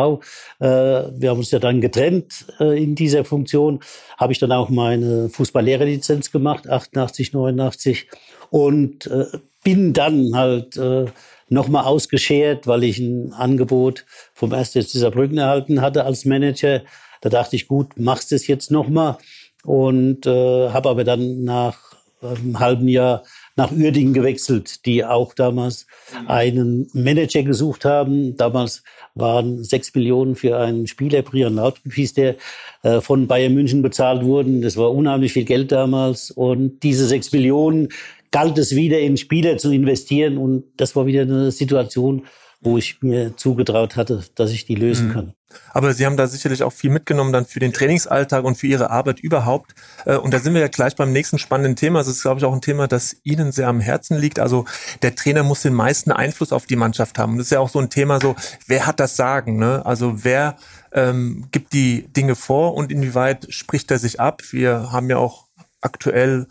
äh, 0.60 0.66
wir 0.66 1.30
haben 1.30 1.38
uns 1.38 1.52
ja 1.52 1.60
dann 1.60 1.80
getrennt 1.80 2.46
äh, 2.60 2.84
in 2.84 2.96
dieser 2.96 3.24
Funktion, 3.24 3.80
habe 4.18 4.34
ich 4.34 4.40
dann 4.40 4.52
auch 4.52 4.68
meine 4.68 5.30
Fußballlehrerlizenz 5.30 6.30
gemacht, 6.30 6.70
88, 6.70 7.32
89 7.32 8.10
und 8.50 9.08
äh, 9.08 9.26
bin 9.64 9.94
dann 9.94 10.36
halt 10.36 10.76
äh, 10.76 11.06
nochmal 11.48 11.86
ausgeschert, 11.86 12.68
weil 12.68 12.84
ich 12.84 13.00
ein 13.00 13.32
Angebot 13.32 14.06
vom 14.34 14.52
1. 14.52 14.74
dieser 14.74 15.10
Brücken 15.10 15.38
erhalten 15.38 15.80
hatte 15.80 16.04
als 16.04 16.26
Manager. 16.26 16.82
Da 17.22 17.30
dachte 17.30 17.56
ich, 17.56 17.70
gut, 17.70 17.98
machst 17.98 18.34
es 18.34 18.48
jetzt 18.48 18.70
nochmal 18.70 19.18
und 19.64 20.26
äh, 20.26 20.70
habe 20.72 20.90
aber 20.90 21.06
dann 21.06 21.46
nach 21.46 21.94
einem 22.22 22.60
halben 22.60 22.90
Jahr 22.90 23.24
nach 23.56 23.72
Uerdingen 23.72 24.14
gewechselt, 24.14 24.86
die 24.86 25.06
auch 25.06 25.34
damals 25.34 25.86
einen 26.28 26.90
Manager 26.94 27.44
gesucht 27.44 27.86
haben. 27.86 28.36
Damals 28.36 28.84
waren 29.16 29.64
sechs 29.64 29.94
Millionen 29.94 30.36
für 30.36 30.58
einen 30.58 30.88
Spieler, 30.88 31.22
Brian 31.22 31.56
Lautrup 31.56 31.94
hieß 31.94 32.14
der, 32.14 32.36
äh, 32.82 33.02
von 33.02 33.28
Bayern 33.28 33.54
München 33.54 33.82
bezahlt 33.82 34.24
wurden. 34.24 34.62
Das 34.62 34.76
war 34.78 34.92
unheimlich 34.92 35.34
viel 35.34 35.46
Geld 35.46 35.72
damals. 35.72 36.32
Und 36.32 36.82
diese 36.82 37.06
sechs 37.06 37.32
Millionen 37.32 37.90
galt 38.34 38.58
es 38.58 38.76
wieder 38.76 39.00
in 39.00 39.16
Spieler 39.16 39.58
zu 39.58 39.72
investieren. 39.72 40.38
Und 40.38 40.66
das 40.76 40.96
war 40.98 41.06
wieder 41.06 41.22
eine 41.22 41.52
Situation, 41.52 42.26
wo 42.60 42.78
ich 42.78 43.02
mir 43.02 43.38
zugetraut 43.38 43.96
hatte, 43.96 44.24
dass 44.36 44.52
ich 44.52 44.66
die 44.66 44.76
lösen 44.76 45.10
mhm. 45.10 45.14
kann. 45.14 45.34
Aber 45.72 45.94
Sie 45.94 46.04
haben 46.06 46.18
da 46.18 46.26
sicherlich 46.26 46.64
auch 46.64 46.74
viel 46.74 46.90
mitgenommen 46.90 47.32
dann 47.32 47.46
für 47.46 47.60
den 47.60 47.74
Trainingsalltag 47.74 48.44
und 48.44 48.56
für 48.56 48.66
Ihre 48.66 48.90
Arbeit 48.90 49.20
überhaupt. 49.20 49.76
Äh, 50.06 50.16
und 50.16 50.34
da 50.34 50.40
sind 50.40 50.56
wir 50.56 50.62
ja 50.62 50.68
gleich 50.68 50.96
beim 50.96 51.12
nächsten 51.12 51.38
spannenden 51.38 51.76
Thema. 51.76 52.00
Das 52.00 52.08
ist, 52.08 52.24
glaube 52.24 52.40
ich, 52.40 52.46
auch 52.46 52.54
ein 52.54 52.62
Thema, 52.62 52.88
das 52.88 53.18
Ihnen 53.24 53.52
sehr 53.52 53.68
am 53.68 53.80
Herzen 53.80 54.18
liegt. 54.18 54.40
Also 54.40 54.66
der 55.04 55.14
Trainer 55.14 55.44
muss 55.44 55.62
den 55.62 55.76
meisten 55.76 56.12
Einfluss 56.12 56.52
auf 56.52 56.66
die 56.66 56.76
Mannschaft 56.76 57.20
haben. 57.20 57.34
Und 57.34 57.38
das 57.38 57.48
ist 57.48 57.52
ja 57.52 57.60
auch 57.60 57.70
so 57.70 57.80
ein 57.80 57.92
Thema 57.92 58.20
so, 58.20 58.36
wer 58.66 58.88
hat 58.88 59.00
das 59.00 59.16
Sagen? 59.16 59.58
Ne? 59.60 59.86
Also 59.86 60.24
wer 60.24 60.56
ähm, 60.92 61.46
gibt 61.52 61.74
die 61.74 62.08
Dinge 62.14 62.36
vor 62.36 62.74
und 62.74 62.92
inwieweit 62.92 63.46
spricht 63.50 63.92
er 63.92 64.00
sich 64.00 64.20
ab? 64.20 64.42
Wir 64.50 64.92
haben 64.92 65.10
ja 65.10 65.18
auch 65.18 65.46
aktuell 65.82 66.48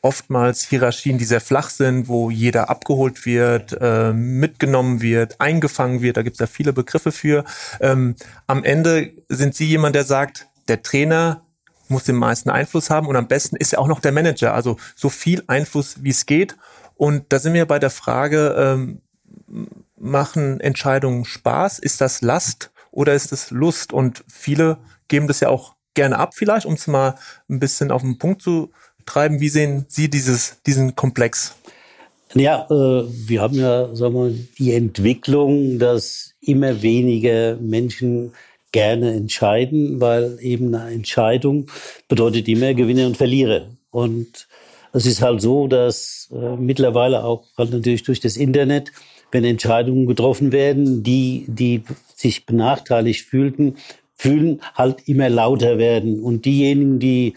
oftmals 0.00 0.62
Hierarchien, 0.68 1.18
die 1.18 1.24
sehr 1.24 1.40
flach 1.40 1.70
sind, 1.70 2.08
wo 2.08 2.30
jeder 2.30 2.70
abgeholt 2.70 3.26
wird, 3.26 3.76
äh, 3.80 4.12
mitgenommen 4.12 5.00
wird, 5.00 5.40
eingefangen 5.40 6.02
wird. 6.02 6.16
Da 6.16 6.22
gibt 6.22 6.34
es 6.34 6.40
ja 6.40 6.46
viele 6.46 6.72
Begriffe 6.72 7.12
für. 7.12 7.44
Ähm, 7.80 8.14
am 8.46 8.64
Ende 8.64 9.12
sind 9.28 9.54
Sie 9.54 9.66
jemand, 9.66 9.96
der 9.96 10.04
sagt, 10.04 10.46
der 10.68 10.82
Trainer 10.82 11.42
muss 11.88 12.04
den 12.04 12.16
meisten 12.16 12.50
Einfluss 12.50 12.90
haben 12.90 13.06
und 13.06 13.16
am 13.16 13.28
besten 13.28 13.56
ist 13.56 13.72
ja 13.72 13.78
auch 13.78 13.88
noch 13.88 14.00
der 14.00 14.12
Manager. 14.12 14.54
Also 14.54 14.76
so 14.94 15.08
viel 15.08 15.42
Einfluss, 15.46 16.02
wie 16.02 16.10
es 16.10 16.26
geht. 16.26 16.56
Und 16.94 17.32
da 17.32 17.38
sind 17.38 17.54
wir 17.54 17.66
bei 17.66 17.78
der 17.78 17.90
Frage, 17.90 18.54
ähm, 18.58 19.00
machen 19.96 20.60
Entscheidungen 20.60 21.24
Spaß? 21.24 21.78
Ist 21.78 22.00
das 22.00 22.20
Last 22.20 22.70
oder 22.90 23.14
ist 23.14 23.32
es 23.32 23.50
Lust? 23.50 23.92
Und 23.92 24.24
viele 24.28 24.78
geben 25.08 25.26
das 25.26 25.40
ja 25.40 25.48
auch 25.48 25.74
gerne 25.94 26.18
ab 26.18 26.34
vielleicht, 26.34 26.66
um 26.66 26.74
es 26.74 26.86
mal 26.86 27.16
ein 27.48 27.58
bisschen 27.58 27.90
auf 27.90 28.02
den 28.02 28.18
Punkt 28.18 28.42
zu 28.42 28.70
treiben. 29.08 29.40
Wie 29.40 29.48
sehen 29.48 29.86
Sie 29.88 30.08
dieses, 30.08 30.58
diesen 30.66 30.94
Komplex? 30.94 31.56
Ja, 32.34 32.66
äh, 32.70 33.04
wir 33.08 33.40
haben 33.40 33.54
ja 33.54 33.94
sagen 33.94 34.14
wir, 34.14 34.34
die 34.58 34.74
Entwicklung, 34.74 35.78
dass 35.78 36.34
immer 36.40 36.82
weniger 36.82 37.56
Menschen 37.56 38.32
gerne 38.70 39.14
entscheiden, 39.14 40.00
weil 40.00 40.38
eben 40.40 40.74
eine 40.74 40.92
Entscheidung 40.92 41.70
bedeutet 42.08 42.48
immer 42.48 42.74
Gewinner 42.74 43.06
und 43.06 43.16
Verlierer. 43.16 43.68
Und 43.90 44.46
es 44.92 45.06
ist 45.06 45.22
halt 45.22 45.40
so, 45.40 45.68
dass 45.68 46.28
äh, 46.32 46.56
mittlerweile 46.56 47.24
auch 47.24 47.44
halt 47.56 47.72
natürlich 47.72 48.02
durch 48.02 48.20
das 48.20 48.36
Internet, 48.36 48.92
wenn 49.32 49.44
Entscheidungen 49.44 50.06
getroffen 50.06 50.52
werden, 50.52 51.02
die, 51.02 51.44
die 51.48 51.82
sich 52.14 52.46
benachteiligt 52.46 53.26
fühlten, 53.26 53.76
fühlen, 54.14 54.60
halt 54.74 55.08
immer 55.08 55.28
lauter 55.28 55.78
werden. 55.78 56.22
Und 56.22 56.44
diejenigen, 56.44 56.98
die 56.98 57.34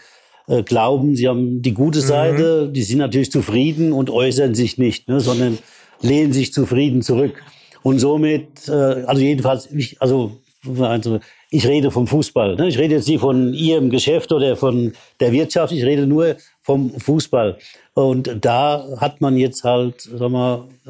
äh, 0.47 0.63
glauben, 0.63 1.15
sie 1.15 1.27
haben 1.27 1.61
die 1.61 1.73
gute 1.73 1.99
mhm. 1.99 2.03
Seite, 2.03 2.65
mhm. 2.67 2.73
die 2.73 2.83
sind 2.83 2.99
natürlich 2.99 3.31
zufrieden 3.31 3.93
und 3.93 4.09
äußern 4.09 4.55
sich 4.55 4.77
nicht, 4.77 5.07
ne, 5.07 5.19
sondern 5.19 5.57
lehnen 6.01 6.33
sich 6.33 6.53
zufrieden 6.53 7.01
zurück. 7.01 7.43
Und 7.83 7.99
somit, 7.99 8.67
äh, 8.67 8.71
also 8.71 9.21
jedenfalls, 9.21 9.71
ich, 9.71 10.01
also, 10.01 10.37
also 10.79 11.19
ich 11.49 11.67
rede 11.67 11.91
vom 11.91 12.07
Fußball. 12.07 12.55
Ne? 12.55 12.67
Ich 12.67 12.77
rede 12.77 12.95
jetzt 12.95 13.07
nicht 13.07 13.19
von 13.19 13.53
Ihrem 13.53 13.89
Geschäft 13.89 14.31
oder 14.31 14.55
von 14.55 14.93
der 15.19 15.31
Wirtschaft, 15.31 15.73
ich 15.73 15.83
rede 15.83 16.07
nur 16.07 16.35
vom 16.61 16.91
Fußball. 16.91 17.57
Und 17.93 18.37
da 18.41 18.85
hat 18.97 19.19
man 19.19 19.35
jetzt 19.35 19.63
halt, 19.63 20.01
sag 20.01 20.31
mal, 20.31 20.67
äh, 20.85 20.89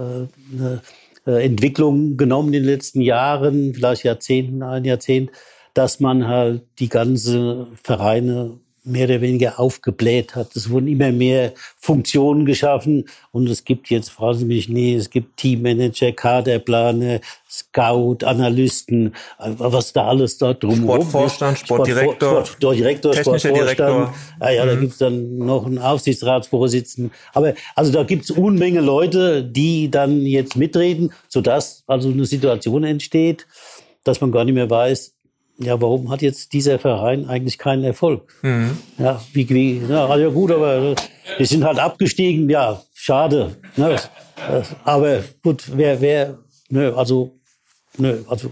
eine 0.56 0.82
äh, 1.26 1.46
Entwicklung 1.46 2.18
genommen 2.18 2.50
in 2.50 2.64
den 2.64 2.66
letzten 2.66 3.02
Jahren, 3.02 3.74
vielleicht 3.74 4.04
Jahrzehnten, 4.04 4.64
ein 4.64 4.86
Jahrzehnt, 4.86 5.32
dass 5.74 6.00
man 6.00 6.28
halt 6.28 6.64
die 6.80 6.90
ganze 6.90 7.68
Vereine 7.82 8.60
mehr 8.84 9.06
oder 9.06 9.22
weniger 9.22 9.60
aufgebläht 9.60 10.36
hat. 10.36 10.56
Es 10.56 10.70
wurden 10.70 10.88
immer 10.88 11.12
mehr 11.12 11.54
Funktionen 11.78 12.46
geschaffen 12.46 13.06
und 13.32 13.48
es 13.48 13.64
gibt 13.64 13.90
jetzt, 13.90 14.10
fragen 14.10 14.40
Sie 14.40 14.46
mich 14.46 14.70
nie, 14.70 14.96
es 14.96 15.10
gibt 15.10 15.38
Teammanager, 15.38 16.12
Kaderplaner, 16.12 17.20
Scout, 17.50 18.26
Analysten, 18.26 19.14
was 19.38 19.94
da 19.94 20.08
alles 20.08 20.38
da 20.38 20.54
drum 20.54 20.82
Sportvorstand, 20.82 21.60
Sportdirektor, 21.60 22.46
Sportdirektor, 22.46 23.14
Sportvorstand. 23.14 24.10
Ah, 24.40 24.50
ja, 24.50 24.66
mhm. 24.66 24.70
da 24.70 24.76
gibt's 24.76 24.98
dann 24.98 25.38
noch 25.38 25.66
einen 25.66 25.78
Aufsichtsratsvorsitzenden. 25.78 27.12
Aber 27.34 27.54
also 27.76 27.92
da 27.92 28.04
gibt's 28.04 28.32
Unmenge 28.32 28.82
Leute, 28.82 29.44
die 29.44 29.92
dann 29.92 30.26
jetzt 30.26 30.56
mitreden, 30.56 31.14
sodass 31.28 31.84
also 31.88 32.10
eine 32.10 32.26
Situation 32.26 32.84
entsteht, 32.84 33.46
dass 34.04 34.22
man 34.22 34.32
gar 34.32 34.46
nicht 34.46 34.56
mehr 34.56 34.70
weiß, 34.70 35.14
ja, 35.58 35.80
warum 35.80 36.10
hat 36.10 36.22
jetzt 36.22 36.54
dieser 36.54 36.80
Verein 36.80 37.28
eigentlich 37.28 37.58
keinen 37.58 37.84
Erfolg? 37.84 38.34
Mhm. 38.42 38.78
Ja, 38.98 39.22
wie, 39.34 39.48
wie, 39.50 39.82
ja, 39.88 40.08
also 40.08 40.32
gut, 40.32 40.52
aber 40.52 40.96
wir 41.38 41.46
sind 41.46 41.64
halt 41.64 41.80
abgestiegen, 41.80 42.50
ja, 42.50 42.82
schade. 42.94 43.56
Ne? 43.76 43.96
Aber 44.84 45.24
gut, 45.44 45.66
wer, 45.76 46.02
wer, 46.02 46.40
nö, 46.70 46.94
also, 46.96 47.40
nö, 47.98 48.20
also, 48.28 48.52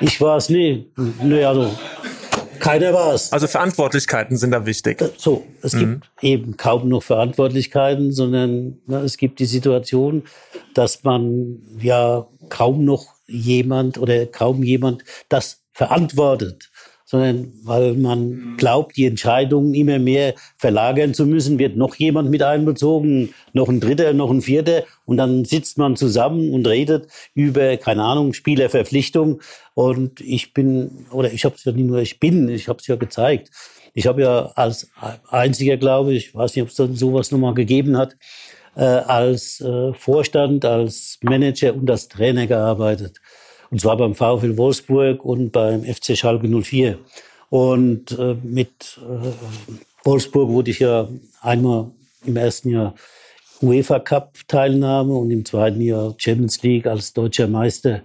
ich 0.00 0.20
war 0.20 0.36
es 0.36 0.48
nie, 0.48 0.90
nö, 1.22 1.46
also, 1.46 1.70
keiner 2.60 2.92
war 2.94 3.14
es. 3.14 3.32
Also 3.32 3.46
Verantwortlichkeiten 3.46 4.36
sind 4.36 4.52
da 4.52 4.64
wichtig. 4.64 5.00
Äh, 5.00 5.10
so, 5.16 5.44
es 5.60 5.74
mhm. 5.74 5.78
gibt 5.78 6.08
eben 6.22 6.56
kaum 6.56 6.88
noch 6.88 7.02
Verantwortlichkeiten, 7.02 8.12
sondern 8.12 8.78
ne, 8.86 9.00
es 9.00 9.16
gibt 9.16 9.38
die 9.38 9.44
Situation, 9.44 10.22
dass 10.72 11.04
man 11.04 11.58
ja 11.80 12.26
kaum 12.48 12.84
noch 12.84 13.14
jemand 13.26 13.98
oder 13.98 14.26
kaum 14.26 14.62
jemand 14.62 15.04
das 15.28 15.63
verantwortet, 15.74 16.70
sondern 17.04 17.52
weil 17.64 17.94
man 17.94 18.56
glaubt, 18.56 18.96
die 18.96 19.04
Entscheidungen 19.04 19.74
immer 19.74 19.98
mehr 19.98 20.34
verlagern 20.56 21.12
zu 21.12 21.26
müssen, 21.26 21.58
wird 21.58 21.76
noch 21.76 21.96
jemand 21.96 22.30
mit 22.30 22.42
einbezogen, 22.42 23.34
noch 23.52 23.68
ein 23.68 23.80
Dritter, 23.80 24.14
noch 24.14 24.30
ein 24.30 24.40
Vierter 24.40 24.84
und 25.04 25.18
dann 25.18 25.44
sitzt 25.44 25.76
man 25.76 25.96
zusammen 25.96 26.52
und 26.54 26.66
redet 26.66 27.08
über, 27.34 27.76
keine 27.76 28.04
Ahnung, 28.04 28.32
Spielerverpflichtung 28.32 29.40
und 29.74 30.20
ich 30.20 30.54
bin, 30.54 31.06
oder 31.10 31.30
ich 31.30 31.44
habe 31.44 31.56
es 31.56 31.64
ja 31.64 31.72
nicht 31.72 31.86
nur, 31.86 31.98
ich 31.98 32.18
bin, 32.18 32.48
ich 32.48 32.68
habe 32.68 32.78
es 32.80 32.86
ja 32.86 32.96
gezeigt. 32.96 33.50
Ich 33.96 34.08
habe 34.08 34.22
ja 34.22 34.46
als 34.56 34.90
einziger, 35.28 35.76
glaube 35.76 36.14
ich, 36.14 36.34
weiß 36.34 36.56
nicht, 36.56 36.62
ob 36.62 36.70
es 36.70 36.74
dann 36.74 36.96
sowas 36.96 37.30
nochmal 37.30 37.54
gegeben 37.54 37.96
hat, 37.96 38.16
äh, 38.76 38.82
als 38.82 39.60
äh, 39.60 39.92
Vorstand, 39.94 40.64
als 40.64 41.18
Manager 41.22 41.74
und 41.74 41.88
als 41.88 42.08
Trainer 42.08 42.48
gearbeitet. 42.48 43.20
Und 43.74 43.80
zwar 43.80 43.96
beim 43.96 44.14
VfL 44.14 44.56
Wolfsburg 44.56 45.24
und 45.24 45.50
beim 45.50 45.82
FC 45.82 46.16
Schalke 46.16 46.46
04. 46.46 46.96
Und 47.50 48.16
äh, 48.16 48.36
mit 48.40 49.00
äh, 49.02 49.32
Wolfsburg 50.04 50.48
wurde 50.48 50.70
ich 50.70 50.78
ja 50.78 51.08
einmal 51.40 51.90
im 52.24 52.36
ersten 52.36 52.70
Jahr 52.70 52.94
UEFA 53.60 53.98
Cup 53.98 54.34
Teilnahme 54.46 55.14
und 55.14 55.32
im 55.32 55.44
zweiten 55.44 55.80
Jahr 55.80 56.14
Champions 56.18 56.62
League 56.62 56.86
als 56.86 57.14
deutscher 57.14 57.48
Meister. 57.48 58.02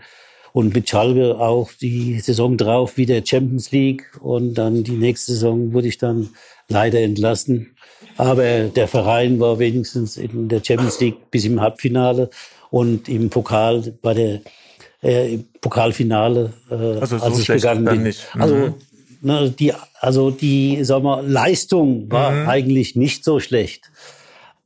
Und 0.53 0.73
mit 0.73 0.89
Schalke 0.89 1.39
auch 1.39 1.69
die 1.79 2.19
Saison 2.19 2.57
drauf 2.57 2.97
wieder 2.97 3.23
Champions 3.23 3.71
League. 3.71 4.09
Und 4.21 4.55
dann 4.55 4.83
die 4.83 4.97
nächste 4.97 5.33
Saison 5.33 5.71
wurde 5.71 5.89
ich 5.89 5.99
dann 5.99 6.29
leider 6.67 6.99
entlassen. 6.99 7.75
Aber 8.17 8.43
der 8.63 8.87
Verein 8.87 9.39
war 9.39 9.59
wenigstens 9.59 10.17
in 10.17 10.49
der 10.49 10.63
Champions 10.63 10.99
League 10.99 11.29
bis 11.29 11.45
im 11.45 11.61
Halbfinale 11.61 12.31
und 12.71 13.07
im 13.07 13.29
Pokal 13.29 13.93
bei 14.01 14.15
der 14.15 14.41
äh, 15.03 15.35
im 15.35 15.45
Pokalfinale, 15.61 16.53
äh, 16.69 16.73
also 16.73 17.17
so 17.17 17.23
als 17.25 17.39
ich 17.39 17.47
gegangen 17.47 17.85
bin. 17.85 18.03
Nicht. 18.03 18.33
Mhm. 18.33 18.41
Also 18.41 18.75
ne, 19.21 19.49
die, 19.51 19.73
also 19.99 20.31
die, 20.31 20.83
sag 20.83 21.03
mal, 21.03 21.25
Leistung 21.25 22.11
war 22.11 22.31
mhm. 22.31 22.49
eigentlich 22.49 22.95
nicht 22.95 23.23
so 23.23 23.39
schlecht. 23.39 23.91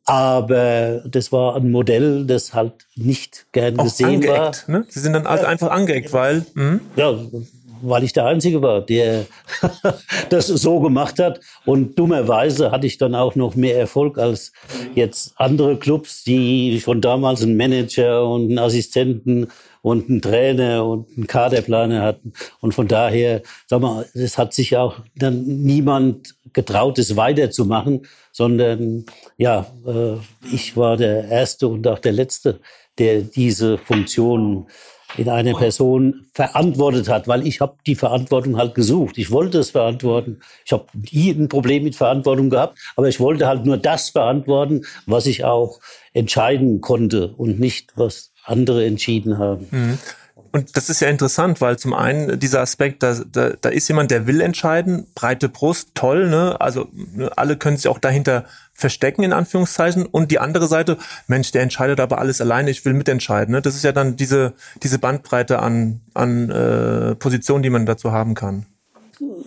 Aber 0.05 1.01
das 1.05 1.31
war 1.31 1.55
ein 1.55 1.71
Modell, 1.71 2.25
das 2.25 2.53
halt 2.53 2.73
nicht 2.95 3.45
gern 3.53 3.79
Auch 3.79 3.85
gesehen 3.85 4.15
angeeckt, 4.15 4.67
war. 4.67 4.79
Ne? 4.79 4.85
Sie 4.89 4.99
sind 4.99 5.13
dann 5.13 5.25
halt 5.25 5.45
einfach 5.45 5.71
angeeckt, 5.71 6.11
weil. 6.11 6.45
Mh. 6.55 6.79
Ja, 6.97 7.17
weil 7.81 8.03
ich 8.03 8.13
der 8.13 8.25
Einzige 8.25 8.61
war, 8.61 8.81
der 8.81 9.25
das 10.29 10.47
so 10.47 10.79
gemacht 10.79 11.19
hat. 11.19 11.39
Und 11.65 11.97
dummerweise 11.97 12.71
hatte 12.71 12.87
ich 12.87 12.97
dann 12.97 13.15
auch 13.15 13.35
noch 13.35 13.55
mehr 13.55 13.77
Erfolg 13.77 14.17
als 14.17 14.51
jetzt 14.95 15.33
andere 15.37 15.77
Clubs, 15.77 16.23
die 16.23 16.79
schon 16.83 17.01
damals 17.01 17.43
einen 17.43 17.57
Manager 17.57 18.27
und 18.27 18.49
einen 18.49 18.59
Assistenten 18.59 19.47
und 19.81 20.09
einen 20.09 20.21
Trainer 20.21 20.85
und 20.85 21.09
einen 21.15 21.27
Kaderplaner 21.27 22.01
hatten. 22.01 22.33
Und 22.61 22.73
von 22.73 22.87
daher, 22.87 23.41
sag 23.67 23.81
mal, 23.81 24.05
es 24.13 24.37
hat 24.37 24.53
sich 24.53 24.77
auch 24.77 24.95
dann 25.15 25.43
niemand 25.43 26.35
getraut, 26.53 26.99
es 26.99 27.15
weiterzumachen, 27.15 28.07
sondern 28.31 29.05
ja, 29.37 29.67
äh, 29.85 30.15
ich 30.53 30.77
war 30.77 30.97
der 30.97 31.27
Erste 31.27 31.67
und 31.67 31.85
auch 31.87 31.99
der 31.99 32.13
Letzte, 32.13 32.59
der 32.97 33.21
diese 33.21 33.77
Funktion 33.77 34.67
in 35.17 35.29
einer 35.29 35.53
Person 35.53 36.25
verantwortet 36.33 37.09
hat, 37.09 37.27
weil 37.27 37.45
ich 37.45 37.61
habe 37.61 37.75
die 37.85 37.95
Verantwortung 37.95 38.57
halt 38.57 38.75
gesucht. 38.75 39.17
Ich 39.17 39.31
wollte 39.31 39.59
es 39.59 39.71
verantworten. 39.71 40.39
Ich 40.65 40.71
habe 40.71 40.85
nie 41.11 41.31
ein 41.31 41.49
Problem 41.49 41.83
mit 41.83 41.95
Verantwortung 41.95 42.49
gehabt, 42.49 42.79
aber 42.95 43.07
ich 43.07 43.19
wollte 43.19 43.47
halt 43.47 43.65
nur 43.65 43.77
das 43.77 44.09
verantworten, 44.09 44.85
was 45.05 45.25
ich 45.25 45.43
auch 45.43 45.79
entscheiden 46.13 46.81
konnte 46.81 47.29
und 47.29 47.59
nicht 47.59 47.91
was 47.95 48.31
andere 48.45 48.85
entschieden 48.85 49.37
haben. 49.37 49.67
Mhm. 49.71 49.99
Und 50.35 50.77
das 50.77 50.89
ist 50.89 50.99
ja 50.99 51.09
interessant, 51.09 51.61
weil 51.61 51.77
zum 51.77 51.93
einen 51.93 52.39
dieser 52.39 52.61
Aspekt, 52.61 53.03
da, 53.03 53.15
da, 53.31 53.51
da 53.59 53.69
ist 53.69 53.87
jemand, 53.87 54.11
der 54.11 54.27
will 54.27 54.41
entscheiden, 54.41 55.07
breite 55.15 55.49
Brust, 55.49 55.89
toll, 55.95 56.29
ne? 56.29 56.59
Also 56.59 56.87
ne, 56.91 57.31
alle 57.35 57.57
können 57.57 57.77
sich 57.77 57.87
auch 57.87 57.99
dahinter 57.99 58.45
verstecken, 58.71 59.23
in 59.23 59.33
Anführungszeichen. 59.33 60.05
Und 60.05 60.31
die 60.31 60.39
andere 60.39 60.67
Seite, 60.67 60.97
Mensch, 61.27 61.51
der 61.51 61.61
entscheidet 61.61 61.99
aber 61.99 62.19
alles 62.19 62.41
alleine, 62.41 62.71
ich 62.71 62.83
will 62.85 62.93
mitentscheiden. 62.93 63.53
Ne? 63.53 63.61
Das 63.61 63.75
ist 63.75 63.83
ja 63.83 63.91
dann 63.91 64.15
diese, 64.15 64.53
diese 64.81 64.99
Bandbreite 64.99 65.59
an, 65.59 66.01
an 66.13 66.49
äh, 66.49 67.15
Positionen, 67.15 67.63
die 67.63 67.69
man 67.69 67.85
dazu 67.85 68.11
haben 68.11 68.33
kann. 68.33 68.65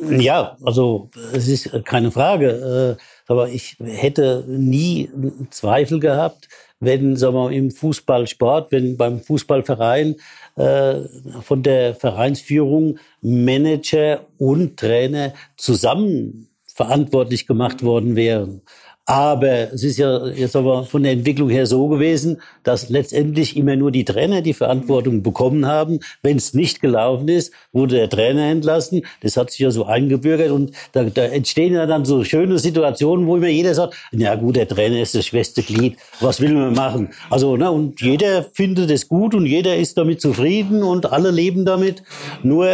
Ja, 0.09 0.57
also 0.65 1.11
es 1.33 1.49
ist 1.49 1.71
keine 1.85 2.11
Frage. 2.11 2.97
Äh, 2.99 3.03
aber 3.29 3.49
ich 3.49 3.77
hätte 3.85 4.45
nie 4.47 5.11
Zweifel 5.51 5.99
gehabt, 5.99 6.49
wenn 6.81 7.17
sagen 7.17 7.35
wir, 7.35 7.51
im 7.53 7.71
Fußballsport, 7.71 8.73
wenn 8.73 8.97
beim 8.97 9.21
Fußballverein 9.21 10.17
äh, 10.57 10.95
von 11.43 11.63
der 11.63 11.95
Vereinsführung 11.95 12.99
Manager 13.23 14.27
und 14.39 14.79
Trainer 14.79 15.33
zusammen 15.57 16.49
verantwortlich 16.67 17.47
gemacht 17.47 17.83
worden 17.83 18.17
wären. 18.17 18.61
Aber 19.09 19.73
es 19.73 19.85
ist 19.85 19.99
ja 19.99 20.27
jetzt 20.27 20.57
aber 20.57 20.83
von 20.83 21.05
der 21.05 21.13
Entwicklung 21.13 21.49
her 21.49 21.65
so 21.67 21.87
gewesen, 21.87 22.43
dass 22.65 22.89
letztendlich 22.89 23.57
immer 23.57 23.77
nur 23.77 23.93
die 23.93 24.05
Trainer 24.05 24.43
die 24.43 24.53
Verantwortung 24.53 25.23
bekommen 25.23 25.65
haben. 25.65 26.01
Wenn 26.23 26.39
es 26.39 26.55
nicht 26.55 26.83
gelaufen 26.83 27.29
ist, 27.29 27.53
wurde 27.73 27.95
der 27.95 28.11
Trainer 28.11 28.51
entlassen. 28.51 29.03
Das 29.21 29.37
hat 29.37 29.53
sich 29.53 29.61
ja 29.61 29.71
so 29.71 29.85
eingebürgert 29.87 30.51
und 30.51 30.73
da, 30.91 31.05
da 31.05 31.23
entstehen 31.23 31.75
ja 31.75 31.87
dann 31.87 32.05
so 32.05 32.25
schöne 32.25 32.59
Situationen, 32.59 33.29
wo 33.29 33.37
immer 33.37 33.47
jeder 33.47 33.75
sagt, 33.75 33.95
na 34.11 34.35
gut, 34.35 34.57
der 34.57 34.67
Trainer 34.67 35.01
ist 35.01 35.15
das 35.15 35.27
schwächste 35.27 35.63
Glied. 35.63 35.97
Was 36.21 36.41
will 36.41 36.55
man 36.55 36.75
machen? 36.75 37.11
Also, 37.31 37.57
ne, 37.57 37.71
und 37.71 38.01
jeder 38.01 38.43
findet 38.43 38.91
es 38.91 39.07
gut 39.07 39.37
und 39.37 39.47
jeder 39.47 39.77
ist 39.77 39.97
damit 39.99 40.21
zufrieden 40.21 40.83
und 40.83 41.13
alle 41.13 41.31
leben 41.31 41.65
damit. 41.65 42.03
Nur, 42.43 42.67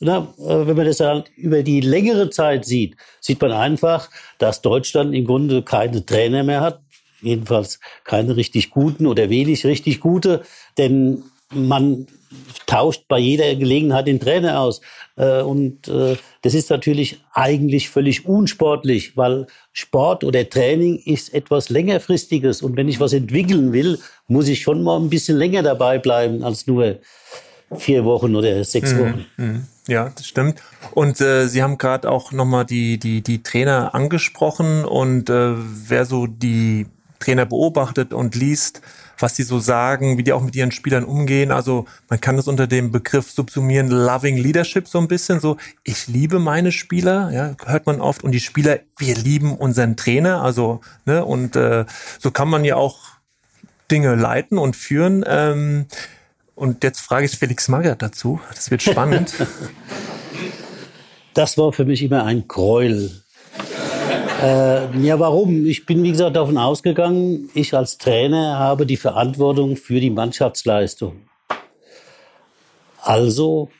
ne, 0.00 0.26
wenn 0.36 0.76
man 0.76 0.86
das 0.86 0.98
halt 0.98 1.30
über 1.36 1.62
die 1.62 1.80
längere 1.80 2.28
Zeit 2.30 2.64
sieht, 2.64 2.96
sieht 3.26 3.40
man 3.40 3.52
einfach, 3.52 4.08
dass 4.38 4.62
Deutschland 4.62 5.14
im 5.14 5.26
Grunde 5.26 5.62
keine 5.62 6.04
Trainer 6.04 6.42
mehr 6.42 6.60
hat, 6.60 6.80
jedenfalls 7.20 7.80
keine 8.04 8.36
richtig 8.36 8.70
guten 8.70 9.06
oder 9.06 9.30
wenig 9.30 9.66
richtig 9.66 10.00
gute, 10.00 10.42
denn 10.78 11.22
man 11.52 12.06
tauscht 12.66 13.04
bei 13.08 13.18
jeder 13.18 13.54
Gelegenheit 13.54 14.06
den 14.06 14.20
Trainer 14.20 14.60
aus. 14.60 14.80
Äh, 15.16 15.42
und 15.42 15.88
äh, 15.88 16.16
das 16.42 16.54
ist 16.54 16.70
natürlich 16.70 17.20
eigentlich 17.32 17.88
völlig 17.88 18.26
unsportlich, 18.26 19.16
weil 19.16 19.46
Sport 19.72 20.24
oder 20.24 20.48
Training 20.48 20.98
ist 21.04 21.32
etwas 21.32 21.68
längerfristiges. 21.68 22.62
Und 22.62 22.76
wenn 22.76 22.88
ich 22.88 23.00
was 23.00 23.12
entwickeln 23.12 23.72
will, 23.72 23.98
muss 24.28 24.48
ich 24.48 24.60
schon 24.60 24.82
mal 24.82 24.98
ein 24.98 25.08
bisschen 25.08 25.38
länger 25.38 25.62
dabei 25.62 25.98
bleiben 25.98 26.42
als 26.42 26.66
nur 26.66 26.98
vier 27.76 28.04
Wochen 28.04 28.34
oder 28.34 28.64
sechs 28.64 28.92
mhm. 28.92 28.98
Wochen. 28.98 29.26
Mhm. 29.36 29.66
Ja, 29.88 30.10
das 30.14 30.26
stimmt. 30.26 30.60
Und 30.92 31.20
äh, 31.20 31.46
Sie 31.46 31.62
haben 31.62 31.78
gerade 31.78 32.10
auch 32.10 32.32
nochmal 32.32 32.64
die, 32.64 32.98
die, 32.98 33.22
die 33.22 33.42
Trainer 33.42 33.94
angesprochen 33.94 34.84
und 34.84 35.30
äh, 35.30 35.52
wer 35.56 36.04
so 36.06 36.26
die 36.26 36.86
Trainer 37.20 37.46
beobachtet 37.46 38.12
und 38.12 38.34
liest, 38.34 38.82
was 39.18 39.34
die 39.34 39.42
so 39.42 39.58
sagen, 39.58 40.18
wie 40.18 40.22
die 40.22 40.32
auch 40.32 40.42
mit 40.42 40.54
ihren 40.56 40.72
Spielern 40.72 41.04
umgehen. 41.04 41.50
Also 41.50 41.86
man 42.08 42.20
kann 42.20 42.36
das 42.36 42.48
unter 42.48 42.66
dem 42.66 42.90
Begriff 42.92 43.30
subsumieren, 43.30 43.88
Loving 43.88 44.36
Leadership 44.36 44.88
so 44.88 44.98
ein 44.98 45.08
bisschen. 45.08 45.40
So, 45.40 45.56
ich 45.84 46.08
liebe 46.08 46.38
meine 46.38 46.72
Spieler, 46.72 47.30
ja, 47.30 47.54
hört 47.64 47.86
man 47.86 48.00
oft. 48.00 48.24
Und 48.24 48.32
die 48.32 48.40
Spieler, 48.40 48.80
wir 48.98 49.14
lieben 49.14 49.56
unseren 49.56 49.96
Trainer. 49.96 50.42
Also, 50.42 50.80
ne, 51.04 51.24
und 51.24 51.56
äh, 51.56 51.86
so 52.18 52.30
kann 52.30 52.48
man 52.48 52.64
ja 52.64 52.76
auch 52.76 52.98
Dinge 53.90 54.14
leiten 54.16 54.58
und 54.58 54.76
führen. 54.76 55.24
Ähm, 55.26 55.86
und 56.56 56.82
jetzt 56.82 57.00
frage 57.00 57.26
ich 57.26 57.32
Felix 57.32 57.68
Magath 57.68 58.02
dazu. 58.02 58.40
Das 58.54 58.70
wird 58.70 58.82
spannend. 58.82 59.34
Das 61.34 61.58
war 61.58 61.70
für 61.70 61.84
mich 61.84 62.02
immer 62.02 62.24
ein 62.24 62.48
Gräuel. 62.48 63.10
Äh, 64.42 64.98
ja, 65.00 65.20
warum? 65.20 65.66
Ich 65.66 65.84
bin, 65.84 66.02
wie 66.02 66.10
gesagt, 66.10 66.34
davon 66.34 66.56
ausgegangen, 66.56 67.50
ich 67.52 67.74
als 67.74 67.98
Trainer 67.98 68.58
habe 68.58 68.86
die 68.86 68.96
Verantwortung 68.96 69.76
für 69.76 70.00
die 70.00 70.08
Mannschaftsleistung. 70.08 71.28
Also 73.02 73.70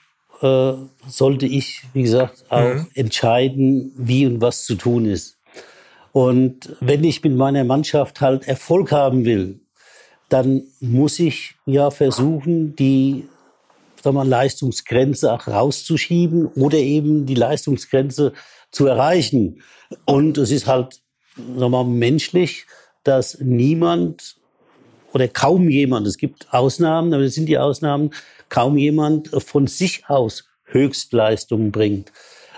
äh, 0.42 0.72
sollte 1.08 1.46
ich, 1.46 1.82
wie 1.94 2.02
gesagt, 2.02 2.44
auch 2.50 2.74
mhm. 2.74 2.86
entscheiden, 2.92 3.92
wie 3.96 4.26
und 4.26 4.42
was 4.42 4.66
zu 4.66 4.74
tun 4.74 5.06
ist. 5.06 5.38
Und 6.12 6.76
wenn 6.80 7.04
ich 7.04 7.22
mit 7.24 7.36
meiner 7.36 7.64
Mannschaft 7.64 8.20
halt 8.20 8.46
Erfolg 8.46 8.92
haben 8.92 9.24
will, 9.24 9.60
dann 10.28 10.64
muss 10.80 11.18
ich 11.18 11.54
ja 11.66 11.90
versuchen, 11.90 12.74
die 12.76 13.28
sagen 14.02 14.16
wir, 14.16 14.24
Leistungsgrenze 14.24 15.32
auch 15.32 15.46
rauszuschieben 15.46 16.46
oder 16.46 16.78
eben 16.78 17.26
die 17.26 17.34
Leistungsgrenze 17.34 18.32
zu 18.70 18.86
erreichen. 18.86 19.62
Und 20.04 20.38
es 20.38 20.50
ist 20.50 20.66
halt 20.66 21.00
sagen 21.36 21.72
wir, 21.72 21.84
menschlich, 21.84 22.66
dass 23.04 23.38
niemand 23.40 24.36
oder 25.12 25.28
kaum 25.28 25.68
jemand, 25.68 26.06
es 26.06 26.18
gibt 26.18 26.52
Ausnahmen, 26.52 27.14
aber 27.14 27.22
das 27.22 27.34
sind 27.34 27.46
die 27.46 27.58
Ausnahmen, 27.58 28.10
kaum 28.48 28.76
jemand 28.76 29.30
von 29.42 29.66
sich 29.66 30.08
aus 30.08 30.44
Höchstleistungen 30.64 31.72
bringt. 31.72 32.12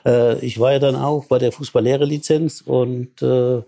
Äh, 0.04 0.44
ich 0.44 0.58
war 0.58 0.72
ja 0.72 0.78
dann 0.78 0.96
auch 0.96 1.26
bei 1.26 1.38
der 1.38 1.52
Fußballlehrerlizenz 1.52 2.62
und 2.62 3.22
äh, 3.22 3.62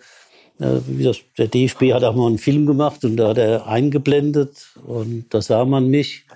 der 0.60 1.46
DFB 1.46 1.94
hat 1.94 2.04
auch 2.04 2.14
mal 2.14 2.26
einen 2.26 2.38
Film 2.38 2.66
gemacht 2.66 3.04
und 3.04 3.16
da 3.16 3.28
hat 3.28 3.38
er 3.38 3.66
eingeblendet 3.66 4.68
und 4.86 5.24
da 5.30 5.40
sah 5.40 5.64
man 5.64 5.88
mich, 5.88 6.26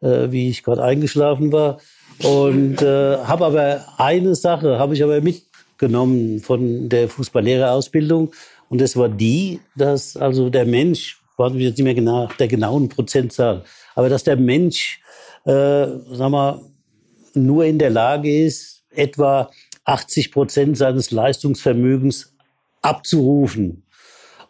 äh, 0.00 0.30
wie 0.30 0.48
ich 0.48 0.62
gerade 0.62 0.82
eingeschlafen 0.82 1.52
war. 1.52 1.78
Und 2.22 2.80
äh, 2.82 3.16
habe 3.18 3.46
aber 3.46 3.84
eine 3.98 4.36
Sache, 4.36 4.78
habe 4.78 4.94
ich 4.94 5.02
aber 5.02 5.20
mitgenommen 5.20 6.38
von 6.38 6.88
der 6.88 7.08
Fußballlehrerausbildung 7.08 8.32
und 8.68 8.80
das 8.80 8.96
war 8.96 9.08
die, 9.08 9.60
dass 9.74 10.16
also 10.16 10.50
der 10.50 10.66
Mensch, 10.66 11.20
war 11.36 11.52
jetzt 11.54 11.76
nicht 11.76 11.84
mehr 11.84 11.94
genau 11.94 12.28
der 12.38 12.46
genauen 12.46 12.88
Prozentzahl, 12.88 13.64
aber 13.96 14.08
dass 14.08 14.22
der 14.22 14.36
Mensch, 14.36 15.00
äh, 15.44 15.86
sag 16.12 16.30
mal, 16.30 16.60
nur 17.34 17.64
in 17.64 17.80
der 17.80 17.90
Lage 17.90 18.44
ist, 18.44 18.84
etwa 18.90 19.50
80 19.84 20.30
Prozent 20.30 20.78
seines 20.78 21.10
Leistungsvermögens 21.10 22.33
abzurufen. 22.84 23.84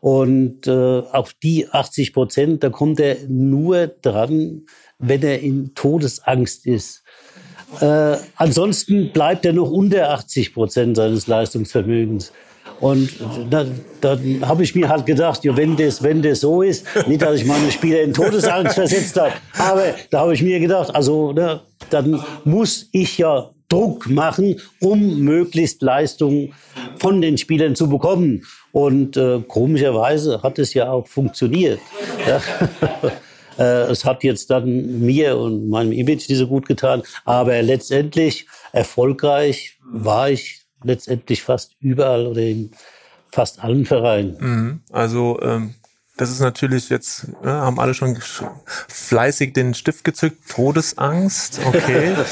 Und 0.01 0.67
äh, 0.67 0.71
auf 0.71 1.33
die 1.43 1.69
80 1.71 2.13
Prozent, 2.13 2.63
da 2.63 2.69
kommt 2.69 3.01
er 3.01 3.17
nur 3.27 3.87
dran, 3.87 4.67
wenn 4.99 5.23
er 5.23 5.41
in 5.41 5.75
Todesangst 5.75 6.67
ist. 6.67 7.03
Äh, 7.81 8.17
ansonsten 8.37 9.13
bleibt 9.13 9.47
er 9.47 9.55
noch 9.55 9.71
unter 9.71 10.11
80 10.11 10.53
Prozent 10.53 10.97
seines 10.97 11.27
Leistungsvermögens. 11.27 12.33
Und 12.81 13.11
da, 13.51 13.65
dann 14.01 14.47
habe 14.47 14.63
ich 14.63 14.75
mir 14.75 14.89
halt 14.89 15.07
gedacht, 15.07 15.45
ja, 15.45 15.57
wenn 15.57 15.77
das, 15.77 16.03
wenn 16.03 16.21
das 16.21 16.41
so 16.41 16.61
ist, 16.61 16.87
nicht, 17.07 17.23
dass 17.23 17.37
ich 17.37 17.47
meine 17.47 17.71
Spieler 17.71 18.03
in 18.03 18.13
Todesangst 18.13 18.75
versetzt 18.75 19.19
habe, 19.19 19.33
aber 19.57 19.95
da 20.11 20.21
habe 20.21 20.35
ich 20.35 20.43
mir 20.43 20.61
gedacht, 20.61 20.95
also 20.95 21.33
ne, 21.33 21.61
dann 21.91 22.23
muss 22.45 22.89
ich 22.93 23.17
ja 23.17 23.54
Druck 23.75 24.09
machen, 24.09 24.61
um 24.81 25.19
möglichst 25.21 25.83
Leistung 25.83 26.53
von 26.99 27.21
den 27.21 27.39
Spielern 27.39 27.75
zu 27.75 27.89
bekommen. 27.89 28.45
Und 28.71 29.17
äh, 29.17 29.41
komischerweise 29.49 30.43
hat 30.43 30.61
es 30.61 30.75
ja 30.75 30.91
auch 30.91 31.07
funktioniert. 31.09 31.81
Ja. 32.27 32.41
Äh, 33.59 33.91
es 33.91 34.05
hat 34.05 34.25
jetzt 34.25 34.49
dann 34.51 35.01
mir 35.01 35.37
und 35.37 35.69
meinem 35.69 35.93
Image 35.93 36.29
nicht 36.29 36.39
so 36.39 36.47
gut 36.49 36.67
getan, 36.67 37.03
aber 37.27 37.61
letztendlich 37.63 38.47
erfolgreich 38.73 39.79
war 39.85 40.31
ich 40.31 40.63
letztendlich 40.83 41.43
fast 41.43 41.77
überall 41.81 42.27
oder 42.27 42.41
in 42.41 42.71
fast 43.31 43.63
allen 43.63 43.85
Vereinen. 43.85 44.37
Mhm. 44.41 44.81
Also 44.91 45.39
ähm, 45.43 45.75
das 46.17 46.31
ist 46.31 46.41
natürlich 46.41 46.89
jetzt, 46.89 47.29
äh, 47.43 47.49
haben 47.49 47.79
alle 47.79 47.95
schon 47.95 48.19
fleißig 48.89 49.53
den 49.53 49.75
Stift 49.75 50.03
gezückt. 50.03 50.49
Todesangst, 50.49 51.61
okay. 51.67 52.15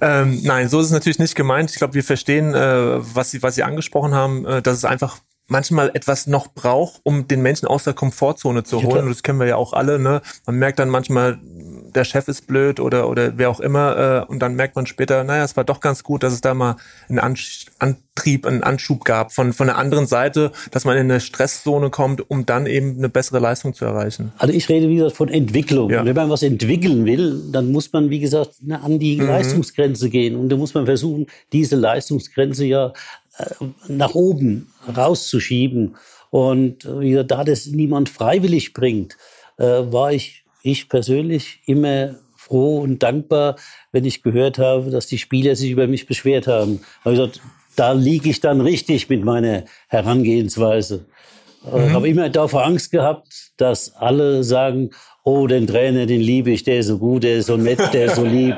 Ähm, 0.00 0.40
nein, 0.42 0.68
so 0.68 0.80
ist 0.80 0.86
es 0.86 0.92
natürlich 0.92 1.18
nicht 1.18 1.34
gemeint. 1.34 1.70
Ich 1.70 1.76
glaube, 1.76 1.94
wir 1.94 2.04
verstehen, 2.04 2.54
äh, 2.54 3.14
was 3.14 3.30
Sie, 3.30 3.42
was 3.42 3.54
Sie 3.54 3.62
angesprochen 3.62 4.14
haben, 4.14 4.44
äh, 4.44 4.62
dass 4.62 4.76
es 4.76 4.84
einfach 4.84 5.18
manchmal 5.46 5.90
etwas 5.94 6.26
noch 6.26 6.48
braucht, 6.48 7.00
um 7.04 7.28
den 7.28 7.42
Menschen 7.42 7.66
aus 7.66 7.84
der 7.84 7.94
Komfortzone 7.94 8.64
zu 8.64 8.82
holen. 8.82 9.04
Und 9.04 9.10
das 9.10 9.22
kennen 9.22 9.38
wir 9.38 9.46
ja 9.46 9.56
auch 9.56 9.72
alle. 9.72 9.98
Ne? 9.98 10.22
Man 10.46 10.56
merkt 10.56 10.78
dann 10.78 10.88
manchmal, 10.88 11.38
der 11.94 12.04
Chef 12.04 12.28
ist 12.28 12.46
blöd 12.46 12.80
oder, 12.80 13.08
oder 13.08 13.36
wer 13.36 13.50
auch 13.50 13.60
immer. 13.60 14.24
Äh, 14.26 14.30
und 14.30 14.40
dann 14.40 14.54
merkt 14.54 14.76
man 14.76 14.86
später, 14.86 15.24
naja, 15.24 15.44
es 15.44 15.56
war 15.56 15.64
doch 15.64 15.80
ganz 15.80 16.02
gut, 16.02 16.22
dass 16.22 16.32
es 16.32 16.40
da 16.40 16.54
mal 16.54 16.76
einen 17.08 17.18
Antrieb, 17.78 18.46
einen 18.46 18.62
Anschub 18.62 19.04
gab 19.04 19.32
von, 19.32 19.52
von 19.52 19.66
der 19.66 19.76
anderen 19.76 20.06
Seite, 20.06 20.52
dass 20.70 20.84
man 20.84 20.96
in 20.96 21.10
eine 21.10 21.20
Stresszone 21.20 21.90
kommt, 21.90 22.30
um 22.30 22.46
dann 22.46 22.66
eben 22.66 22.98
eine 22.98 23.08
bessere 23.08 23.38
Leistung 23.38 23.74
zu 23.74 23.84
erreichen. 23.84 24.32
Also 24.38 24.54
ich 24.54 24.68
rede, 24.68 24.88
wie 24.88 24.96
gesagt, 24.96 25.16
von 25.16 25.28
Entwicklung. 25.28 25.90
Ja. 25.90 26.04
Wenn 26.04 26.14
man 26.14 26.30
was 26.30 26.42
entwickeln 26.42 27.04
will, 27.06 27.42
dann 27.52 27.72
muss 27.72 27.92
man, 27.92 28.10
wie 28.10 28.20
gesagt, 28.20 28.56
an 28.68 28.98
die 28.98 29.16
mhm. 29.16 29.26
Leistungsgrenze 29.26 30.10
gehen. 30.10 30.36
Und 30.36 30.48
da 30.48 30.56
muss 30.56 30.74
man 30.74 30.86
versuchen, 30.86 31.26
diese 31.52 31.76
Leistungsgrenze 31.76 32.64
ja 32.64 32.92
äh, 33.38 33.44
nach 33.88 34.14
oben 34.14 34.72
rauszuschieben. 34.94 35.96
Und 36.30 36.84
äh, 36.84 37.24
da 37.24 37.44
das 37.44 37.66
niemand 37.66 38.08
freiwillig 38.08 38.72
bringt, 38.74 39.16
äh, 39.56 39.64
war 39.64 40.12
ich, 40.12 40.43
ich 40.64 40.88
persönlich 40.88 41.60
immer 41.66 42.16
froh 42.36 42.80
und 42.80 43.02
dankbar, 43.02 43.56
wenn 43.92 44.04
ich 44.04 44.22
gehört 44.22 44.58
habe, 44.58 44.90
dass 44.90 45.06
die 45.06 45.18
Spieler 45.18 45.54
sich 45.56 45.70
über 45.70 45.86
mich 45.86 46.06
beschwert 46.06 46.46
haben. 46.46 46.80
Habe 47.04 47.14
ich 47.14 47.20
gesagt, 47.20 47.40
da 47.76 47.92
liege 47.92 48.30
ich 48.30 48.40
dann 48.40 48.60
richtig 48.60 49.08
mit 49.08 49.24
meiner 49.24 49.64
Herangehensweise. 49.88 51.06
Mhm. 51.64 51.92
Habe 51.92 52.08
immer 52.08 52.30
davor 52.30 52.64
Angst 52.64 52.90
gehabt, 52.90 53.52
dass 53.56 53.94
alle 53.94 54.42
sagen, 54.42 54.90
oh, 55.22 55.46
den 55.46 55.66
Trainer, 55.66 56.06
den 56.06 56.20
liebe 56.20 56.50
ich, 56.50 56.62
der 56.62 56.78
ist 56.78 56.86
so 56.86 56.98
gut, 56.98 57.24
der 57.24 57.36
ist 57.36 57.46
so 57.46 57.56
nett, 57.56 57.80
der 57.92 58.06
ist 58.06 58.16
so 58.16 58.24
lieb. 58.24 58.56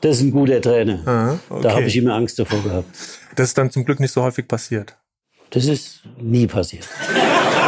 Das 0.00 0.16
ist 0.16 0.22
ein 0.22 0.30
guter 0.30 0.60
Trainer. 0.60 1.00
Aha, 1.04 1.38
okay. 1.50 1.62
Da 1.62 1.72
habe 1.72 1.84
ich 1.84 1.96
immer 1.96 2.14
Angst 2.14 2.38
davor 2.38 2.62
gehabt. 2.62 2.88
Das 3.36 3.48
ist 3.48 3.58
dann 3.58 3.70
zum 3.70 3.84
Glück 3.84 4.00
nicht 4.00 4.12
so 4.12 4.22
häufig 4.22 4.48
passiert. 4.48 4.96
Das 5.50 5.66
ist 5.66 6.02
nie 6.20 6.46
passiert. 6.46 6.88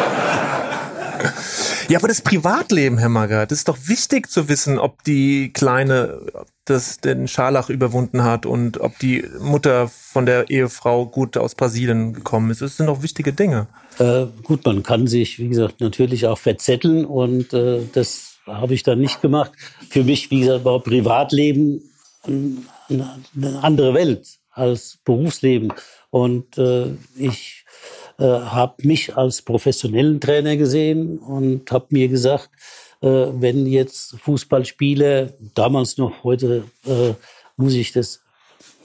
Ja, 1.93 1.99
aber 1.99 2.09
das 2.09 2.22
Privatleben, 2.22 2.97
Herr 2.97 3.11
Magath, 3.11 3.51
das 3.51 3.59
ist 3.59 3.68
doch 3.68 3.76
wichtig 3.84 4.30
zu 4.30 4.49
wissen, 4.49 4.78
ob 4.78 5.05
die 5.05 5.53
Kleine 5.53 6.22
das 6.64 7.01
den 7.01 7.28
Scharlach 7.28 7.68
überwunden 7.68 8.24
hat 8.24 8.47
und 8.47 8.80
ob 8.80 8.99
die 8.99 9.22
Mutter 9.38 9.88
von 9.88 10.24
der 10.24 10.49
Ehefrau 10.49 11.05
gut 11.05 11.36
aus 11.36 11.55
Brasilien 11.55 12.14
gekommen 12.14 12.51
ist. 12.51 12.62
Das 12.62 12.78
sind 12.78 12.86
doch 12.86 13.03
wichtige 13.03 13.34
Dinge. 13.34 13.66
Äh, 13.99 14.24
gut, 14.43 14.64
man 14.64 14.82
kann 14.82 15.07
sich, 15.07 15.38
wie 15.38 15.51
gesagt, 15.51 15.82
natürlich 15.82 16.26
auch 16.26 16.38
verzetteln 16.38 17.05
und 17.05 17.53
äh, 17.53 17.82
das 17.93 18.36
habe 18.47 18.72
ich 18.72 18.84
dann 18.84 18.99
nicht 18.99 19.20
gemacht. 19.20 19.53
Für 19.90 20.03
mich, 20.03 20.30
wie 20.30 20.40
gesagt, 20.40 20.64
war 20.64 20.80
Privatleben 20.80 21.82
eine 22.24 23.61
andere 23.61 23.93
Welt 23.93 24.38
als 24.51 24.99
Berufsleben. 25.05 25.74
Und 26.09 26.57
äh, 26.57 26.86
ich 27.16 27.62
äh, 28.23 28.25
habe 28.25 28.87
mich 28.87 29.16
als 29.16 29.43
professionellen 29.43 30.20
Trainer 30.20 30.57
gesehen 30.57 31.18
und 31.18 31.68
habe 31.73 31.87
mir 31.91 32.07
gesagt, 32.07 32.51
äh, 33.01 33.09
wenn 33.09 33.66
jetzt 33.66 34.16
Fußballspieler, 34.20 35.31
damals 35.55 35.99
noch, 35.99 36.23
heute 36.23 36.62
äh, 36.87 37.14
muss 37.57 37.75
ich 37.75 37.91
das 37.91 38.23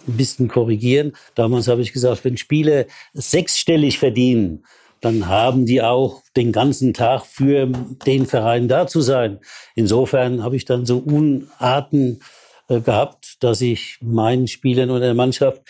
ein 0.07 0.17
bisschen 0.17 0.47
korrigieren. 0.47 1.13
Damals 1.35 1.67
habe 1.67 1.81
ich 1.81 1.93
gesagt, 1.93 2.25
wenn 2.25 2.37
Spieler 2.37 2.85
sechsstellig 3.13 3.99
verdienen, 3.99 4.65
dann 5.01 5.27
haben 5.27 5.67
die 5.67 5.83
auch 5.83 6.23
den 6.35 6.51
ganzen 6.51 6.95
Tag 6.95 7.27
für 7.27 7.67
den 8.07 8.25
Verein 8.25 8.67
da 8.67 8.87
zu 8.87 9.01
sein. 9.01 9.39
Insofern 9.75 10.41
habe 10.43 10.55
ich 10.55 10.65
dann 10.65 10.87
so 10.87 10.97
Unarten 10.97 12.21
äh, 12.69 12.79
gehabt, 12.79 13.35
dass 13.41 13.61
ich 13.61 13.99
meinen 14.01 14.47
Spielern 14.47 14.89
oder 14.89 15.01
der 15.01 15.13
Mannschaft 15.13 15.61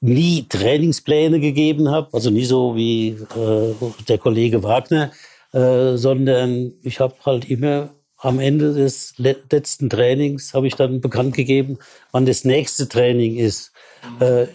nie 0.00 0.46
Trainingspläne 0.48 1.40
gegeben 1.40 1.90
habe, 1.90 2.08
also 2.12 2.30
nie 2.30 2.44
so 2.44 2.76
wie 2.76 3.08
äh, 3.08 3.74
der 4.08 4.18
Kollege 4.18 4.62
Wagner, 4.62 5.10
äh, 5.52 5.96
sondern 5.96 6.72
ich 6.82 7.00
habe 7.00 7.14
halt 7.24 7.48
immer 7.48 7.90
am 8.18 8.40
Ende 8.40 8.72
des 8.72 9.14
letzten 9.18 9.90
Trainings 9.90 10.54
habe 10.54 10.66
ich 10.66 10.74
dann 10.74 11.00
bekannt 11.00 11.34
gegeben, 11.34 11.78
wann 12.12 12.26
das 12.26 12.44
nächste 12.44 12.88
Training 12.88 13.36
ist. 13.36 13.72
Äh, 14.20 14.46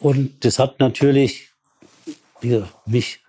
und 0.00 0.44
das 0.44 0.58
hat 0.58 0.80
natürlich 0.80 1.50
mich 2.86 3.20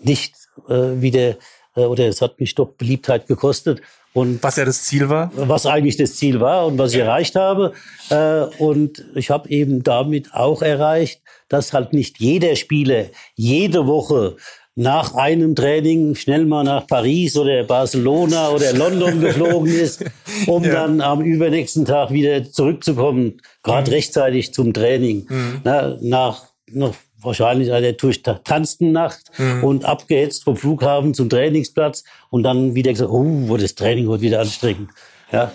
nicht 0.00 0.34
äh, 0.68 1.00
wieder, 1.00 1.36
äh, 1.74 1.80
oder 1.80 2.06
es 2.06 2.22
hat 2.22 2.38
mich 2.38 2.54
doch 2.54 2.70
Beliebtheit 2.74 3.26
gekostet. 3.26 3.82
Und 4.12 4.42
was 4.42 4.56
ja 4.56 4.64
das 4.64 4.84
Ziel 4.84 5.08
war? 5.08 5.30
Was 5.34 5.66
eigentlich 5.66 5.96
das 5.96 6.16
Ziel 6.16 6.40
war 6.40 6.66
und 6.66 6.78
was 6.78 6.92
ich 6.92 6.98
erreicht 6.98 7.36
habe. 7.36 7.72
Äh, 8.10 8.42
und 8.58 9.04
ich 9.14 9.30
habe 9.30 9.48
eben 9.50 9.82
damit 9.82 10.34
auch 10.34 10.62
erreicht, 10.62 11.22
dass 11.48 11.72
halt 11.72 11.92
nicht 11.92 12.18
jeder 12.18 12.56
Spieler 12.56 13.06
jede 13.36 13.86
Woche 13.86 14.36
nach 14.76 15.14
einem 15.14 15.54
Training 15.54 16.14
schnell 16.14 16.46
mal 16.46 16.64
nach 16.64 16.86
Paris 16.86 17.36
oder 17.36 17.64
Barcelona 17.64 18.50
oder 18.50 18.72
London 18.72 19.20
geflogen 19.20 19.70
ist, 19.70 20.04
um 20.46 20.64
ja. 20.64 20.72
dann 20.72 21.00
am 21.00 21.20
übernächsten 21.20 21.84
Tag 21.84 22.10
wieder 22.10 22.50
zurückzukommen, 22.50 23.40
gerade 23.62 23.90
mhm. 23.90 23.94
rechtzeitig 23.94 24.54
zum 24.54 24.72
Training. 24.72 25.26
Mhm. 25.28 25.60
Na, 25.64 25.98
nach 26.00 26.46
noch 26.72 26.94
wahrscheinlich 27.22 27.72
eine 27.72 27.92
durchtanzten 27.92 28.92
Nacht 28.92 29.30
mhm. 29.38 29.64
und 29.64 29.84
abgehetzt 29.84 30.44
vom 30.44 30.56
Flughafen 30.56 31.14
zum 31.14 31.28
Trainingsplatz 31.28 32.04
und 32.30 32.42
dann 32.42 32.74
wieder 32.74 32.92
gesagt, 32.92 33.10
oh, 33.10 33.56
das 33.56 33.74
Training 33.74 34.08
wird 34.08 34.20
wieder 34.20 34.40
anstrengend. 34.40 34.90
Ja. 35.32 35.52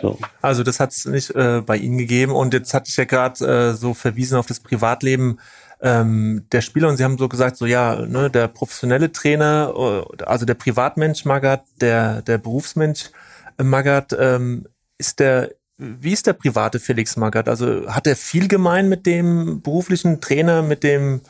So. 0.00 0.18
Also 0.40 0.62
das 0.62 0.80
hat 0.80 0.90
es 0.90 1.06
nicht 1.06 1.30
äh, 1.30 1.62
bei 1.64 1.76
Ihnen 1.76 1.96
gegeben 1.96 2.32
und 2.32 2.52
jetzt 2.52 2.74
hatte 2.74 2.88
ich 2.88 2.96
ja 2.96 3.04
gerade 3.04 3.44
äh, 3.44 3.74
so 3.74 3.94
verwiesen 3.94 4.36
auf 4.36 4.46
das 4.46 4.60
Privatleben 4.60 5.38
ähm, 5.80 6.46
der 6.52 6.60
Spieler 6.60 6.88
und 6.88 6.96
Sie 6.96 7.04
haben 7.04 7.18
so 7.18 7.28
gesagt, 7.28 7.56
so 7.56 7.66
ja, 7.66 7.96
ne, 8.06 8.30
der 8.30 8.48
professionelle 8.48 9.12
Trainer, 9.12 9.72
äh, 9.76 10.24
also 10.24 10.44
der 10.44 10.54
Privatmensch 10.54 11.24
Magat, 11.24 11.64
der 11.80 12.22
der 12.22 12.38
Berufsmensch 12.38 13.10
äh, 13.58 13.62
Magat, 13.62 14.14
ähm, 14.18 14.66
ist 14.98 15.20
der 15.20 15.50
wie 16.00 16.12
ist 16.12 16.26
der 16.26 16.34
private 16.34 16.78
Felix 16.78 17.16
Magath? 17.16 17.48
Also 17.48 17.86
hat 17.88 18.06
er 18.06 18.16
viel 18.16 18.48
gemein 18.48 18.88
mit 18.88 19.06
dem 19.06 19.62
beruflichen 19.62 20.20
Trainer, 20.20 20.62
mit 20.62 20.82
dem 20.82 21.22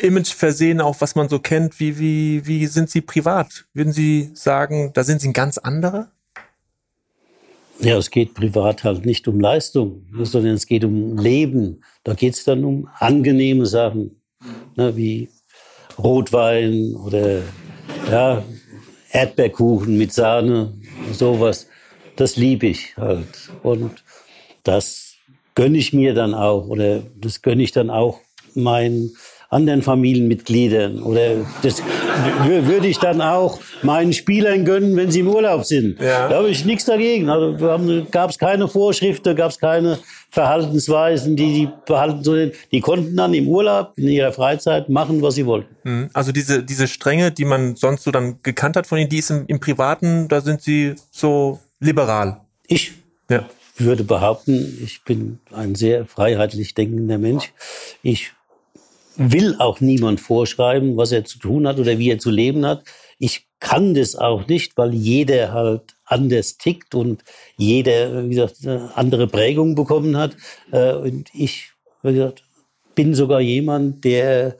Image 0.00 0.32
versehen, 0.32 0.80
auch 0.80 1.00
was 1.00 1.14
man 1.14 1.28
so 1.28 1.38
kennt? 1.38 1.80
Wie, 1.80 1.98
wie, 1.98 2.46
wie 2.46 2.66
sind 2.66 2.90
Sie 2.90 3.00
privat? 3.00 3.66
Würden 3.74 3.92
Sie 3.92 4.30
sagen, 4.34 4.92
da 4.94 5.04
sind 5.04 5.20
Sie 5.20 5.28
ein 5.28 5.32
ganz 5.32 5.58
anderer? 5.58 6.10
Ja, 7.80 7.98
es 7.98 8.10
geht 8.10 8.34
privat 8.34 8.84
halt 8.84 9.04
nicht 9.04 9.26
um 9.26 9.40
Leistung, 9.40 10.06
sondern 10.22 10.54
es 10.54 10.66
geht 10.66 10.84
um 10.84 11.18
Leben. 11.18 11.82
Da 12.04 12.14
geht 12.14 12.34
es 12.34 12.44
dann 12.44 12.64
um 12.64 12.88
angenehme 12.98 13.66
Sachen, 13.66 14.22
ne, 14.76 14.96
wie 14.96 15.28
Rotwein 15.98 16.94
oder 16.94 17.42
ja, 18.08 18.44
Erdbeerkuchen 19.10 19.98
mit 19.98 20.12
Sahne, 20.12 20.74
sowas 21.12 21.66
das 22.16 22.36
liebe 22.36 22.66
ich 22.66 22.96
halt. 22.96 23.50
Und 23.62 24.02
das 24.64 25.14
gönne 25.54 25.78
ich 25.78 25.92
mir 25.92 26.14
dann 26.14 26.34
auch 26.34 26.66
oder 26.66 27.02
das 27.16 27.42
gönne 27.42 27.62
ich 27.62 27.72
dann 27.72 27.90
auch 27.90 28.20
meinen 28.54 29.12
anderen 29.52 29.82
Familienmitgliedern 29.82 31.02
oder 31.02 31.44
das 31.62 31.82
würde 32.46 32.86
ich 32.86 32.98
dann 32.98 33.20
auch 33.20 33.60
meinen 33.82 34.14
Spielern 34.14 34.64
gönnen, 34.64 34.96
wenn 34.96 35.10
sie 35.10 35.20
im 35.20 35.28
Urlaub 35.28 35.66
sind. 35.66 36.00
Ja. 36.00 36.28
Da 36.30 36.36
habe 36.36 36.48
ich 36.48 36.64
nichts 36.64 36.86
dagegen. 36.86 37.28
Also 37.28 38.06
gab 38.10 38.30
es 38.30 38.38
keine 38.38 38.66
Vorschriften, 38.66 39.36
gab 39.36 39.50
es 39.50 39.58
keine 39.58 39.98
Verhaltensweisen, 40.30 41.36
die 41.36 41.52
die 41.52 41.68
behalten 41.86 42.24
sollen. 42.24 42.52
Die 42.72 42.80
konnten 42.80 43.14
dann 43.14 43.34
im 43.34 43.46
Urlaub, 43.46 43.92
in 43.96 44.08
ihrer 44.08 44.32
Freizeit 44.32 44.88
machen, 44.88 45.20
was 45.20 45.34
sie 45.34 45.44
wollten. 45.44 45.76
Mhm. 45.84 46.10
Also 46.14 46.32
diese, 46.32 46.62
diese 46.62 46.88
Stränge, 46.88 47.30
die 47.30 47.44
man 47.44 47.76
sonst 47.76 48.04
so 48.04 48.10
dann 48.10 48.38
gekannt 48.42 48.76
hat 48.76 48.86
von 48.86 48.96
ihnen, 48.96 49.10
die 49.10 49.18
ist 49.18 49.30
im, 49.30 49.44
im 49.48 49.60
Privaten, 49.60 50.28
da 50.28 50.40
sind 50.40 50.62
sie 50.62 50.94
so 51.10 51.60
liberal. 51.82 52.40
Ich 52.66 52.92
ja. 53.28 53.48
würde 53.76 54.04
behaupten, 54.04 54.78
ich 54.82 55.04
bin 55.04 55.40
ein 55.50 55.74
sehr 55.74 56.06
freiheitlich 56.06 56.74
denkender 56.74 57.18
Mensch. 57.18 57.52
Ich 58.02 58.32
will 59.16 59.56
auch 59.58 59.80
niemand 59.80 60.20
vorschreiben, 60.20 60.96
was 60.96 61.12
er 61.12 61.24
zu 61.24 61.38
tun 61.38 61.66
hat 61.66 61.78
oder 61.78 61.98
wie 61.98 62.10
er 62.10 62.18
zu 62.18 62.30
leben 62.30 62.64
hat. 62.64 62.84
Ich 63.18 63.46
kann 63.60 63.94
das 63.94 64.16
auch 64.16 64.46
nicht, 64.46 64.76
weil 64.76 64.94
jeder 64.94 65.52
halt 65.52 65.82
anders 66.04 66.56
tickt 66.56 66.94
und 66.94 67.22
jeder, 67.56 68.24
wie 68.24 68.34
gesagt, 68.34 68.66
andere 68.66 69.26
Prägung 69.26 69.74
bekommen 69.74 70.16
hat. 70.16 70.36
Äh, 70.70 70.94
und 70.94 71.28
ich, 71.34 71.70
wie 72.02 72.14
gesagt, 72.14 72.44
bin 72.94 73.14
sogar 73.14 73.40
jemand, 73.40 74.04
der 74.04 74.56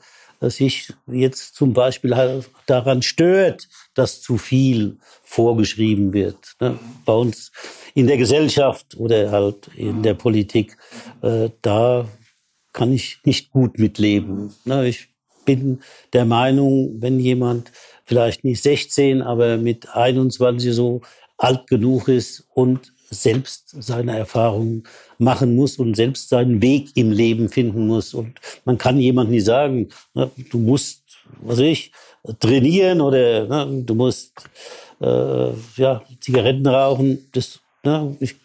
sich 0.49 0.93
jetzt 1.07 1.55
zum 1.55 1.73
Beispiel 1.73 2.43
daran 2.65 3.01
stört, 3.01 3.67
dass 3.93 4.21
zu 4.21 4.37
viel 4.37 4.97
vorgeschrieben 5.23 6.13
wird. 6.13 6.55
Ne? 6.59 6.77
Bei 7.05 7.13
uns 7.13 7.51
in 7.93 8.07
der 8.07 8.17
Gesellschaft 8.17 8.95
oder 8.97 9.31
halt 9.31 9.69
in 9.75 10.03
der 10.03 10.13
Politik, 10.13 10.77
äh, 11.21 11.49
da 11.61 12.07
kann 12.71 12.91
ich 12.91 13.19
nicht 13.23 13.51
gut 13.51 13.77
mitleben. 13.77 14.53
Ne? 14.65 14.87
Ich 14.87 15.09
bin 15.45 15.81
der 16.13 16.25
Meinung, 16.25 17.01
wenn 17.01 17.19
jemand 17.19 17.71
vielleicht 18.05 18.43
nicht 18.43 18.61
16, 18.61 19.21
aber 19.21 19.57
mit 19.57 19.89
21 19.89 20.73
so 20.73 21.01
alt 21.37 21.67
genug 21.67 22.07
ist 22.07 22.47
und 22.53 22.92
selbst 23.13 23.75
seine 23.81 24.17
Erfahrungen 24.17 24.83
machen 25.17 25.55
muss 25.55 25.77
und 25.77 25.95
selbst 25.95 26.29
seinen 26.29 26.61
Weg 26.61 26.89
im 26.95 27.11
Leben 27.11 27.49
finden 27.49 27.87
muss. 27.87 28.13
Und 28.13 28.39
man 28.65 28.77
kann 28.77 28.99
jemandem 28.99 29.35
nicht 29.35 29.45
sagen, 29.45 29.89
ne, 30.13 30.29
du 30.51 30.57
musst, 30.57 31.03
was 31.41 31.57
weiß 31.57 31.65
ich, 31.65 31.91
trainieren 32.39 33.01
oder 33.01 33.47
ne, 33.47 33.83
du 33.83 33.95
musst 33.95 34.33
äh, 35.01 35.49
ja, 35.77 36.01
Zigaretten 36.19 36.67
rauchen. 36.67 37.29
Das, 37.31 37.59
ne, 37.83 38.15
ich 38.19 38.35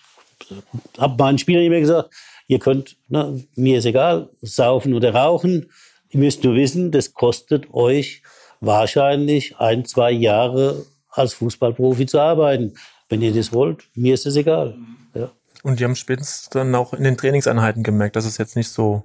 habe 0.98 1.22
meinen 1.22 1.38
Spielern 1.38 1.64
immer 1.64 1.80
gesagt, 1.80 2.10
ihr 2.46 2.58
könnt, 2.58 2.96
mir 3.08 3.78
ist 3.78 3.84
egal, 3.84 4.30
saufen 4.40 4.94
oder 4.94 5.14
rauchen. 5.14 5.70
Ihr 6.10 6.20
müsst 6.20 6.44
nur 6.44 6.54
wissen, 6.54 6.90
das 6.90 7.12
kostet 7.12 7.72
euch 7.72 8.22
wahrscheinlich 8.60 9.58
ein, 9.58 9.84
zwei 9.84 10.10
Jahre 10.10 10.86
als 11.10 11.34
Fußballprofi 11.34 12.06
zu 12.06 12.20
arbeiten. 12.20 12.74
Wenn 13.08 13.22
ihr 13.22 13.32
das 13.32 13.52
wollt, 13.52 13.84
mir 13.94 14.14
ist 14.14 14.26
es 14.26 14.36
egal. 14.36 14.76
Ja. 15.14 15.30
Und 15.62 15.80
die 15.80 15.84
haben 15.84 15.96
spätestens 15.96 16.48
dann 16.50 16.74
auch 16.74 16.92
in 16.92 17.04
den 17.04 17.16
Trainingseinheiten 17.16 17.82
gemerkt, 17.82 18.16
dass 18.16 18.26
es 18.26 18.38
jetzt 18.38 18.56
nicht 18.56 18.68
so 18.68 19.04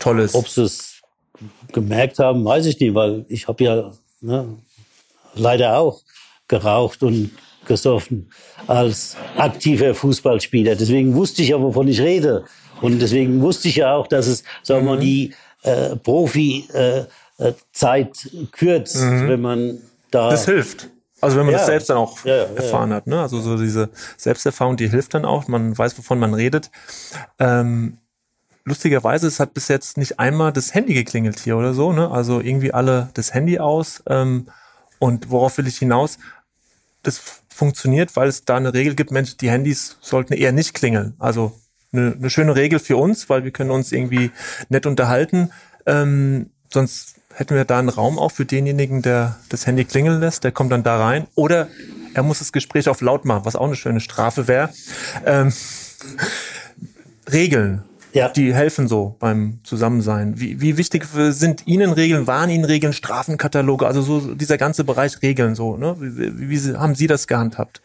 toll 0.00 0.20
ist. 0.20 0.34
Ob 0.34 0.48
sie 0.48 0.62
es 0.62 1.02
gemerkt 1.72 2.18
haben, 2.18 2.44
weiß 2.44 2.66
ich 2.66 2.78
nicht, 2.80 2.94
weil 2.94 3.24
ich 3.28 3.48
habe 3.48 3.64
ja 3.64 3.92
ne, 4.20 4.56
leider 5.34 5.78
auch 5.78 6.02
geraucht 6.48 7.02
und 7.02 7.30
gesoffen 7.66 8.30
als 8.66 9.16
aktiver 9.36 9.94
Fußballspieler. 9.94 10.74
Deswegen 10.76 11.14
wusste 11.14 11.42
ich 11.42 11.48
ja, 11.50 11.60
wovon 11.60 11.88
ich 11.88 12.00
rede. 12.00 12.44
Und 12.80 13.00
deswegen 13.00 13.40
wusste 13.40 13.68
ich 13.68 13.76
ja 13.76 13.94
auch, 13.94 14.06
dass 14.06 14.26
es, 14.26 14.44
sagen 14.62 14.84
wir 14.84 14.90
mal, 14.92 14.96
mhm. 14.96 15.02
die 15.02 15.34
äh, 15.62 15.96
Profi-Zeit 15.96 17.08
äh, 18.26 18.46
kürzt, 18.52 18.96
mhm. 18.96 19.28
wenn 19.28 19.40
man 19.40 19.78
da. 20.10 20.30
Das 20.30 20.44
hilft. 20.44 20.90
Also 21.24 21.38
wenn 21.38 21.46
man 21.46 21.52
ja. 21.52 21.58
das 21.58 21.66
selbst 21.66 21.90
dann 21.90 21.96
auch 21.96 22.24
ja, 22.24 22.36
ja, 22.36 22.42
erfahren 22.54 22.92
hat, 22.92 23.06
ne? 23.06 23.20
Also 23.20 23.40
so 23.40 23.56
diese 23.56 23.90
Selbsterfahrung, 24.16 24.76
die 24.76 24.88
hilft 24.88 25.14
dann 25.14 25.24
auch. 25.24 25.48
Man 25.48 25.76
weiß, 25.76 25.98
wovon 25.98 26.18
man 26.18 26.34
redet. 26.34 26.70
Ähm, 27.38 27.98
lustigerweise, 28.64 29.26
es 29.26 29.40
hat 29.40 29.54
bis 29.54 29.68
jetzt 29.68 29.96
nicht 29.96 30.18
einmal 30.18 30.52
das 30.52 30.74
Handy 30.74 30.94
geklingelt 30.94 31.40
hier 31.40 31.56
oder 31.56 31.74
so, 31.74 31.92
ne? 31.92 32.10
Also 32.10 32.40
irgendwie 32.40 32.72
alle 32.72 33.10
das 33.14 33.34
Handy 33.34 33.58
aus. 33.58 34.02
Ähm, 34.06 34.48
und 34.98 35.30
worauf 35.30 35.58
will 35.58 35.66
ich 35.66 35.78
hinaus? 35.78 36.18
Das 37.02 37.20
funktioniert, 37.48 38.16
weil 38.16 38.28
es 38.28 38.44
da 38.44 38.56
eine 38.56 38.74
Regel 38.74 38.94
gibt, 38.94 39.10
Mensch, 39.10 39.36
die 39.36 39.50
Handys 39.50 39.98
sollten 40.00 40.32
eher 40.32 40.52
nicht 40.52 40.74
klingeln. 40.74 41.14
Also 41.18 41.52
eine, 41.92 42.12
eine 42.12 42.30
schöne 42.30 42.56
Regel 42.56 42.78
für 42.78 42.96
uns, 42.96 43.28
weil 43.28 43.44
wir 43.44 43.50
können 43.50 43.70
uns 43.70 43.92
irgendwie 43.92 44.30
nett 44.68 44.86
unterhalten. 44.86 45.50
Ähm, 45.86 46.50
sonst 46.72 47.13
hätten 47.34 47.54
wir 47.54 47.64
da 47.64 47.78
einen 47.78 47.88
Raum 47.88 48.18
auch 48.18 48.32
für 48.32 48.44
denjenigen, 48.44 49.02
der 49.02 49.36
das 49.48 49.66
Handy 49.66 49.84
klingeln 49.84 50.20
lässt, 50.20 50.44
der 50.44 50.52
kommt 50.52 50.72
dann 50.72 50.82
da 50.82 50.98
rein. 50.98 51.26
Oder 51.34 51.68
er 52.14 52.22
muss 52.22 52.38
das 52.38 52.52
Gespräch 52.52 52.88
auf 52.88 53.00
laut 53.00 53.24
machen, 53.24 53.44
was 53.44 53.56
auch 53.56 53.66
eine 53.66 53.76
schöne 53.76 54.00
Strafe 54.00 54.48
wäre. 54.48 54.70
Ähm, 55.26 55.52
Regeln 57.32 57.82
ja. 58.14 58.28
die 58.28 58.54
helfen 58.54 58.88
so 58.88 59.16
beim 59.18 59.58
Zusammensein. 59.64 60.40
Wie, 60.40 60.60
wie 60.60 60.78
wichtig 60.78 61.04
sind 61.30 61.66
Ihnen 61.66 61.92
Regeln, 61.92 62.26
waren 62.26 62.48
Ihnen 62.48 62.64
Regeln, 62.64 62.92
Strafenkataloge, 62.92 63.86
also 63.86 64.02
so 64.02 64.34
dieser 64.34 64.56
ganze 64.56 64.84
Bereich 64.84 65.20
Regeln 65.20 65.54
so, 65.54 65.76
ne? 65.76 65.96
Wie, 65.98 66.50
wie 66.50 66.76
haben 66.76 66.94
Sie 66.94 67.06
das 67.06 67.26
gehandhabt? 67.26 67.82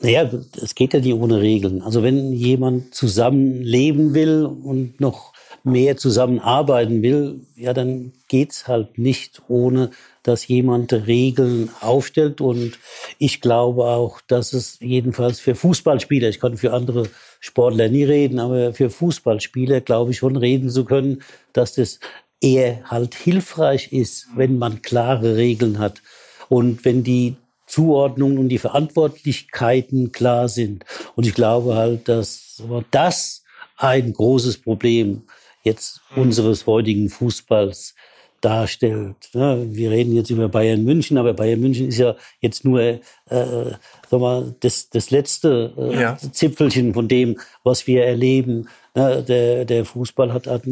Naja, 0.00 0.28
es 0.60 0.74
geht 0.74 0.92
ja 0.94 1.00
nicht 1.00 1.14
ohne 1.14 1.40
Regeln. 1.40 1.82
Also 1.82 2.02
wenn 2.02 2.32
jemand 2.32 2.94
zusammenleben 2.94 4.14
will 4.14 4.44
und 4.44 5.00
noch 5.00 5.32
mehr 5.66 5.96
zusammenarbeiten 5.96 7.02
will, 7.02 7.40
ja, 7.56 7.74
dann 7.74 8.12
geht's 8.28 8.68
halt 8.68 8.98
nicht 8.98 9.42
ohne, 9.48 9.90
dass 10.22 10.46
jemand 10.46 10.92
Regeln 10.92 11.70
aufstellt. 11.80 12.40
Und 12.40 12.78
ich 13.18 13.40
glaube 13.40 13.84
auch, 13.84 14.20
dass 14.26 14.52
es 14.52 14.78
jedenfalls 14.80 15.40
für 15.40 15.54
Fußballspieler, 15.54 16.28
ich 16.28 16.40
kann 16.40 16.56
für 16.56 16.72
andere 16.72 17.08
Sportler 17.40 17.88
nie 17.88 18.04
reden, 18.04 18.38
aber 18.38 18.72
für 18.72 18.90
Fußballspieler 18.90 19.80
glaube 19.80 20.12
ich 20.12 20.18
schon 20.18 20.36
reden 20.36 20.70
zu 20.70 20.84
können, 20.84 21.22
dass 21.52 21.74
das 21.74 22.00
eher 22.40 22.82
halt 22.88 23.14
hilfreich 23.14 23.92
ist, 23.92 24.28
wenn 24.36 24.58
man 24.58 24.82
klare 24.82 25.36
Regeln 25.36 25.78
hat. 25.78 26.00
Und 26.48 26.84
wenn 26.84 27.02
die 27.02 27.36
Zuordnungen 27.66 28.38
und 28.38 28.48
die 28.48 28.58
Verantwortlichkeiten 28.58 30.12
klar 30.12 30.48
sind. 30.48 30.84
Und 31.16 31.26
ich 31.26 31.34
glaube 31.34 31.74
halt, 31.74 32.08
dass 32.08 32.62
das 32.92 33.42
ein 33.76 34.12
großes 34.12 34.58
Problem 34.58 35.22
jetzt 35.66 36.00
mhm. 36.14 36.22
unseres 36.22 36.66
heutigen 36.66 37.10
Fußballs 37.10 37.94
darstellt. 38.40 39.16
wir 39.32 39.90
reden 39.90 40.14
jetzt 40.14 40.30
über 40.30 40.48
Bayern 40.48 40.84
München, 40.84 41.18
aber 41.18 41.32
Bayern 41.34 41.60
München 41.60 41.88
ist 41.88 41.98
ja 41.98 42.14
jetzt 42.40 42.64
nur 42.64 42.80
äh, 42.80 43.00
sag 43.28 44.20
mal, 44.20 44.54
das, 44.60 44.88
das 44.90 45.10
letzte 45.10 45.72
äh, 45.76 46.00
ja. 46.00 46.16
Zipfelchen 46.16 46.94
von 46.94 47.08
dem, 47.08 47.38
was 47.64 47.86
wir 47.86 48.04
erleben. 48.04 48.68
der, 48.94 49.64
der 49.64 49.84
Fußball 49.84 50.32
hat, 50.32 50.46
hat 50.46 50.62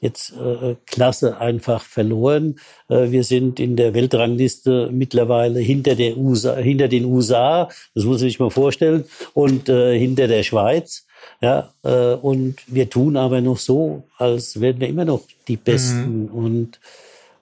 jetzt 0.00 0.32
äh, 0.32 0.76
Klasse 0.86 1.38
einfach 1.38 1.82
verloren. 1.84 2.58
Äh, 2.88 3.10
wir 3.10 3.24
sind 3.24 3.60
in 3.60 3.76
der 3.76 3.92
Weltrangliste 3.92 4.88
mittlerweile 4.92 5.60
hinter, 5.60 5.94
der 5.94 6.16
USA, 6.16 6.56
hinter 6.56 6.88
den 6.88 7.04
USA, 7.04 7.68
das 7.94 8.04
muss 8.04 8.18
man 8.18 8.18
sich 8.18 8.38
mal 8.38 8.50
vorstellen, 8.50 9.04
und 9.34 9.68
äh, 9.68 9.98
hinter 9.98 10.28
der 10.28 10.42
Schweiz. 10.42 11.05
Ja, 11.40 11.72
äh, 11.84 12.14
und 12.14 12.56
wir 12.66 12.88
tun 12.88 13.16
aber 13.16 13.40
noch 13.40 13.58
so, 13.58 14.04
als 14.18 14.60
wären 14.60 14.80
wir 14.80 14.88
immer 14.88 15.04
noch 15.04 15.22
die 15.48 15.56
Besten. 15.56 16.24
Mhm. 16.24 16.28
Und 16.28 16.80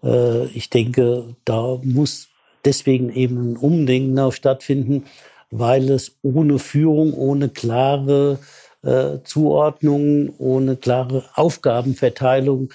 äh, 0.02 0.46
ich 0.46 0.70
denke, 0.70 1.34
da 1.44 1.78
muss 1.82 2.28
deswegen 2.64 3.10
eben 3.10 3.52
ein 3.52 3.56
Umdenken 3.56 4.18
auch 4.18 4.32
stattfinden, 4.32 5.04
weil 5.50 5.90
es 5.90 6.16
ohne 6.22 6.58
Führung, 6.58 7.14
ohne 7.14 7.48
klare 7.48 8.38
äh, 8.82 9.18
Zuordnung, 9.24 10.34
ohne 10.38 10.76
klare 10.76 11.24
Aufgabenverteilung 11.34 12.70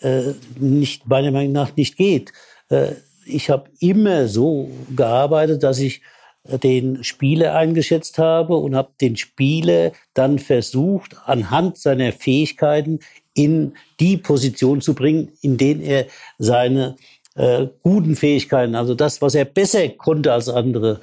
äh, 0.00 0.32
nicht, 0.58 1.06
meiner 1.08 1.30
Meinung 1.30 1.52
nach 1.52 1.76
nicht 1.76 1.96
geht. 1.96 2.32
Äh, 2.68 2.92
ich 3.24 3.50
habe 3.50 3.70
immer 3.80 4.28
so 4.28 4.70
gearbeitet, 4.94 5.62
dass 5.62 5.78
ich 5.78 6.02
den 6.44 7.04
Spieler 7.04 7.54
eingeschätzt 7.54 8.18
habe 8.18 8.56
und 8.56 8.74
habe 8.74 8.90
den 9.00 9.16
Spieler 9.16 9.92
dann 10.14 10.38
versucht, 10.38 11.16
anhand 11.24 11.76
seiner 11.78 12.12
Fähigkeiten 12.12 13.00
in 13.34 13.74
die 14.00 14.16
Position 14.16 14.80
zu 14.80 14.94
bringen, 14.94 15.32
in 15.42 15.56
denen 15.56 15.80
er 15.80 16.06
seine 16.38 16.96
äh, 17.34 17.66
guten 17.82 18.16
Fähigkeiten, 18.16 18.74
also 18.74 18.94
das, 18.94 19.22
was 19.22 19.34
er 19.34 19.44
besser 19.44 19.88
konnte 19.90 20.32
als 20.32 20.48
andere, 20.48 21.00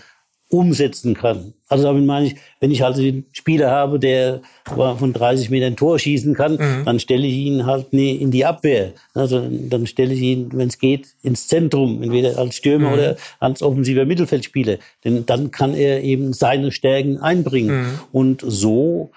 umsetzen 0.58 1.14
kann. 1.14 1.54
Also 1.68 1.86
damit 1.86 2.06
meine 2.06 2.28
ich, 2.28 2.36
wenn 2.60 2.72
ich 2.72 2.82
halt 2.82 2.98
einen 2.98 3.26
Spieler 3.32 3.72
habe, 3.72 4.00
der 4.00 4.42
von 4.66 5.14
30 5.14 5.50
Metern 5.50 5.76
Tor 5.76 5.98
schießen 5.98 6.34
kann, 6.34 6.54
mhm. 6.54 6.86
dann 6.86 7.00
stelle 7.00 7.26
ich 7.26 7.36
ihn 7.36 7.66
halt 7.66 7.88
in 7.92 8.32
die 8.32 8.46
Abwehr. 8.46 8.94
Also 9.14 9.48
dann 9.50 9.88
stelle 9.88 10.14
ich 10.14 10.22
ihn, 10.22 10.50
wenn 10.54 10.68
es 10.68 10.78
geht, 10.78 11.08
ins 11.24 11.48
Zentrum, 11.48 12.04
entweder 12.04 12.38
als 12.38 12.56
Stürmer 12.56 12.90
mhm. 12.90 12.94
oder 12.94 13.16
als 13.40 13.62
offensiver 13.62 14.06
Mittelfeldspieler. 14.06 14.78
Denn 15.04 15.26
dann 15.26 15.52
kann 15.52 15.74
er 15.74 16.04
eben 16.04 16.34
seine 16.34 16.72
Stärken 16.72 17.18
einbringen. 17.18 17.82
Mhm. 17.82 18.00
Und 18.12 18.44
so 18.46 19.12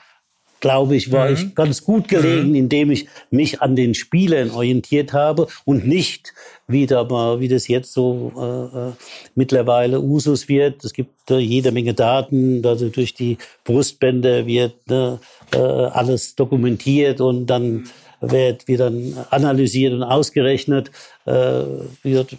glaube 0.60 0.96
ich, 0.96 1.12
war 1.12 1.28
mhm. 1.28 1.34
ich 1.34 1.54
ganz 1.54 1.84
gut 1.84 2.08
gelegen, 2.08 2.50
mhm. 2.50 2.54
indem 2.54 2.90
ich 2.90 3.06
mich 3.30 3.60
an 3.60 3.76
den 3.76 3.94
Spielern 3.94 4.50
orientiert 4.50 5.12
habe 5.12 5.48
und 5.64 5.86
nicht 5.86 6.34
wieder 6.66 7.04
mal, 7.04 7.40
wie 7.40 7.48
das 7.48 7.68
jetzt 7.68 7.92
so 7.92 8.32
äh, 8.36 8.78
äh, 8.78 8.92
mittlerweile 9.34 10.00
Usus 10.00 10.48
wird. 10.48 10.84
Es 10.84 10.92
gibt 10.92 11.30
äh, 11.30 11.38
jede 11.38 11.72
Menge 11.72 11.94
Daten, 11.94 12.64
also 12.66 12.88
durch 12.88 13.14
die 13.14 13.38
Brustbänder 13.64 14.46
wird 14.46 14.74
ne, 14.88 15.18
äh, 15.52 15.58
alles 15.58 16.34
dokumentiert 16.34 17.20
und 17.20 17.46
dann 17.46 17.88
wird, 18.20 18.64
dann 18.68 19.16
analysiert 19.30 19.94
und 19.94 20.02
ausgerechnet. 20.02 20.90
Äh, 21.24 21.62
wird, 22.02 22.36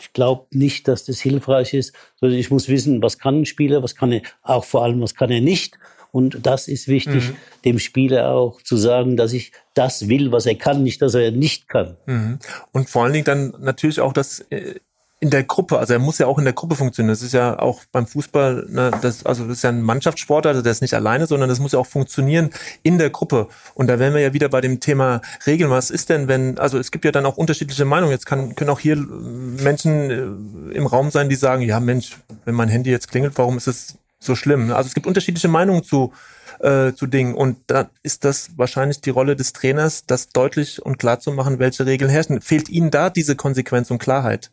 ich 0.00 0.12
glaube 0.12 0.46
nicht, 0.50 0.88
dass 0.88 1.04
das 1.04 1.20
hilfreich 1.20 1.74
ist, 1.74 1.94
sondern 2.16 2.38
ich 2.38 2.50
muss 2.50 2.68
wissen, 2.68 3.02
was 3.02 3.18
kann 3.18 3.42
ein 3.42 3.46
Spieler, 3.46 3.82
was 3.82 3.94
kann 3.94 4.12
er, 4.12 4.22
auch 4.42 4.64
vor 4.64 4.82
allem, 4.82 5.00
was 5.00 5.14
kann 5.14 5.30
er 5.30 5.40
nicht. 5.40 5.78
Und 6.12 6.46
das 6.46 6.68
ist 6.68 6.88
wichtig, 6.88 7.30
mhm. 7.30 7.36
dem 7.64 7.78
Spieler 7.78 8.30
auch 8.30 8.62
zu 8.62 8.76
sagen, 8.76 9.16
dass 9.16 9.32
ich 9.32 9.52
das 9.74 10.08
will, 10.08 10.32
was 10.32 10.46
er 10.46 10.56
kann, 10.56 10.82
nicht, 10.82 11.00
dass 11.02 11.14
er 11.14 11.30
nicht 11.30 11.68
kann. 11.68 11.96
Mhm. 12.06 12.38
Und 12.72 12.90
vor 12.90 13.04
allen 13.04 13.12
Dingen 13.12 13.24
dann 13.24 13.54
natürlich 13.60 14.00
auch 14.00 14.12
das 14.12 14.40
äh, 14.50 14.74
in 15.22 15.28
der 15.28 15.44
Gruppe, 15.44 15.78
also 15.78 15.92
er 15.92 15.98
muss 15.98 16.16
ja 16.16 16.26
auch 16.26 16.38
in 16.38 16.44
der 16.44 16.54
Gruppe 16.54 16.76
funktionieren. 16.76 17.12
Das 17.12 17.20
ist 17.20 17.34
ja 17.34 17.58
auch 17.58 17.82
beim 17.92 18.06
Fußball, 18.06 18.66
ne, 18.70 18.90
das, 19.02 19.26
also 19.26 19.44
das 19.44 19.58
ist 19.58 19.62
ja 19.62 19.68
ein 19.68 19.82
Mannschaftssport, 19.82 20.46
also 20.46 20.62
der 20.62 20.72
ist 20.72 20.80
nicht 20.80 20.94
alleine, 20.94 21.26
sondern 21.26 21.50
das 21.50 21.60
muss 21.60 21.72
ja 21.72 21.78
auch 21.78 21.86
funktionieren 21.86 22.48
in 22.82 22.96
der 22.96 23.10
Gruppe. 23.10 23.46
Und 23.74 23.88
da 23.88 23.98
wären 23.98 24.14
wir 24.14 24.22
ja 24.22 24.32
wieder 24.32 24.48
bei 24.48 24.62
dem 24.62 24.80
Thema 24.80 25.20
Regeln. 25.46 25.70
Was 25.70 25.90
ist 25.90 26.08
denn, 26.08 26.26
wenn, 26.26 26.58
also 26.58 26.78
es 26.78 26.90
gibt 26.90 27.04
ja 27.04 27.12
dann 27.12 27.26
auch 27.26 27.36
unterschiedliche 27.36 27.84
Meinungen. 27.84 28.12
Jetzt 28.12 28.24
kann, 28.24 28.54
können 28.54 28.70
auch 28.70 28.80
hier 28.80 28.96
Menschen 28.96 30.10
äh, 30.10 30.74
im 30.74 30.86
Raum 30.86 31.10
sein, 31.10 31.28
die 31.28 31.36
sagen, 31.36 31.62
ja 31.62 31.80
Mensch, 31.80 32.16
wenn 32.46 32.54
mein 32.54 32.68
Handy 32.68 32.90
jetzt 32.90 33.10
klingelt, 33.10 33.36
warum 33.36 33.58
ist 33.58 33.66
es 33.66 33.98
so 34.20 34.36
schlimm. 34.36 34.70
Also 34.70 34.88
es 34.88 34.94
gibt 34.94 35.06
unterschiedliche 35.06 35.48
Meinungen 35.48 35.82
zu, 35.82 36.12
äh, 36.60 36.92
zu 36.92 37.06
Dingen. 37.06 37.34
Und 37.34 37.56
da 37.66 37.90
ist 38.02 38.24
das 38.24 38.50
wahrscheinlich 38.56 39.00
die 39.00 39.10
Rolle 39.10 39.34
des 39.34 39.52
Trainers, 39.52 40.04
das 40.06 40.28
deutlich 40.28 40.84
und 40.84 40.98
klar 40.98 41.18
zu 41.18 41.32
machen, 41.32 41.58
welche 41.58 41.86
Regeln 41.86 42.10
herrschen. 42.10 42.40
Fehlt 42.40 42.68
Ihnen 42.68 42.90
da 42.90 43.10
diese 43.10 43.34
Konsequenz 43.34 43.90
und 43.90 43.98
Klarheit? 43.98 44.50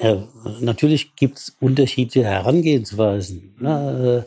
Ja, 0.00 0.28
natürlich 0.60 1.16
gibt 1.16 1.38
es 1.38 1.56
unterschiedliche 1.60 2.26
Herangehensweisen. 2.26 3.56
Äh, 3.62 4.18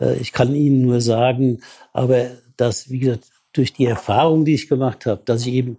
äh, 0.00 0.16
ich 0.18 0.32
kann 0.32 0.54
Ihnen 0.54 0.82
nur 0.82 1.00
sagen, 1.00 1.60
aber 1.92 2.30
dass, 2.56 2.90
wie 2.90 3.00
gesagt, 3.00 3.24
durch 3.52 3.72
die 3.72 3.86
Erfahrung, 3.86 4.44
die 4.44 4.54
ich 4.54 4.68
gemacht 4.68 5.06
habe, 5.06 5.22
dass 5.24 5.42
ich 5.42 5.52
eben 5.52 5.78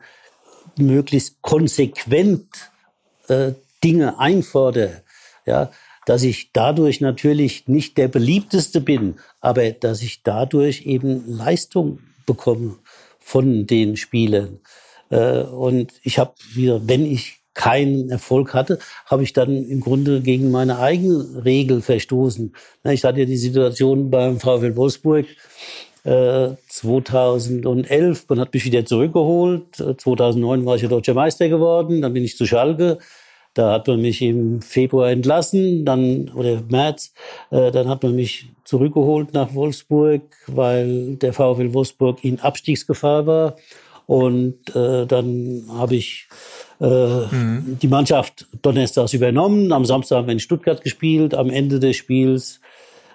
möglichst 0.77 1.41
konsequent 1.41 2.71
äh, 3.29 3.53
Dinge 3.83 4.19
einfordere, 4.19 5.03
ja, 5.45 5.71
dass 6.07 6.23
ich 6.23 6.51
dadurch 6.53 7.01
natürlich 7.01 7.67
nicht 7.67 7.97
der 7.97 8.07
beliebteste 8.07 8.79
bin, 8.79 9.15
aber 9.41 9.71
dass 9.71 10.01
ich 10.01 10.23
dadurch 10.23 10.85
eben 10.85 11.25
Leistung 11.27 11.99
bekomme 12.25 12.77
von 13.19 13.67
den 13.67 13.97
Spielern. 13.97 14.59
Äh, 15.09 15.41
und 15.41 15.91
ich 16.03 16.17
habe 16.17 16.33
wieder, 16.53 16.87
wenn 16.87 17.05
ich 17.05 17.39
keinen 17.53 18.09
Erfolg 18.09 18.53
hatte, 18.53 18.79
habe 19.05 19.23
ich 19.23 19.33
dann 19.33 19.65
im 19.65 19.81
Grunde 19.81 20.21
gegen 20.21 20.49
meine 20.49 20.79
eigene 20.79 21.43
Regel 21.43 21.81
verstoßen. 21.81 22.55
Ich 22.85 23.03
hatte 23.03 23.19
ja 23.19 23.25
die 23.25 23.35
Situation 23.35 24.09
beim 24.09 24.39
VfL 24.39 24.77
Wolfsburg, 24.77 25.25
2011, 26.03 27.89
äh, 27.89 28.25
man 28.29 28.39
hat 28.39 28.53
mich 28.53 28.63
wieder 28.63 28.85
zurückgeholt. 28.85 29.75
2009 29.75 30.65
war 30.65 30.77
ich 30.77 30.83
ja 30.83 30.87
deutscher 30.87 31.15
Meister 31.15 31.49
geworden, 31.49 32.01
dann 32.01 32.13
bin 32.13 32.23
ich 32.23 32.37
zu 32.37 32.45
Schalke. 32.45 32.99
Da 33.57 33.73
hat 33.73 33.87
man 33.87 34.01
mich 34.01 34.21
im 34.21 34.61
Februar 34.61 35.09
entlassen, 35.09 35.83
dann 35.83 36.29
oder 36.35 36.61
März, 36.69 37.13
äh, 37.49 37.71
dann 37.71 37.87
hat 37.87 38.03
man 38.03 38.15
mich 38.15 38.49
zurückgeholt 38.63 39.33
nach 39.33 39.55
Wolfsburg, 39.55 40.21
weil 40.45 41.15
der 41.15 41.33
VfL 41.33 41.73
Wolfsburg 41.73 42.23
in 42.23 42.39
Abstiegsgefahr 42.39 43.25
war. 43.25 43.55
Und 44.05 44.75
äh, 44.75 45.05
dann 45.05 45.63
habe 45.69 45.95
ich 45.95 46.27
äh, 46.79 46.85
mhm. 46.85 47.77
die 47.81 47.87
Mannschaft 47.87 48.45
donnerstags 48.61 49.13
übernommen. 49.13 49.71
Am 49.71 49.85
Samstag 49.85 50.17
haben 50.17 50.27
wir 50.27 50.33
in 50.33 50.39
Stuttgart 50.39 50.81
gespielt. 50.81 51.33
Am 51.33 51.49
Ende 51.49 51.79
des 51.79 51.97
Spiels, 51.97 52.61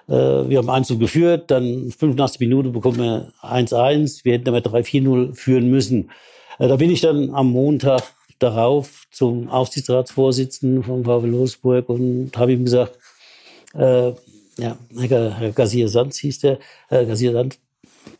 äh, 0.07 0.13
wir 0.13 0.57
haben 0.57 0.69
1 0.69 0.99
geführt, 0.99 1.49
dann 1.51 1.89
85 1.89 2.41
Minuten 2.41 2.73
bekommen 2.73 2.97
wir 2.97 3.31
1-1. 3.41 4.25
Wir 4.25 4.33
hätten 4.33 4.49
aber 4.49 4.59
3-4-0 4.59 5.35
führen 5.35 5.69
müssen. 5.69 6.11
Äh, 6.59 6.67
da 6.67 6.75
bin 6.75 6.91
ich 6.91 7.01
dann 7.01 7.33
am 7.33 7.51
Montag 7.51 8.03
darauf 8.43 9.05
zum 9.11 9.49
Aufsichtsratsvorsitzenden 9.49 10.83
von 10.83 11.03
VW 11.03 11.31
Wolfsburg 11.31 11.89
und 11.89 12.31
habe 12.35 12.53
ihm 12.53 12.65
gesagt, 12.65 12.97
äh, 13.73 14.09
ja, 14.57 14.77
Herr, 14.97 15.39
Herr 15.39 15.51
Gazier 15.51 15.87
Sanz 15.89 16.17
hieß 16.19 16.39
der, 16.39 16.59
Herr 16.89 17.05
Gazier 17.05 17.31
Sanz, 17.31 17.57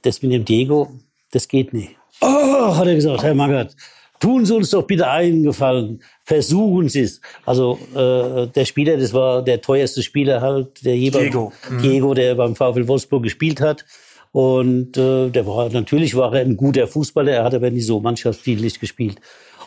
das 0.01 0.21
mit 0.21 0.32
dem 0.32 0.45
Diego, 0.45 0.91
das 1.32 1.47
geht 1.47 1.74
nicht. 1.74 1.95
Oh, 2.21 2.76
hat 2.76 2.88
er 2.88 2.95
gesagt, 2.95 3.21
Herr 3.21 3.36
Magath, 3.36 3.76
tun 4.19 4.45
Sie 4.45 4.55
uns 4.55 4.69
doch 4.69 4.84
bitte 4.84 5.09
einen 5.09 5.43
Gefallen, 5.43 6.01
versuchen 6.24 6.89
Sie 6.89 7.01
es. 7.01 7.19
Also 7.45 7.78
äh, 7.93 8.47
der 8.47 8.65
Spieler, 8.65 8.97
das 8.97 9.13
war 9.13 9.43
der 9.43 9.61
teuerste 9.61 10.01
Spieler 10.01 10.41
halt, 10.41 10.84
der 10.86 10.97
jeweils 10.97 11.26
Diego. 11.26 11.51
Mhm. 11.69 11.82
Diego, 11.82 12.13
der 12.13 12.36
beim 12.36 12.55
VfL 12.55 12.88
Wolfsburg 12.88 13.24
gespielt 13.24 13.59
hat. 13.61 13.86
Und 14.32 14.97
äh, 14.97 15.30
der 15.30 15.45
war 15.45 15.69
natürlich 15.69 16.15
war 16.15 16.34
er 16.34 16.41
ein 16.41 16.57
guter 16.57 16.88
Fußballer, 16.88 17.32
er 17.34 17.43
hat 17.43 17.53
aber 17.53 17.69
nicht 17.69 17.86
so 17.86 17.99
mannschaftsdienlich 17.99 18.80
gespielt. 18.80 19.19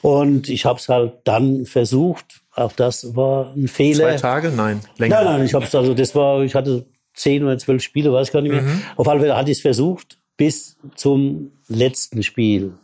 Und 0.02 0.48
ich 0.48 0.64
habe 0.64 0.78
es 0.78 0.88
halt 0.88 1.14
dann 1.24 1.66
versucht. 1.66 2.42
Auch 2.54 2.72
das 2.72 3.14
war 3.16 3.52
ein 3.54 3.68
Fehler. 3.68 4.10
Zwei 4.10 4.16
Tage? 4.16 4.50
Nein, 4.50 4.80
länger. 4.98 5.16
Nein, 5.16 5.24
nein, 5.38 5.46
ich 5.46 5.54
habe 5.54 5.64
es 5.64 5.74
also, 5.74 5.94
das 5.94 6.14
war, 6.14 6.42
ich 6.42 6.54
hatte 6.54 6.86
zehn 7.14 7.44
oder 7.44 7.58
zwölf 7.58 7.82
Spiele, 7.82 8.12
weiß 8.12 8.28
ich 8.28 8.32
gar 8.32 8.42
nicht 8.42 8.52
mehr. 8.52 8.62
Mhm. 8.62 8.82
Auf 8.96 9.08
alle 9.08 9.20
Fälle 9.20 9.36
hatte 9.36 9.50
ich 9.50 9.58
es 9.58 9.62
versucht 9.62 10.18
bis 10.36 10.76
zum 10.94 11.52
letzten 11.68 12.22
Spiel. 12.22 12.74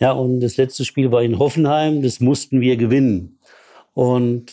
Ja, 0.00 0.12
und 0.12 0.40
das 0.40 0.56
letzte 0.56 0.84
Spiel 0.84 1.12
war 1.12 1.22
in 1.22 1.38
Hoffenheim. 1.38 2.02
Das 2.02 2.20
mussten 2.20 2.60
wir 2.60 2.76
gewinnen. 2.76 3.38
Und 3.94 4.52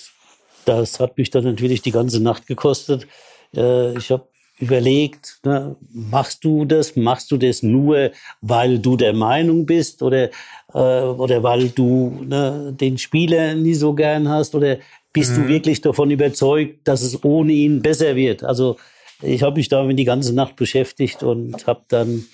das 0.65 0.99
hat 0.99 1.17
mich 1.17 1.29
dann 1.29 1.43
natürlich 1.43 1.81
die 1.81 1.91
ganze 1.91 2.21
Nacht 2.21 2.47
gekostet. 2.47 3.07
Äh, 3.55 3.97
ich 3.97 4.11
habe 4.11 4.27
überlegt, 4.59 5.39
ne, 5.43 5.75
machst 5.93 6.43
du 6.43 6.65
das, 6.65 6.95
machst 6.95 7.31
du 7.31 7.37
das 7.37 7.63
nur, 7.63 8.11
weil 8.41 8.79
du 8.79 8.95
der 8.95 9.13
Meinung 9.13 9.65
bist 9.65 10.01
oder, 10.01 10.29
äh, 10.73 10.77
oder 10.77 11.41
weil 11.43 11.69
du 11.69 12.23
ne, 12.25 12.73
den 12.79 12.97
Spieler 12.97 13.55
nie 13.55 13.73
so 13.73 13.93
gern 13.93 14.29
hast 14.29 14.55
oder 14.55 14.77
bist 15.11 15.31
mhm. 15.31 15.43
du 15.43 15.47
wirklich 15.47 15.81
davon 15.81 16.11
überzeugt, 16.11 16.87
dass 16.87 17.01
es 17.01 17.23
ohne 17.23 17.53
ihn 17.53 17.81
besser 17.81 18.15
wird? 18.15 18.43
Also 18.43 18.77
ich 19.21 19.41
habe 19.41 19.57
mich 19.57 19.69
damit 19.69 19.97
die 19.97 20.05
ganze 20.05 20.33
Nacht 20.33 20.55
beschäftigt 20.55 21.23
und 21.23 21.65
habe 21.65 21.81
dann 21.87 22.25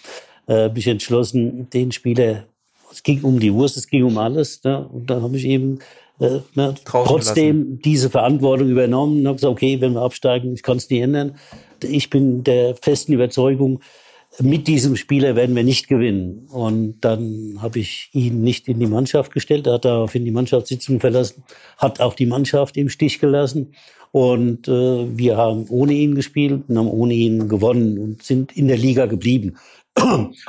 äh, 0.47 0.69
mich 0.69 0.87
entschlossen, 0.87 1.69
den 1.69 1.91
Spieler, 1.91 2.45
es 2.91 3.03
ging 3.03 3.21
um 3.21 3.39
die 3.39 3.53
Wurst, 3.53 3.77
es 3.77 3.87
ging 3.87 4.03
um 4.03 4.17
alles. 4.17 4.63
Ne? 4.63 4.87
Und 4.87 5.09
dann 5.09 5.21
habe 5.21 5.37
ich 5.37 5.45
eben 5.45 5.79
äh, 6.19 6.39
ne, 6.55 6.75
trotzdem 6.85 7.57
lassen. 7.57 7.81
diese 7.83 8.09
Verantwortung 8.09 8.69
übernommen 8.69 9.19
und 9.19 9.27
habe 9.27 9.35
gesagt, 9.35 9.51
okay, 9.51 9.81
wenn 9.81 9.93
wir 9.93 10.01
absteigen, 10.01 10.53
ich 10.53 10.63
kann 10.63 10.77
es 10.77 10.89
nicht 10.89 11.01
ändern. 11.01 11.35
Ich 11.81 12.09
bin 12.09 12.43
der 12.43 12.75
festen 12.75 13.13
Überzeugung, 13.13 13.79
mit 14.41 14.67
diesem 14.67 14.95
Spieler 14.95 15.35
werden 15.35 15.55
wir 15.55 15.63
nicht 15.63 15.87
gewinnen. 15.87 16.47
Und 16.51 16.99
dann 17.01 17.57
habe 17.61 17.79
ich 17.79 18.09
ihn 18.13 18.41
nicht 18.41 18.67
in 18.67 18.79
die 18.79 18.87
Mannschaft 18.87 19.33
gestellt. 19.33 19.67
Er 19.67 19.73
hat 19.73 19.85
daraufhin 19.85 20.23
die 20.23 20.31
Mannschaftssitzung 20.31 20.99
verlassen, 20.99 21.43
hat 21.77 21.99
auch 21.99 22.13
die 22.13 22.27
Mannschaft 22.27 22.77
im 22.77 22.89
Stich 22.89 23.19
gelassen. 23.19 23.73
Und 24.11 24.67
äh, 24.67 25.17
wir 25.17 25.37
haben 25.37 25.65
ohne 25.69 25.93
ihn 25.93 26.15
gespielt 26.15 26.63
und 26.67 26.77
haben 26.77 26.87
ohne 26.87 27.13
ihn 27.13 27.47
gewonnen 27.47 27.97
und 27.99 28.23
sind 28.23 28.55
in 28.55 28.67
der 28.67 28.77
Liga 28.77 29.05
geblieben. 29.05 29.57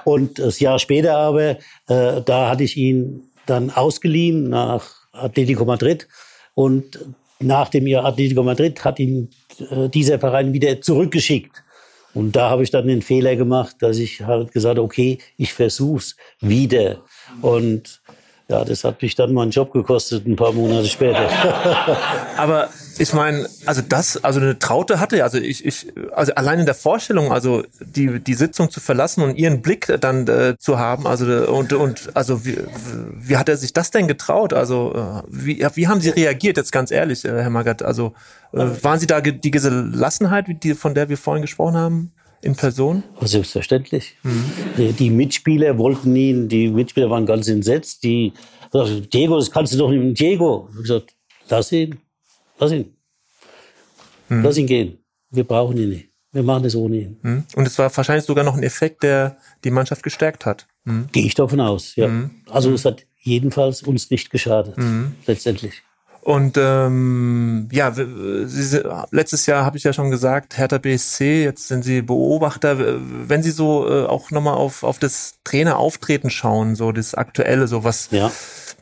Und 0.05 0.39
das 0.39 0.61
Jahr 0.61 0.79
später 0.79 1.17
aber, 1.17 1.59
äh, 1.89 2.23
da 2.25 2.51
hatte 2.51 2.65
ich 2.65 2.77
ihn 2.77 3.25
dann 3.47 3.71
ausgeliehen 3.71 4.49
nach 4.49 5.00
Atletico 5.13 5.65
Madrid. 5.65 6.09
Und 6.55 6.99
nach 7.39 7.69
dem 7.69 7.87
Jahr 7.87 8.05
Atletico 8.05 8.43
Madrid 8.43 8.85
hat 8.85 8.99
ihn 8.99 9.31
äh, 9.71 9.89
dieser 9.89 10.19
Verein 10.19 10.53
wieder 10.53 10.81
zurückgeschickt. 10.81 11.65
Und 12.13 12.35
da 12.35 12.51
habe 12.51 12.63
ich 12.63 12.71
dann 12.71 12.89
den 12.89 13.03
Fehler 13.03 13.37
gemacht, 13.37 13.77
dass 13.81 13.99
ich 13.99 14.23
halt 14.23 14.53
gesagt 14.53 14.79
okay, 14.79 15.19
ich 15.37 15.53
versuch's 15.53 16.17
wieder. 16.41 17.03
Und 17.41 18.01
ja, 18.49 18.65
das 18.65 18.83
hat 18.83 19.01
mich 19.01 19.15
dann 19.15 19.33
meinen 19.33 19.53
Job 19.53 19.73
gekostet, 19.73 20.27
ein 20.27 20.35
paar 20.35 20.53
Monate 20.53 20.89
später. 20.89 21.29
Aber 22.37 22.69
ich 23.01 23.15
meine, 23.15 23.49
also 23.65 23.81
das, 23.81 24.23
also 24.23 24.41
eine 24.41 24.59
Traute 24.59 25.01
hatte, 25.01 25.25
also 25.25 25.39
ich, 25.39 25.65
ich, 25.65 25.87
also 26.13 26.35
allein 26.35 26.61
in 26.61 26.67
der 26.67 26.75
Vorstellung, 26.75 27.33
also 27.33 27.65
die 27.81 28.21
die 28.21 28.35
Sitzung 28.35 28.71
zu 28.71 28.79
verlassen 28.79 29.23
und 29.23 29.37
ihren 29.37 29.63
Blick 29.63 29.91
dann 30.01 30.29
äh, 30.29 30.57
zu 30.59 30.79
haben, 30.79 31.07
also 31.07 31.25
und 31.51 31.73
und 31.73 32.15
also 32.15 32.45
wie, 32.45 32.59
wie 33.15 33.39
hat 33.39 33.49
er 33.49 33.57
sich 33.57 33.73
das 33.73 33.91
denn 33.91 34.07
getraut? 34.07 34.53
Also 34.53 34.93
äh, 34.95 35.23
wie 35.29 35.67
wie 35.75 35.89
haben 35.89 36.03
Sie 36.03 36.11
reagiert? 36.11 36.59
Jetzt 36.59 36.73
ganz 36.73 36.91
ehrlich, 36.91 37.25
äh, 37.25 37.29
Herr 37.29 37.49
Magath, 37.49 37.83
also 37.83 38.13
äh, 38.53 38.67
waren 38.83 38.99
Sie 38.99 39.07
da 39.07 39.23
die 39.23 39.51
Gelassenheit, 39.51 40.47
die 40.63 40.75
von 40.75 40.95
der 40.95 41.09
wir 41.09 41.17
vorhin 41.17 41.43
gesprochen 41.43 41.77
haben? 41.77 42.13
in 42.43 42.57
Person? 42.57 43.03
Selbstverständlich. 43.21 44.17
Mhm. 44.23 44.45
Die, 44.79 44.93
die, 44.93 45.11
Mitspieler 45.11 45.77
wollten 45.77 46.17
ihn, 46.17 46.49
die 46.49 46.69
Mitspieler 46.69 47.11
waren 47.11 47.27
ganz 47.27 47.49
entsetzt. 47.49 48.03
Die 48.03 48.33
Diego, 49.13 49.37
das 49.37 49.51
kannst 49.51 49.75
du 49.75 49.79
doch 49.79 49.91
nicht 49.91 50.19
Diego. 50.19 50.69
Ich 50.71 50.75
habe 50.75 50.83
gesagt, 50.83 51.15
lass 51.51 51.71
ihn, 51.71 51.99
lass 52.61 52.73
ihn. 52.73 52.95
Mhm. 54.29 54.43
Lass 54.43 54.57
ihn 54.57 54.67
gehen. 54.67 54.99
Wir 55.31 55.45
brauchen 55.45 55.77
ihn 55.77 55.89
nicht. 55.89 56.11
Wir 56.33 56.43
machen 56.45 56.63
das 56.63 56.77
ohne 56.77 56.97
ihn. 56.97 57.19
Mhm. 57.23 57.45
Und 57.57 57.67
es 57.67 57.79
war 57.79 57.95
wahrscheinlich 57.95 58.25
sogar 58.25 58.45
noch 58.45 58.57
ein 58.57 58.63
Effekt, 58.63 59.03
der 59.03 59.37
die 59.65 59.71
Mannschaft 59.71 60.03
gestärkt 60.03 60.47
hat. 60.47 60.69
Mhm. 60.85 61.09
Gehe 61.11 61.27
ich 61.27 61.35
davon 61.35 61.61
aus, 61.61 61.97
ja. 61.97 62.07
Mhm. 62.09 62.31
Also 62.49 62.73
es 62.73 62.85
hat 62.85 63.05
jedenfalls 63.19 63.83
uns 63.83 64.11
nicht 64.11 64.31
geschadet, 64.31 64.77
letztendlich. 65.27 65.83
Und 66.23 66.59
ähm, 66.59 67.69
ja, 67.73 67.95
letztes 69.11 69.47
Jahr 69.47 69.65
habe 69.65 69.79
ich 69.79 69.85
ja 69.85 69.93
schon 69.93 70.11
gesagt, 70.11 70.59
Hertha 70.59 70.77
BSC, 70.77 71.45
jetzt 71.45 71.69
sind 71.69 71.83
Sie 71.83 72.03
Beobachter. 72.03 72.77
Wenn 72.79 73.43
Sie 73.43 73.51
so 73.51 73.89
äh, 73.89 74.05
auch 74.05 74.31
nochmal 74.31 74.55
auf, 74.55 74.83
auf 74.83 74.99
das 74.99 75.39
Trainerauftreten 75.45 76.29
schauen, 76.29 76.75
so 76.77 76.93
das 76.93 77.15
Aktuelle, 77.15 77.67
so 77.69 77.85
was. 77.85 78.11
Ja. 78.11 78.31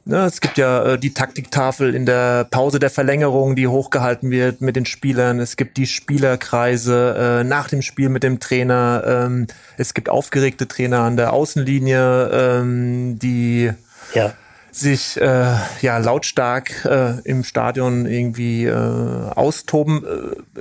Ne, 0.08 0.24
es 0.24 0.40
gibt 0.40 0.56
ja 0.56 0.94
äh, 0.94 0.98
die 0.98 1.12
Taktiktafel 1.12 1.94
in 1.94 2.06
der 2.06 2.44
Pause 2.44 2.78
der 2.78 2.88
Verlängerung, 2.88 3.56
die 3.56 3.68
hochgehalten 3.68 4.30
wird 4.30 4.62
mit 4.62 4.74
den 4.74 4.86
Spielern. 4.86 5.38
Es 5.38 5.58
gibt 5.58 5.76
die 5.76 5.86
Spielerkreise 5.86 7.42
äh, 7.42 7.44
nach 7.44 7.68
dem 7.68 7.82
Spiel 7.82 8.08
mit 8.08 8.22
dem 8.22 8.40
Trainer. 8.40 9.02
Ähm, 9.06 9.48
es 9.76 9.92
gibt 9.92 10.08
aufgeregte 10.08 10.66
Trainer 10.66 11.00
an 11.00 11.18
der 11.18 11.34
Außenlinie, 11.34 12.30
ähm, 12.32 13.18
die 13.18 13.70
ja 14.14 14.32
sich 14.70 15.20
äh, 15.20 15.56
ja 15.82 15.98
lautstark 15.98 16.86
äh, 16.86 17.20
im 17.24 17.44
Stadion 17.44 18.06
irgendwie 18.06 18.64
äh, 18.64 18.72
austoben. 18.72 20.04
Äh, 20.04 20.60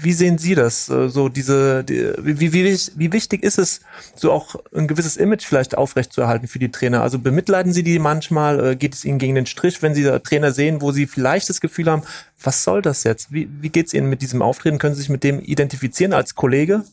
wie 0.00 0.12
sehen 0.12 0.38
Sie 0.38 0.54
das? 0.54 0.88
Äh, 0.88 1.08
so 1.08 1.28
diese, 1.28 1.82
die, 1.84 2.12
wie, 2.18 2.52
wie, 2.52 2.78
wie 2.96 3.12
wichtig 3.12 3.42
ist 3.42 3.58
es, 3.58 3.80
so 4.14 4.32
auch 4.32 4.56
ein 4.74 4.86
gewisses 4.86 5.16
Image 5.16 5.44
vielleicht 5.44 5.76
aufrechtzuerhalten 5.76 6.48
für 6.48 6.58
die 6.58 6.70
Trainer? 6.70 7.02
Also 7.02 7.18
bemitleiden 7.18 7.72
Sie 7.72 7.82
die 7.82 7.98
manchmal? 7.98 8.72
Äh, 8.72 8.76
geht 8.76 8.94
es 8.94 9.04
Ihnen 9.04 9.18
gegen 9.18 9.34
den 9.34 9.46
Strich, 9.46 9.82
wenn 9.82 9.94
Sie 9.94 10.04
Trainer 10.20 10.52
sehen, 10.52 10.80
wo 10.80 10.92
Sie 10.92 11.06
vielleicht 11.06 11.48
das 11.48 11.60
Gefühl 11.60 11.90
haben, 11.90 12.02
was 12.42 12.64
soll 12.64 12.82
das 12.82 13.04
jetzt? 13.04 13.32
Wie, 13.32 13.48
wie 13.60 13.70
geht 13.70 13.88
es 13.88 13.94
Ihnen 13.94 14.08
mit 14.08 14.22
diesem 14.22 14.42
Auftreten? 14.42 14.78
Können 14.78 14.94
Sie 14.94 15.00
sich 15.00 15.10
mit 15.10 15.24
dem 15.24 15.40
identifizieren 15.40 16.12
als 16.12 16.34
Kollege? 16.34 16.84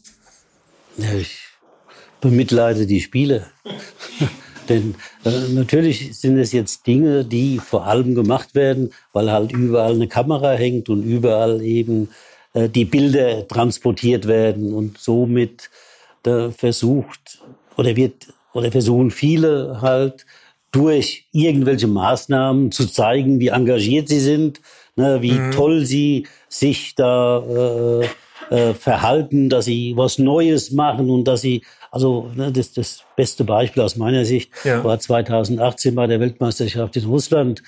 Ich 0.98 1.40
bemitleide 2.22 2.88
die 2.88 3.02
Spiele. 3.02 3.46
Denn 4.70 4.96
äh, 5.24 5.50
natürlich 5.50 6.18
sind 6.18 6.40
es 6.40 6.52
jetzt 6.52 6.88
Dinge, 6.88 7.24
die 7.24 7.60
vor 7.60 7.86
allem 7.86 8.16
gemacht 8.16 8.56
werden, 8.56 8.92
weil 9.14 9.32
halt 9.32 9.52
überall 9.52 9.94
eine 9.94 10.08
Kamera 10.08 10.54
hängt 10.54 10.90
und 10.90 11.04
überall 11.04 11.62
eben 11.62 12.10
die 12.56 12.86
Bilder 12.86 13.48
transportiert 13.48 14.28
werden 14.28 14.74
und 14.74 14.98
somit 14.98 15.70
versucht 16.24 17.40
oder 17.78 17.96
wird 17.96 18.28
oder 18.54 18.72
versuchen 18.72 19.12
viele 19.12 19.82
halt 19.82 20.26
durch 20.72 21.28
irgendwelche 21.32 21.88
Maßnahmen 21.88 22.72
zu 22.72 22.86
zeigen, 22.88 23.40
wie 23.40 23.48
engagiert 23.48 24.10
sie 24.10 24.20
sind, 24.20 24.60
ne, 24.96 25.22
wie 25.22 25.34
mhm. 25.34 25.52
toll 25.52 25.86
sie 25.86 26.28
sich 26.50 26.96
da 26.96 27.40
äh, 27.40 28.08
äh, 28.50 28.74
verhalten, 28.74 29.50
dass 29.50 29.66
sie 29.66 29.94
was 29.96 30.18
Neues 30.18 30.72
machen 30.72 31.10
und 31.10 31.26
dass 31.26 31.42
sie 31.42 31.64
also 31.92 32.30
ne, 32.36 32.52
das, 32.52 32.74
das 32.74 33.04
beste 33.16 33.46
Beispiel 33.46 33.84
aus 33.84 33.96
meiner 33.96 34.26
Sicht 34.26 34.52
ja. 34.66 34.84
war 34.84 35.00
2018 35.00 35.96
bei 35.96 36.08
der 36.08 36.20
Weltmeisterschaft 36.20 36.98
in 36.98 37.06
Russland, 37.06 37.64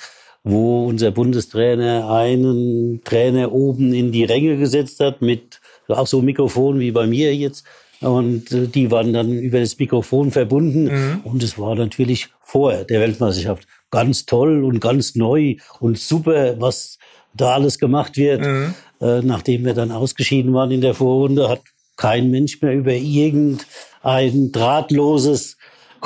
wo 0.49 0.85
unser 0.85 1.11
Bundestrainer 1.11 2.09
einen 2.09 3.01
Trainer 3.03 3.51
oben 3.51 3.93
in 3.93 4.11
die 4.11 4.23
Ränge 4.23 4.57
gesetzt 4.57 4.99
hat 4.99 5.21
mit 5.21 5.59
auch 5.87 6.07
so 6.07 6.21
Mikrofon 6.21 6.79
wie 6.79 6.91
bei 6.91 7.07
mir 7.07 7.35
jetzt. 7.35 7.65
Und 8.01 8.51
äh, 8.51 8.67
die 8.67 8.91
waren 8.91 9.13
dann 9.13 9.31
über 9.31 9.59
das 9.59 9.77
Mikrofon 9.79 10.31
verbunden. 10.31 10.85
Mhm. 10.85 11.19
Und 11.23 11.43
es 11.43 11.57
war 11.57 11.75
natürlich 11.75 12.29
vor 12.41 12.73
der 12.83 13.01
Weltmeisterschaft 13.01 13.67
ganz 13.89 14.25
toll 14.25 14.63
und 14.63 14.79
ganz 14.79 15.15
neu 15.15 15.55
und 15.79 15.97
super, 15.97 16.59
was 16.59 16.97
da 17.33 17.53
alles 17.53 17.79
gemacht 17.79 18.17
wird. 18.17 18.41
Mhm. 18.41 18.73
Äh, 19.01 19.21
nachdem 19.21 19.65
wir 19.65 19.73
dann 19.73 19.91
ausgeschieden 19.91 20.53
waren 20.53 20.71
in 20.71 20.81
der 20.81 20.93
Vorrunde, 20.93 21.49
hat 21.49 21.61
kein 21.95 22.29
Mensch 22.29 22.61
mehr 22.61 22.73
über 22.73 22.93
irgendein 22.93 24.51
drahtloses 24.51 25.57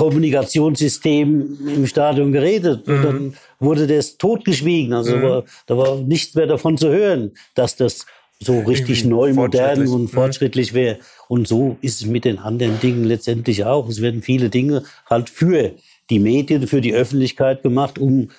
Kommunikationssystem 0.01 1.59
im 1.75 1.85
Stadion 1.85 2.31
geredet. 2.31 2.87
Mhm. 2.87 2.93
Und 2.93 3.03
dann 3.03 3.33
wurde 3.59 3.85
das 3.85 4.17
totgeschwiegen. 4.17 4.93
Also 4.93 5.15
mhm. 5.15 5.21
war, 5.21 5.43
da 5.67 5.77
war 5.77 5.97
nichts 5.97 6.33
mehr 6.33 6.47
davon 6.47 6.75
zu 6.75 6.89
hören, 6.89 7.33
dass 7.53 7.75
das 7.75 8.07
so 8.39 8.61
richtig 8.61 9.05
neu, 9.05 9.31
modern 9.35 9.87
und 9.87 10.01
mhm. 10.01 10.07
fortschrittlich 10.07 10.73
wäre. 10.73 10.97
Und 11.27 11.47
so 11.47 11.77
ist 11.81 12.01
es 12.01 12.07
mit 12.07 12.25
den 12.25 12.39
anderen 12.39 12.79
Dingen 12.79 13.03
letztendlich 13.03 13.63
auch. 13.63 13.87
Es 13.87 14.01
werden 14.01 14.23
viele 14.23 14.49
Dinge 14.49 14.83
halt 15.07 15.29
für 15.29 15.73
die 16.09 16.17
Medien, 16.17 16.67
für 16.67 16.81
die 16.81 16.95
Öffentlichkeit 16.95 17.61
gemacht, 17.61 17.99
um 17.99 18.29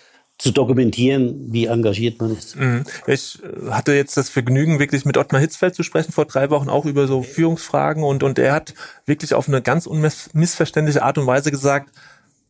zu 0.43 0.51
dokumentieren, 0.51 1.53
wie 1.53 1.67
engagiert 1.67 2.21
man 2.21 2.37
ist. 2.37 2.57
Mhm. 2.57 2.83
Ich 3.07 3.41
äh, 3.45 3.71
hatte 3.71 3.93
jetzt 3.93 4.17
das 4.17 4.29
Vergnügen, 4.29 4.81
wirklich 4.81 5.05
mit 5.05 5.17
Ottmar 5.17 5.41
Hitzfeld 5.41 5.77
zu 5.77 5.85
sprechen 5.85 6.11
vor 6.11 6.25
drei 6.25 6.51
Wochen, 6.51 6.69
auch 6.69 6.85
über 6.85 7.07
so 7.07 7.23
Führungsfragen 7.23 8.03
und, 8.03 8.25
und 8.25 8.41
er 8.41 8.53
hat 8.53 8.75
wirklich 9.07 9.35
auf 9.35 9.47
eine 9.47 9.63
ganz 9.63 9.87
unmissverständliche 9.87 11.05
Art 11.05 11.17
und 11.17 11.29
Weise 11.29 11.53
gesagt, 11.53 11.91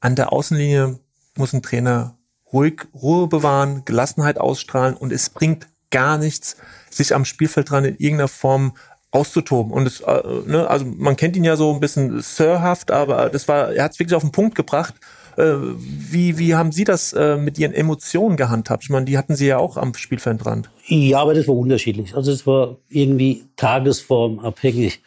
an 0.01 0.17
der 0.17 0.33
Außenlinie 0.33 1.01
muss 1.37 1.53
ein 1.53 1.61
Trainer 1.61 2.17
ruhig 2.51 2.81
Ruhe 2.95 3.27
bewahren, 3.27 3.83
Gelassenheit 3.85 4.39
ausstrahlen 4.39 4.95
und 4.95 5.13
es 5.13 5.29
bringt 5.29 5.67
gar 5.91 6.17
nichts, 6.17 6.57
sich 6.89 7.15
am 7.15 7.27
Spielfeld 7.27 7.71
dran 7.71 7.85
in 7.85 7.97
irgendeiner 7.99 8.29
Form 8.29 8.73
auszutoben. 9.11 9.71
Und 9.71 9.87
es, 9.87 10.01
äh, 10.01 10.23
ne, 10.47 10.67
also 10.67 10.87
man 10.87 11.17
kennt 11.17 11.37
ihn 11.37 11.45
ja 11.45 11.57
so 11.57 11.75
ein 11.75 11.81
bisschen 11.81 12.23
sirhaft, 12.23 12.91
aber 12.91 13.29
das 13.29 13.49
war, 13.49 13.75
er 13.75 13.85
hat 13.85 13.93
es 13.93 13.99
wirklich 13.99 14.15
auf 14.15 14.23
den 14.23 14.33
Punkt 14.33 14.55
gebracht 14.55 14.95
wie, 15.37 16.39
wie 16.39 16.55
haben 16.55 16.73
Sie 16.73 16.85
das 16.85 17.13
äh, 17.13 17.37
mit 17.37 17.59
Ihren 17.59 17.73
Emotionen 17.73 18.37
gehandhabt? 18.37 18.85
Ich 18.85 18.91
meine, 18.91 19.07
die 19.07 19.17
hatten 19.17 19.35
Sie 19.35 19.47
ja 19.47 19.59
auch 19.59 19.77
am 19.77 19.95
Spielfeldrand. 19.95 20.71
Ja, 20.87 21.21
aber 21.21 21.35
das 21.35 21.49
war 21.49 21.57
unterschiedlich. 21.57 22.15
Also 22.15 22.33
es 22.33 22.47
war 22.47 22.77
irgendwie 22.89 23.45
tagesformabhängig. 23.57 25.01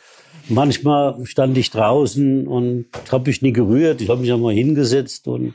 Manchmal 0.47 1.25
stand 1.25 1.57
ich 1.57 1.71
draußen 1.71 2.47
und 2.47 2.85
habe 3.11 3.29
mich 3.29 3.41
nie 3.41 3.53
gerührt. 3.53 4.01
Ich 4.01 4.09
habe 4.09 4.21
mich 4.21 4.31
einmal 4.31 4.53
hingesetzt 4.53 5.27
und 5.27 5.53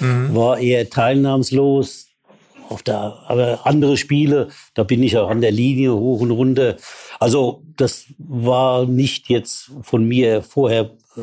mhm. 0.00 0.34
war 0.34 0.58
eher 0.58 0.88
teilnahmslos. 0.88 2.08
Auf 2.68 2.82
der, 2.82 3.18
aber 3.26 3.66
andere 3.66 3.98
Spiele, 3.98 4.48
da 4.72 4.82
bin 4.82 5.02
ich 5.02 5.18
auch 5.18 5.28
an 5.28 5.42
der 5.42 5.50
Linie 5.50 5.94
hoch 5.94 6.20
und 6.20 6.30
runter. 6.30 6.76
Also 7.20 7.62
das 7.76 8.06
war 8.16 8.86
nicht 8.86 9.28
jetzt 9.28 9.72
von 9.82 10.08
mir 10.08 10.42
vorher 10.42 10.92
äh, 11.16 11.20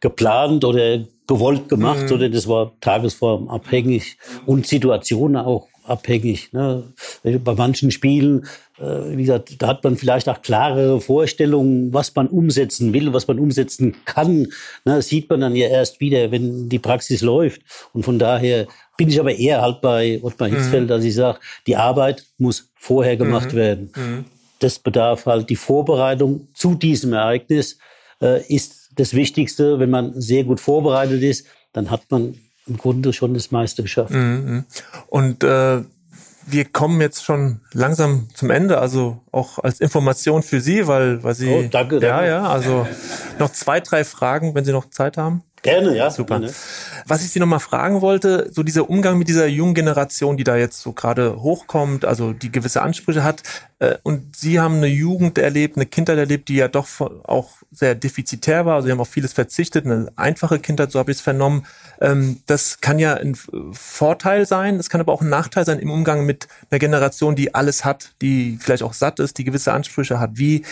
geplant 0.00 0.64
oder 0.64 1.04
gewollt 1.28 1.68
gemacht, 1.68 2.02
mhm. 2.02 2.08
sondern 2.08 2.32
das 2.32 2.48
war 2.48 2.72
tagesformabhängig 2.80 4.16
und 4.46 4.66
Situationen 4.66 5.36
auch 5.36 5.68
abhängig. 5.84 6.52
Ne? 6.52 6.82
Bei 7.22 7.54
manchen 7.54 7.90
Spielen, 7.90 8.46
äh, 8.78 9.16
wie 9.16 9.22
gesagt, 9.22 9.60
da 9.60 9.68
hat 9.68 9.84
man 9.84 9.96
vielleicht 9.96 10.28
auch 10.28 10.42
klarere 10.42 11.00
Vorstellungen, 11.00 11.92
was 11.92 12.14
man 12.14 12.28
umsetzen 12.28 12.92
will, 12.92 13.12
was 13.12 13.28
man 13.28 13.38
umsetzen 13.38 13.96
kann. 14.04 14.42
Ne? 14.84 14.96
Das 14.96 15.08
sieht 15.08 15.28
man 15.30 15.40
dann 15.40 15.54
ja 15.54 15.68
erst 15.68 16.00
wieder, 16.00 16.30
wenn 16.30 16.68
die 16.68 16.78
Praxis 16.78 17.22
läuft. 17.22 17.62
Und 17.92 18.04
von 18.04 18.18
daher 18.18 18.66
bin 18.96 19.08
ich 19.08 19.20
aber 19.20 19.34
eher 19.34 19.60
halt 19.60 19.80
bei 19.80 20.20
Ottmar 20.22 20.48
Hitzfeld, 20.48 20.84
mhm. 20.84 20.88
dass 20.88 21.04
ich 21.04 21.14
sage, 21.14 21.38
die 21.66 21.76
Arbeit 21.76 22.26
muss 22.38 22.70
vorher 22.74 23.16
gemacht 23.16 23.52
mhm. 23.52 23.56
werden. 23.56 23.92
Mhm. 23.94 24.24
Das 24.60 24.78
bedarf 24.78 25.26
halt 25.26 25.50
die 25.50 25.56
Vorbereitung 25.56 26.48
zu 26.54 26.74
diesem 26.74 27.12
Ereignis 27.12 27.78
äh, 28.20 28.42
ist 28.52 28.77
das 28.98 29.14
Wichtigste. 29.14 29.78
Wenn 29.78 29.90
man 29.90 30.20
sehr 30.20 30.44
gut 30.44 30.60
vorbereitet 30.60 31.22
ist, 31.22 31.46
dann 31.72 31.90
hat 31.90 32.02
man 32.10 32.34
im 32.66 32.76
Grunde 32.76 33.12
schon 33.12 33.34
das 33.34 33.50
meiste 33.50 33.82
geschafft. 33.82 34.12
Mhm. 34.12 34.64
Und 35.08 35.42
äh, 35.42 35.82
wir 36.46 36.64
kommen 36.64 37.00
jetzt 37.00 37.24
schon 37.24 37.60
langsam 37.72 38.28
zum 38.34 38.50
Ende, 38.50 38.78
also 38.78 39.20
auch 39.32 39.58
als 39.58 39.80
Information 39.80 40.42
für 40.42 40.60
Sie, 40.60 40.86
weil, 40.86 41.22
weil 41.22 41.34
Sie. 41.34 41.48
Oh, 41.48 41.62
danke, 41.70 42.00
danke. 42.00 42.06
Ja, 42.06 42.24
ja, 42.24 42.48
also 42.48 42.86
noch 43.38 43.52
zwei, 43.52 43.80
drei 43.80 44.04
Fragen, 44.04 44.54
wenn 44.54 44.64
Sie 44.64 44.72
noch 44.72 44.90
Zeit 44.90 45.16
haben. 45.16 45.42
Gerne, 45.62 45.96
ja. 45.96 46.10
Super. 46.10 46.40
Gerne. 46.40 46.54
Was 47.06 47.24
ich 47.24 47.30
Sie 47.30 47.40
nochmal 47.40 47.60
fragen 47.60 48.00
wollte, 48.00 48.50
so 48.52 48.62
dieser 48.62 48.88
Umgang 48.88 49.18
mit 49.18 49.28
dieser 49.28 49.46
jungen 49.46 49.74
Generation, 49.74 50.36
die 50.36 50.44
da 50.44 50.56
jetzt 50.56 50.80
so 50.80 50.92
gerade 50.92 51.42
hochkommt, 51.42 52.04
also 52.04 52.32
die 52.32 52.52
gewisse 52.52 52.82
Ansprüche 52.82 53.24
hat, 53.24 53.42
äh, 53.78 53.96
und 54.02 54.36
Sie 54.36 54.60
haben 54.60 54.76
eine 54.76 54.86
Jugend 54.86 55.38
erlebt, 55.38 55.76
eine 55.76 55.86
Kindheit 55.86 56.18
erlebt, 56.18 56.48
die 56.48 56.56
ja 56.56 56.68
doch 56.68 56.86
auch 57.24 57.50
sehr 57.72 57.94
defizitär 57.94 58.66
war, 58.66 58.76
also 58.76 58.86
Sie 58.86 58.92
haben 58.92 59.00
auf 59.00 59.08
vieles 59.08 59.32
verzichtet, 59.32 59.84
eine 59.84 60.10
einfache 60.16 60.58
Kindheit, 60.58 60.92
so 60.92 60.98
habe 60.98 61.10
ich 61.10 61.18
es 61.18 61.22
vernommen. 61.22 61.66
Ähm, 62.00 62.40
das 62.46 62.80
kann 62.80 62.98
ja 62.98 63.14
ein 63.14 63.36
Vorteil 63.72 64.46
sein, 64.46 64.76
es 64.76 64.90
kann 64.90 65.00
aber 65.00 65.12
auch 65.12 65.22
ein 65.22 65.28
Nachteil 65.28 65.64
sein 65.64 65.78
im 65.78 65.90
Umgang 65.90 66.26
mit 66.26 66.48
einer 66.70 66.78
Generation, 66.78 67.36
die 67.36 67.54
alles 67.54 67.84
hat, 67.84 68.12
die 68.20 68.58
vielleicht 68.60 68.82
auch 68.82 68.94
satt 68.94 69.18
ist, 69.18 69.38
die 69.38 69.44
gewisse 69.44 69.72
Ansprüche 69.72 70.20
hat. 70.20 70.30
Wie, 70.34 70.62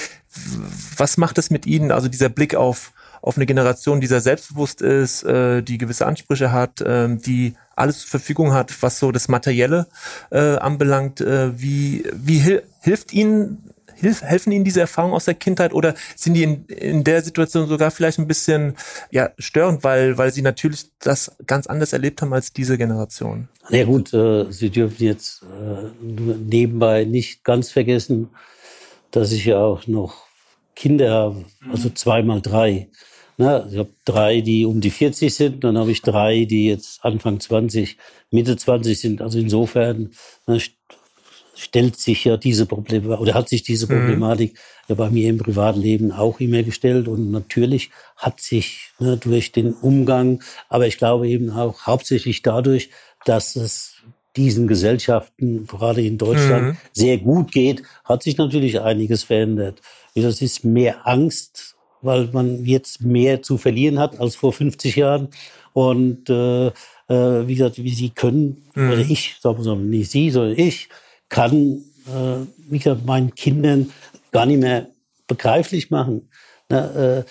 was 0.97 1.17
macht 1.17 1.39
es 1.39 1.51
mit 1.51 1.67
Ihnen, 1.67 1.91
also 1.91 2.09
dieser 2.09 2.29
Blick 2.29 2.55
auf 2.55 2.93
auf 3.27 3.37
eine 3.37 3.47
Generation, 3.47 4.01
die 4.01 4.07
sehr 4.07 4.21
selbstbewusst 4.21 4.81
ist, 4.81 5.25
äh, 5.25 5.61
die 5.61 5.79
gewisse 5.79 6.07
Ansprüche 6.07 6.53
hat, 6.53 6.81
äh, 6.81 7.09
die 7.09 7.55
alles 7.75 8.03
zur 8.03 8.11
Verfügung 8.11 8.53
hat, 8.53 8.73
was 8.83 9.01
so 9.01 9.11
das 9.11 9.27
Materielle 9.27 9.89
äh, 10.31 10.57
anbelangt. 10.57 11.21
Äh, 11.21 11.61
wie 11.61 12.05
wie 12.15 12.39
hil 12.39 12.63
hilft 12.81 13.13
Ihnen 13.13 13.73
hilf, 13.97 14.23
helfen 14.23 14.53
Ihnen 14.53 14.65
diese 14.65 14.81
Erfahrungen 14.81 15.15
aus 15.15 15.25
der 15.25 15.35
Kindheit 15.35 15.75
oder 15.75 15.95
sind 16.15 16.35
die 16.35 16.45
in, 16.45 16.67
in 16.67 17.03
der 17.03 17.21
Situation 17.21 17.67
sogar 17.67 17.91
vielleicht 17.91 18.21
ein 18.21 18.29
bisschen 18.29 18.77
ja 19.11 19.31
störend, 19.39 19.83
weil 19.83 20.17
weil 20.17 20.33
Sie 20.33 20.43
natürlich 20.43 20.87
das 21.01 21.37
ganz 21.49 21.67
anders 21.67 21.93
erlebt 21.93 22.23
haben 22.23 22.33
als 22.33 22.53
diese 22.53 22.79
Generation? 22.79 23.49
Ja 23.71 23.83
gut, 23.85 24.15
äh, 24.15 24.47
Sie 24.51 24.71
dürfen 24.71 25.03
jetzt 25.03 25.43
äh, 25.43 25.91
nebenbei 26.01 27.05
nicht 27.05 27.43
ganz 27.43 27.73
vergessen, 27.73 28.29
dass 29.11 29.33
ich 29.33 29.47
ja 29.47 29.59
auch 29.59 29.89
noch 29.89 30.27
Kinder 30.77 31.11
habe, 31.11 31.45
also 31.73 31.91
zweimal 31.91 32.41
drei. 32.41 32.89
Na, 33.39 33.67
ich 33.71 33.77
habe 33.77 33.91
drei, 34.05 34.41
die 34.41 34.65
um 34.65 34.81
die 34.81 34.91
40 34.91 35.35
sind, 35.35 35.65
dann 35.65 35.77
habe 35.77 35.91
ich 35.91 36.01
drei, 36.01 36.45
die 36.45 36.69
jetzt 36.69 37.05
Anfang 37.05 37.39
20, 37.39 37.99
Mitte 38.31 38.57
20 38.57 38.99
sind. 38.99 39.21
Also 39.21 39.39
insofern 39.39 40.11
na, 40.47 40.59
stellt 41.57 41.97
sich 41.97 42.25
ja 42.25 42.37
diese 42.37 42.67
Probleme 42.67 43.19
oder 43.19 43.35
hat 43.35 43.49
sich 43.49 43.63
diese 43.63 43.87
mhm. 43.87 43.99
Problematik 43.99 44.53
mhm. 44.53 44.59
ja 44.89 44.95
bei 44.95 45.11
mir 45.11 45.31
im 45.31 45.39
Privatleben 45.39 46.13
auch 46.13 46.39
immer 46.41 46.63
gestellt 46.63 47.09
und 47.09 47.31
natürlich 47.31 47.91
hat 48.17 48.41
sich 48.41 48.91
ne, 48.99 49.17
durch 49.17 49.53
den 49.53 49.73
Umgang, 49.73 50.43
aber 50.69 50.87
ich 50.87 50.99
glaube 50.99 51.29
eben 51.29 51.51
auch 51.51 51.87
hauptsächlich 51.87 52.43
dadurch, 52.43 52.91
dass 53.25 53.57
es 53.57 53.95
diesen 54.37 54.69
Gesellschaften, 54.69 55.67
gerade 55.67 56.03
in 56.03 56.19
Deutschland, 56.19 56.67
mhm. 56.67 56.77
sehr 56.93 57.19
gut 57.19 57.53
geht, 57.53 57.83
hat 58.05 58.23
sich 58.23 58.37
natürlich 58.37 58.81
einiges 58.81 59.25
verändert. 59.25 59.81
Das 60.15 60.43
ist 60.43 60.65
mehr 60.65 61.07
Angst, 61.07 61.76
weil 62.03 62.29
man 62.33 62.65
jetzt 62.65 63.03
mehr 63.03 63.43
zu 63.43 63.59
verlieren 63.59 63.99
hat 63.99 64.21
als 64.21 64.37
vor 64.37 64.53
50 64.53 64.97
Jahren. 64.97 65.29
Und 65.73 66.31
äh, 66.31 66.67
äh, 66.67 66.73
wie 67.09 67.55
gesagt, 67.55 67.83
wie 67.83 67.95
Sie 67.95 68.11
können, 68.11 68.65
mhm. 68.75 68.91
oder 68.91 69.01
ich, 69.01 69.37
sagen 69.41 69.65
wir 69.65 69.75
mal, 69.75 69.83
nicht 69.83 70.11
Sie, 70.11 70.31
sondern 70.31 70.59
ich, 70.59 70.89
kann, 71.29 71.85
äh, 72.07 72.47
wie 72.69 72.79
gesagt, 72.79 73.05
meinen 73.05 73.35
Kindern 73.35 73.93
gar 74.33 74.47
nicht 74.47 74.61
mehr 74.61 74.89
begreiflich 75.27 75.91
machen. 75.91 76.29
Na, 76.69 77.19
äh, 77.19 77.25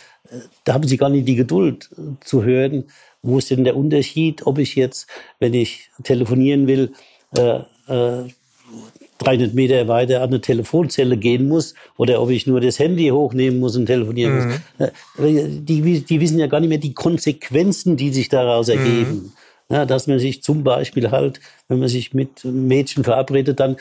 da 0.63 0.73
haben 0.73 0.87
sie 0.87 0.97
gar 0.97 1.09
nicht 1.09 1.27
die 1.27 1.35
Geduld 1.35 1.89
äh, 1.97 2.23
zu 2.23 2.43
hören, 2.43 2.85
wo 3.21 3.37
ist 3.37 3.49
denn 3.51 3.63
der 3.63 3.75
Unterschied, 3.75 4.45
ob 4.45 4.57
ich 4.57 4.75
jetzt, 4.75 5.07
wenn 5.39 5.53
ich 5.53 5.89
telefonieren 6.03 6.67
will, 6.67 6.93
äh, 7.37 7.59
300 9.25 9.53
Meter 9.53 9.87
weiter 9.87 10.21
an 10.21 10.29
eine 10.29 10.41
Telefonzelle 10.41 11.17
gehen 11.17 11.47
muss 11.47 11.73
oder 11.97 12.21
ob 12.21 12.29
ich 12.29 12.47
nur 12.47 12.61
das 12.61 12.79
Handy 12.79 13.09
hochnehmen 13.09 13.59
muss 13.59 13.75
und 13.75 13.85
telefonieren 13.85 14.39
mhm. 14.39 14.53
muss. 14.79 14.89
Äh, 15.19 15.47
die, 15.49 16.01
die 16.01 16.21
wissen 16.21 16.39
ja 16.39 16.47
gar 16.47 16.59
nicht 16.59 16.69
mehr 16.69 16.77
die 16.77 16.93
Konsequenzen, 16.93 17.97
die 17.97 18.13
sich 18.13 18.29
daraus 18.29 18.69
ergeben. 18.69 19.11
Mhm. 19.11 19.31
Ja, 19.67 19.85
dass 19.85 20.05
man 20.05 20.19
sich 20.19 20.43
zum 20.43 20.63
Beispiel 20.63 21.09
halt, 21.09 21.39
wenn 21.67 21.79
man 21.79 21.89
sich 21.89 22.13
mit 22.13 22.45
Mädchen 22.45 23.03
verabredet, 23.03 23.59
dann 23.59 23.77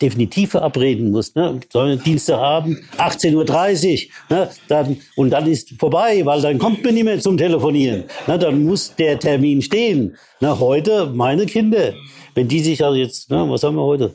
definitiv 0.00 0.50
verabreden 0.50 1.10
muss. 1.10 1.34
Ne? 1.34 1.60
Sollen 1.72 2.02
Dienstagabend, 2.02 2.78
18.30 2.98 4.08
Uhr, 4.30 4.36
ne? 4.36 4.50
dann, 4.68 4.96
und 5.16 5.30
dann 5.30 5.46
ist 5.46 5.74
vorbei, 5.78 6.20
weil 6.24 6.40
dann 6.42 6.58
kommt 6.58 6.84
man 6.84 6.94
nicht 6.94 7.04
mehr 7.04 7.18
zum 7.20 7.36
Telefonieren. 7.36 8.04
Ne? 8.26 8.38
Dann 8.38 8.64
muss 8.64 8.94
der 8.94 9.18
Termin 9.18 9.62
stehen. 9.62 10.16
Ne? 10.40 10.58
Heute, 10.58 11.06
meine 11.06 11.46
Kinder, 11.46 11.94
wenn 12.34 12.48
die 12.48 12.60
sich 12.60 12.84
also 12.84 12.96
jetzt, 12.96 13.30
ne, 13.30 13.48
was 13.48 13.62
haben 13.62 13.76
wir 13.76 13.82
heute? 13.82 14.14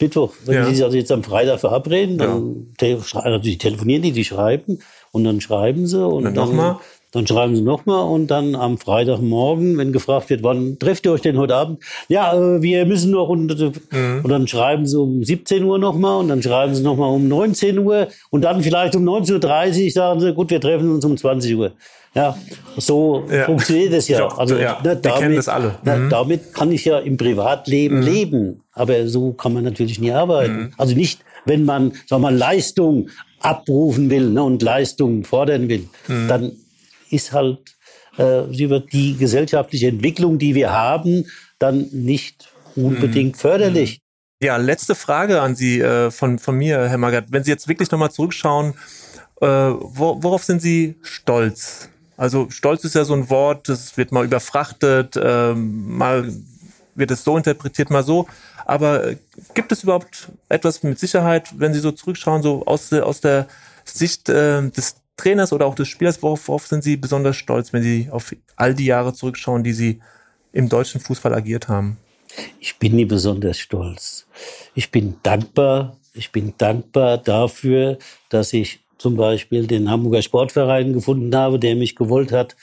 Mittwoch, 0.00 0.32
wenn 0.44 0.54
ja. 0.54 0.68
die 0.68 0.74
sich 0.74 0.84
also 0.84 0.96
jetzt 0.96 1.12
am 1.12 1.22
Freitag 1.22 1.60
verabreden, 1.60 2.18
dann 2.18 2.66
ja. 2.80 2.98
te 2.98 2.98
also 3.14 3.38
telefonieren 3.56 4.02
die, 4.02 4.12
die 4.12 4.24
schreiben 4.24 4.80
und 5.12 5.24
dann 5.24 5.40
schreiben 5.40 5.86
sie 5.86 6.04
und, 6.04 6.12
und 6.12 6.24
dann, 6.24 6.34
dann 6.34 6.48
nochmal. 6.48 6.76
Dann 7.14 7.28
schreiben 7.28 7.54
sie 7.54 7.62
nochmal 7.62 8.08
und 8.08 8.26
dann 8.26 8.56
am 8.56 8.76
Freitagmorgen, 8.76 9.78
wenn 9.78 9.92
gefragt 9.92 10.30
wird, 10.30 10.42
wann 10.42 10.80
trefft 10.80 11.06
ihr 11.06 11.12
euch 11.12 11.20
denn 11.20 11.38
heute 11.38 11.54
Abend? 11.54 11.80
Ja, 12.08 12.34
äh, 12.34 12.60
wir 12.60 12.84
müssen 12.86 13.12
noch 13.12 13.28
und, 13.28 13.52
äh, 13.52 13.70
mhm. 13.96 14.24
und 14.24 14.28
dann 14.28 14.48
schreiben 14.48 14.84
sie 14.84 14.98
um 14.98 15.22
17 15.22 15.62
Uhr 15.62 15.78
nochmal 15.78 16.18
und 16.18 16.26
dann 16.26 16.42
schreiben 16.42 16.74
sie 16.74 16.82
nochmal 16.82 17.10
um 17.10 17.28
19 17.28 17.78
Uhr 17.78 18.08
und 18.30 18.42
dann 18.42 18.64
vielleicht 18.64 18.96
um 18.96 19.04
19.30 19.04 19.84
Uhr 19.84 19.90
sagen 19.92 20.18
sie, 20.18 20.34
gut, 20.34 20.50
wir 20.50 20.60
treffen 20.60 20.90
uns 20.90 21.04
um 21.04 21.16
20 21.16 21.54
Uhr. 21.54 21.70
Ja, 22.16 22.36
so 22.76 23.22
ja. 23.30 23.44
funktioniert 23.44 23.92
es 23.92 24.08
ja. 24.08 24.26
Also 24.36 24.56
ja, 24.56 24.80
ne, 24.82 24.96
damit, 24.96 25.38
das 25.38 25.48
alle. 25.48 25.76
Ne, 25.84 25.96
mhm. 25.96 26.10
damit 26.10 26.52
kann 26.52 26.72
ich 26.72 26.84
ja 26.84 26.98
im 26.98 27.16
Privatleben 27.16 27.98
mhm. 27.98 28.02
leben, 28.02 28.63
aber 28.74 29.08
so 29.08 29.32
kann 29.32 29.54
man 29.54 29.64
natürlich 29.64 29.98
nie 29.98 30.12
arbeiten. 30.12 30.56
Mhm. 30.56 30.72
Also 30.76 30.94
nicht, 30.94 31.24
wenn 31.44 31.64
man, 31.64 31.92
sagen 32.06 32.22
wir 32.22 32.30
mal, 32.30 32.36
Leistung 32.36 33.08
abrufen 33.40 34.10
will 34.10 34.30
ne, 34.30 34.42
und 34.42 34.62
Leistung 34.62 35.24
fordern 35.24 35.68
will, 35.68 35.88
mhm. 36.08 36.28
dann 36.28 36.52
ist 37.10 37.32
halt 37.32 37.76
äh, 38.16 38.42
die 38.92 39.16
gesellschaftliche 39.16 39.88
Entwicklung, 39.88 40.38
die 40.38 40.54
wir 40.54 40.72
haben, 40.72 41.26
dann 41.58 41.88
nicht 41.92 42.48
unbedingt 42.76 43.36
mhm. 43.36 43.38
förderlich. 43.38 43.98
Mhm. 43.98 44.46
Ja, 44.46 44.56
letzte 44.56 44.94
Frage 44.94 45.40
an 45.40 45.54
Sie 45.54 45.80
äh, 45.80 46.10
von, 46.10 46.38
von 46.38 46.56
mir, 46.56 46.88
Herr 46.88 46.98
Magath. 46.98 47.26
Wenn 47.30 47.44
Sie 47.44 47.50
jetzt 47.50 47.68
wirklich 47.68 47.90
nochmal 47.90 48.10
zurückschauen, 48.10 48.74
äh, 49.40 49.46
worauf 49.46 50.44
sind 50.44 50.60
Sie 50.60 50.96
stolz? 51.02 51.88
Also 52.16 52.48
stolz 52.50 52.84
ist 52.84 52.94
ja 52.94 53.04
so 53.04 53.14
ein 53.14 53.30
Wort, 53.30 53.68
das 53.68 53.96
wird 53.96 54.12
mal 54.12 54.24
überfrachtet, 54.24 55.16
äh, 55.16 55.54
mal 55.54 56.30
wird 56.94 57.10
es 57.10 57.24
so 57.24 57.36
interpretiert, 57.36 57.90
mal 57.90 58.02
so. 58.02 58.26
Aber 58.64 59.08
äh, 59.08 59.16
gibt 59.54 59.72
es 59.72 59.82
überhaupt 59.82 60.28
etwas 60.48 60.82
mit 60.82 60.98
Sicherheit, 60.98 61.48
wenn 61.58 61.74
Sie 61.74 61.80
so 61.80 61.92
zurückschauen, 61.92 62.42
so 62.42 62.64
aus, 62.66 62.92
aus 62.92 63.20
der 63.20 63.48
Sicht 63.84 64.28
äh, 64.28 64.68
des 64.70 64.96
Trainers 65.16 65.52
oder 65.52 65.66
auch 65.66 65.74
des 65.74 65.88
Spielers, 65.88 66.22
worauf, 66.22 66.48
worauf 66.48 66.66
sind 66.66 66.82
Sie 66.82 66.96
besonders 66.96 67.36
stolz, 67.36 67.72
wenn 67.72 67.82
Sie 67.82 68.08
auf 68.10 68.34
all 68.56 68.74
die 68.74 68.86
Jahre 68.86 69.12
zurückschauen, 69.12 69.62
die 69.62 69.72
Sie 69.72 70.00
im 70.52 70.68
deutschen 70.68 71.00
Fußball 71.00 71.34
agiert 71.34 71.68
haben? 71.68 71.98
Ich 72.58 72.78
bin 72.78 72.96
nie 72.96 73.04
besonders 73.04 73.58
stolz. 73.58 74.26
Ich 74.74 74.90
bin 74.90 75.16
dankbar. 75.22 75.96
Ich 76.14 76.32
bin 76.32 76.54
dankbar 76.58 77.18
dafür, 77.18 77.98
dass 78.28 78.52
ich 78.52 78.80
zum 78.98 79.16
Beispiel 79.16 79.66
den 79.66 79.90
Hamburger 79.90 80.22
Sportverein 80.22 80.92
gefunden 80.92 81.34
habe, 81.34 81.58
der 81.58 81.76
mich 81.76 81.96
gewollt 81.96 82.32
hat, 82.32 82.56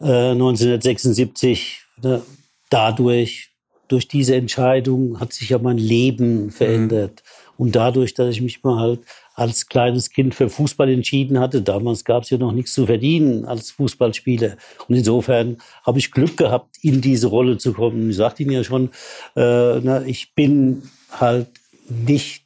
äh, 0.00 0.30
1976. 0.32 1.82
Ne, 2.02 2.22
dadurch, 2.70 3.47
durch 3.88 4.08
diese 4.08 4.36
Entscheidung 4.36 5.18
hat 5.20 5.32
sich 5.32 5.50
ja 5.50 5.58
mein 5.58 5.78
Leben 5.78 6.50
verändert. 6.50 7.22
Mhm. 7.24 7.64
Und 7.64 7.76
dadurch, 7.76 8.14
dass 8.14 8.30
ich 8.30 8.40
mich 8.40 8.62
mal 8.62 8.78
halt 8.78 9.00
als 9.38 9.66
kleines 9.66 10.10
Kind 10.10 10.34
für 10.34 10.48
Fußball 10.48 10.90
entschieden 10.90 11.38
hatte. 11.38 11.62
Damals 11.62 12.04
gab 12.04 12.24
es 12.24 12.30
ja 12.30 12.38
noch 12.38 12.52
nichts 12.52 12.74
zu 12.74 12.86
verdienen 12.86 13.44
als 13.44 13.70
Fußballspieler. 13.70 14.56
Und 14.88 14.94
insofern 14.96 15.58
habe 15.84 16.00
ich 16.00 16.10
Glück 16.10 16.36
gehabt, 16.36 16.76
in 16.82 17.00
diese 17.00 17.28
Rolle 17.28 17.56
zu 17.56 17.72
kommen. 17.72 18.10
Ich 18.10 18.16
sagte 18.16 18.42
Ihnen 18.42 18.52
ja 18.52 18.64
schon, 18.64 18.90
äh, 19.36 19.78
na, 19.80 20.02
ich 20.04 20.34
bin 20.34 20.82
halt 21.12 21.46
nicht, 21.88 22.44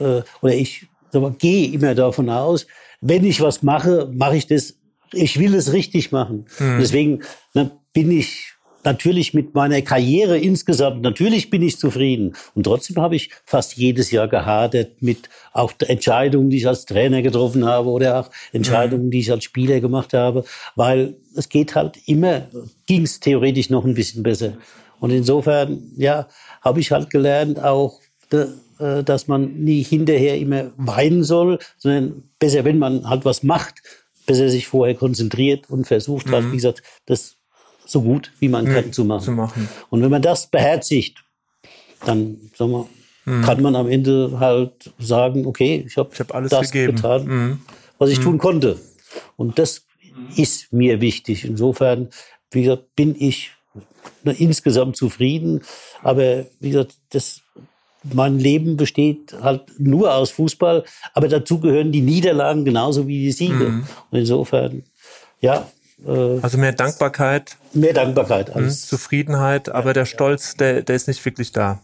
äh, 0.00 0.22
oder 0.42 0.54
ich 0.54 0.86
gehe 1.38 1.72
immer 1.72 1.94
davon 1.94 2.28
aus, 2.30 2.66
wenn 3.00 3.24
ich 3.24 3.40
was 3.40 3.62
mache, 3.62 4.10
mache 4.12 4.36
ich 4.36 4.48
das, 4.48 4.74
ich 5.12 5.38
will 5.38 5.54
es 5.54 5.72
richtig 5.72 6.10
machen. 6.10 6.46
Mhm. 6.58 6.78
Deswegen 6.80 7.22
na, 7.54 7.70
bin 7.92 8.10
ich 8.10 8.54
natürlich 8.84 9.34
mit 9.34 9.54
meiner 9.54 9.82
Karriere 9.82 10.38
insgesamt, 10.38 11.02
natürlich 11.02 11.50
bin 11.50 11.62
ich 11.62 11.78
zufrieden. 11.78 12.34
Und 12.54 12.64
trotzdem 12.64 12.96
habe 13.00 13.16
ich 13.16 13.30
fast 13.44 13.76
jedes 13.76 14.10
Jahr 14.10 14.28
gehadert 14.28 15.02
mit 15.02 15.28
auch 15.52 15.72
Entscheidungen, 15.86 16.50
die 16.50 16.58
ich 16.58 16.68
als 16.68 16.86
Trainer 16.86 17.22
getroffen 17.22 17.64
habe 17.64 17.88
oder 17.90 18.20
auch 18.20 18.30
Entscheidungen, 18.52 19.06
mhm. 19.06 19.10
die 19.10 19.20
ich 19.20 19.30
als 19.30 19.44
Spieler 19.44 19.80
gemacht 19.80 20.14
habe, 20.14 20.44
weil 20.76 21.16
es 21.36 21.48
geht 21.48 21.74
halt 21.74 21.98
immer, 22.06 22.48
ging 22.86 23.02
es 23.02 23.20
theoretisch 23.20 23.70
noch 23.70 23.84
ein 23.84 23.94
bisschen 23.94 24.22
besser. 24.22 24.54
Und 25.00 25.10
insofern, 25.10 25.92
ja, 25.96 26.28
habe 26.62 26.80
ich 26.80 26.90
halt 26.90 27.10
gelernt 27.10 27.62
auch, 27.62 28.00
äh, 28.30 29.02
dass 29.04 29.26
man 29.26 29.54
nie 29.64 29.82
hinterher 29.82 30.38
immer 30.38 30.70
weinen 30.76 31.24
soll, 31.24 31.58
sondern 31.78 32.24
besser, 32.38 32.64
wenn 32.64 32.78
man 32.78 33.08
halt 33.08 33.24
was 33.24 33.42
macht, 33.42 33.82
besser 34.26 34.48
sich 34.48 34.68
vorher 34.68 34.94
konzentriert 34.94 35.70
und 35.70 35.86
versucht 35.86 36.26
mhm. 36.26 36.32
halt, 36.32 36.52
wie 36.52 36.56
gesagt, 36.56 36.82
das 37.06 37.37
so 37.88 38.02
gut 38.02 38.32
wie 38.38 38.48
man 38.48 38.66
mhm. 38.66 38.74
kann 38.74 38.92
zu 38.92 39.04
machen. 39.04 39.24
zu 39.24 39.32
machen. 39.32 39.68
Und 39.90 40.02
wenn 40.02 40.10
man 40.10 40.22
das 40.22 40.46
beherzigt, 40.46 41.24
dann 42.04 42.36
sagen 42.54 42.70
wir, 42.70 42.86
mhm. 43.24 43.42
kann 43.42 43.62
man 43.62 43.74
am 43.74 43.88
Ende 43.88 44.38
halt 44.38 44.92
sagen, 44.98 45.46
okay, 45.46 45.84
ich 45.86 45.96
habe 45.96 46.10
hab 46.18 46.34
alles 46.34 46.50
das 46.50 46.70
gegeben. 46.70 46.96
getan, 46.96 47.24
mhm. 47.26 47.60
was 47.98 48.10
ich 48.10 48.18
mhm. 48.20 48.24
tun 48.24 48.38
konnte. 48.38 48.78
Und 49.36 49.58
das 49.58 49.86
ist 50.36 50.72
mir 50.72 51.00
wichtig. 51.00 51.44
Insofern, 51.44 52.08
wie 52.50 52.62
gesagt, 52.62 52.94
bin 52.94 53.16
ich 53.18 53.52
insgesamt 54.24 54.96
zufrieden. 54.96 55.62
Aber 56.02 56.44
wie 56.60 56.70
gesagt, 56.70 56.96
das 57.10 57.40
mein 58.12 58.38
Leben 58.38 58.76
besteht 58.76 59.34
halt 59.42 59.62
nur 59.78 60.14
aus 60.14 60.30
Fußball, 60.30 60.84
aber 61.14 61.28
dazu 61.28 61.58
gehören 61.58 61.90
die 61.90 62.00
Niederlagen 62.00 62.64
genauso 62.64 63.08
wie 63.08 63.18
die 63.18 63.32
Siege. 63.32 63.70
Mhm. 63.70 63.86
Und 64.10 64.18
insofern, 64.18 64.84
ja. 65.40 65.68
Äh, 66.06 66.40
also 66.40 66.58
mehr 66.58 66.72
Dankbarkeit. 66.72 67.56
Mehr 67.72 67.92
Dankbarkeit. 67.92 68.54
Als, 68.54 68.64
mhm. 68.64 68.88
Zufriedenheit, 68.88 69.68
aber 69.68 69.92
der 69.92 70.06
Stolz, 70.06 70.56
der, 70.56 70.82
der 70.82 70.96
ist 70.96 71.08
nicht 71.08 71.24
wirklich 71.24 71.52
da. 71.52 71.80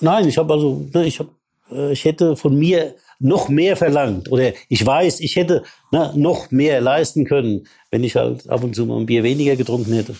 Nein, 0.00 0.26
ich 0.26 0.38
habe 0.38 0.52
also, 0.52 0.88
ne, 0.92 1.06
ich, 1.06 1.20
hab, 1.20 1.28
äh, 1.70 1.92
ich 1.92 2.04
hätte 2.04 2.36
von 2.36 2.58
mir 2.58 2.94
noch 3.18 3.48
mehr 3.48 3.76
verlangt. 3.76 4.30
Oder 4.32 4.52
ich 4.68 4.84
weiß, 4.84 5.20
ich 5.20 5.36
hätte 5.36 5.62
ne, 5.92 6.12
noch 6.16 6.50
mehr 6.50 6.80
leisten 6.80 7.24
können, 7.24 7.66
wenn 7.90 8.02
ich 8.02 8.16
halt 8.16 8.48
ab 8.48 8.64
und 8.64 8.74
zu 8.74 8.84
mal 8.84 8.98
ein 8.98 9.06
Bier 9.06 9.22
weniger 9.22 9.54
getrunken 9.56 9.92
hätte. 9.92 10.14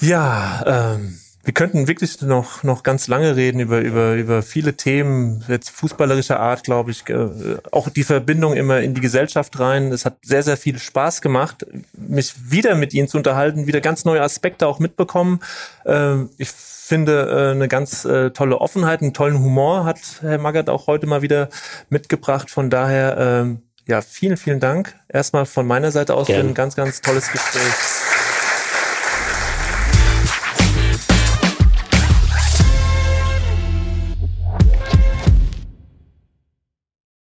ja, 0.00 0.94
ähm 0.94 1.18
wir 1.48 1.54
könnten 1.54 1.88
wirklich 1.88 2.20
noch, 2.20 2.62
noch 2.62 2.82
ganz 2.82 3.08
lange 3.08 3.34
reden 3.34 3.58
über, 3.58 3.80
über, 3.80 4.16
über 4.16 4.42
viele 4.42 4.74
Themen, 4.74 5.42
jetzt 5.48 5.70
fußballerischer 5.70 6.38
Art, 6.38 6.62
glaube 6.62 6.90
ich, 6.90 7.08
äh, 7.08 7.56
auch 7.72 7.88
die 7.88 8.04
Verbindung 8.04 8.52
immer 8.52 8.80
in 8.80 8.92
die 8.92 9.00
Gesellschaft 9.00 9.58
rein. 9.58 9.90
Es 9.90 10.04
hat 10.04 10.18
sehr, 10.20 10.42
sehr 10.42 10.58
viel 10.58 10.78
Spaß 10.78 11.22
gemacht, 11.22 11.64
mich 11.96 12.34
wieder 12.50 12.74
mit 12.74 12.92
Ihnen 12.92 13.08
zu 13.08 13.16
unterhalten, 13.16 13.66
wieder 13.66 13.80
ganz 13.80 14.04
neue 14.04 14.20
Aspekte 14.20 14.66
auch 14.66 14.78
mitbekommen. 14.78 15.40
Ähm, 15.86 16.28
ich 16.36 16.50
finde 16.50 17.30
äh, 17.30 17.50
eine 17.52 17.66
ganz 17.66 18.04
äh, 18.04 18.28
tolle 18.28 18.60
Offenheit, 18.60 19.00
einen 19.00 19.14
tollen 19.14 19.38
Humor 19.38 19.86
hat 19.86 20.00
Herr 20.20 20.36
Magath 20.36 20.68
auch 20.68 20.86
heute 20.86 21.06
mal 21.06 21.22
wieder 21.22 21.48
mitgebracht. 21.88 22.50
Von 22.50 22.68
daher, 22.68 23.16
ähm, 23.18 23.62
ja, 23.86 24.02
vielen, 24.02 24.36
vielen 24.36 24.60
Dank. 24.60 24.96
Erstmal 25.08 25.46
von 25.46 25.66
meiner 25.66 25.92
Seite 25.92 26.12
aus 26.12 26.26
Gerne. 26.26 26.42
für 26.42 26.48
ein 26.50 26.54
ganz, 26.54 26.76
ganz 26.76 27.00
tolles 27.00 27.32
Gespräch. 27.32 28.17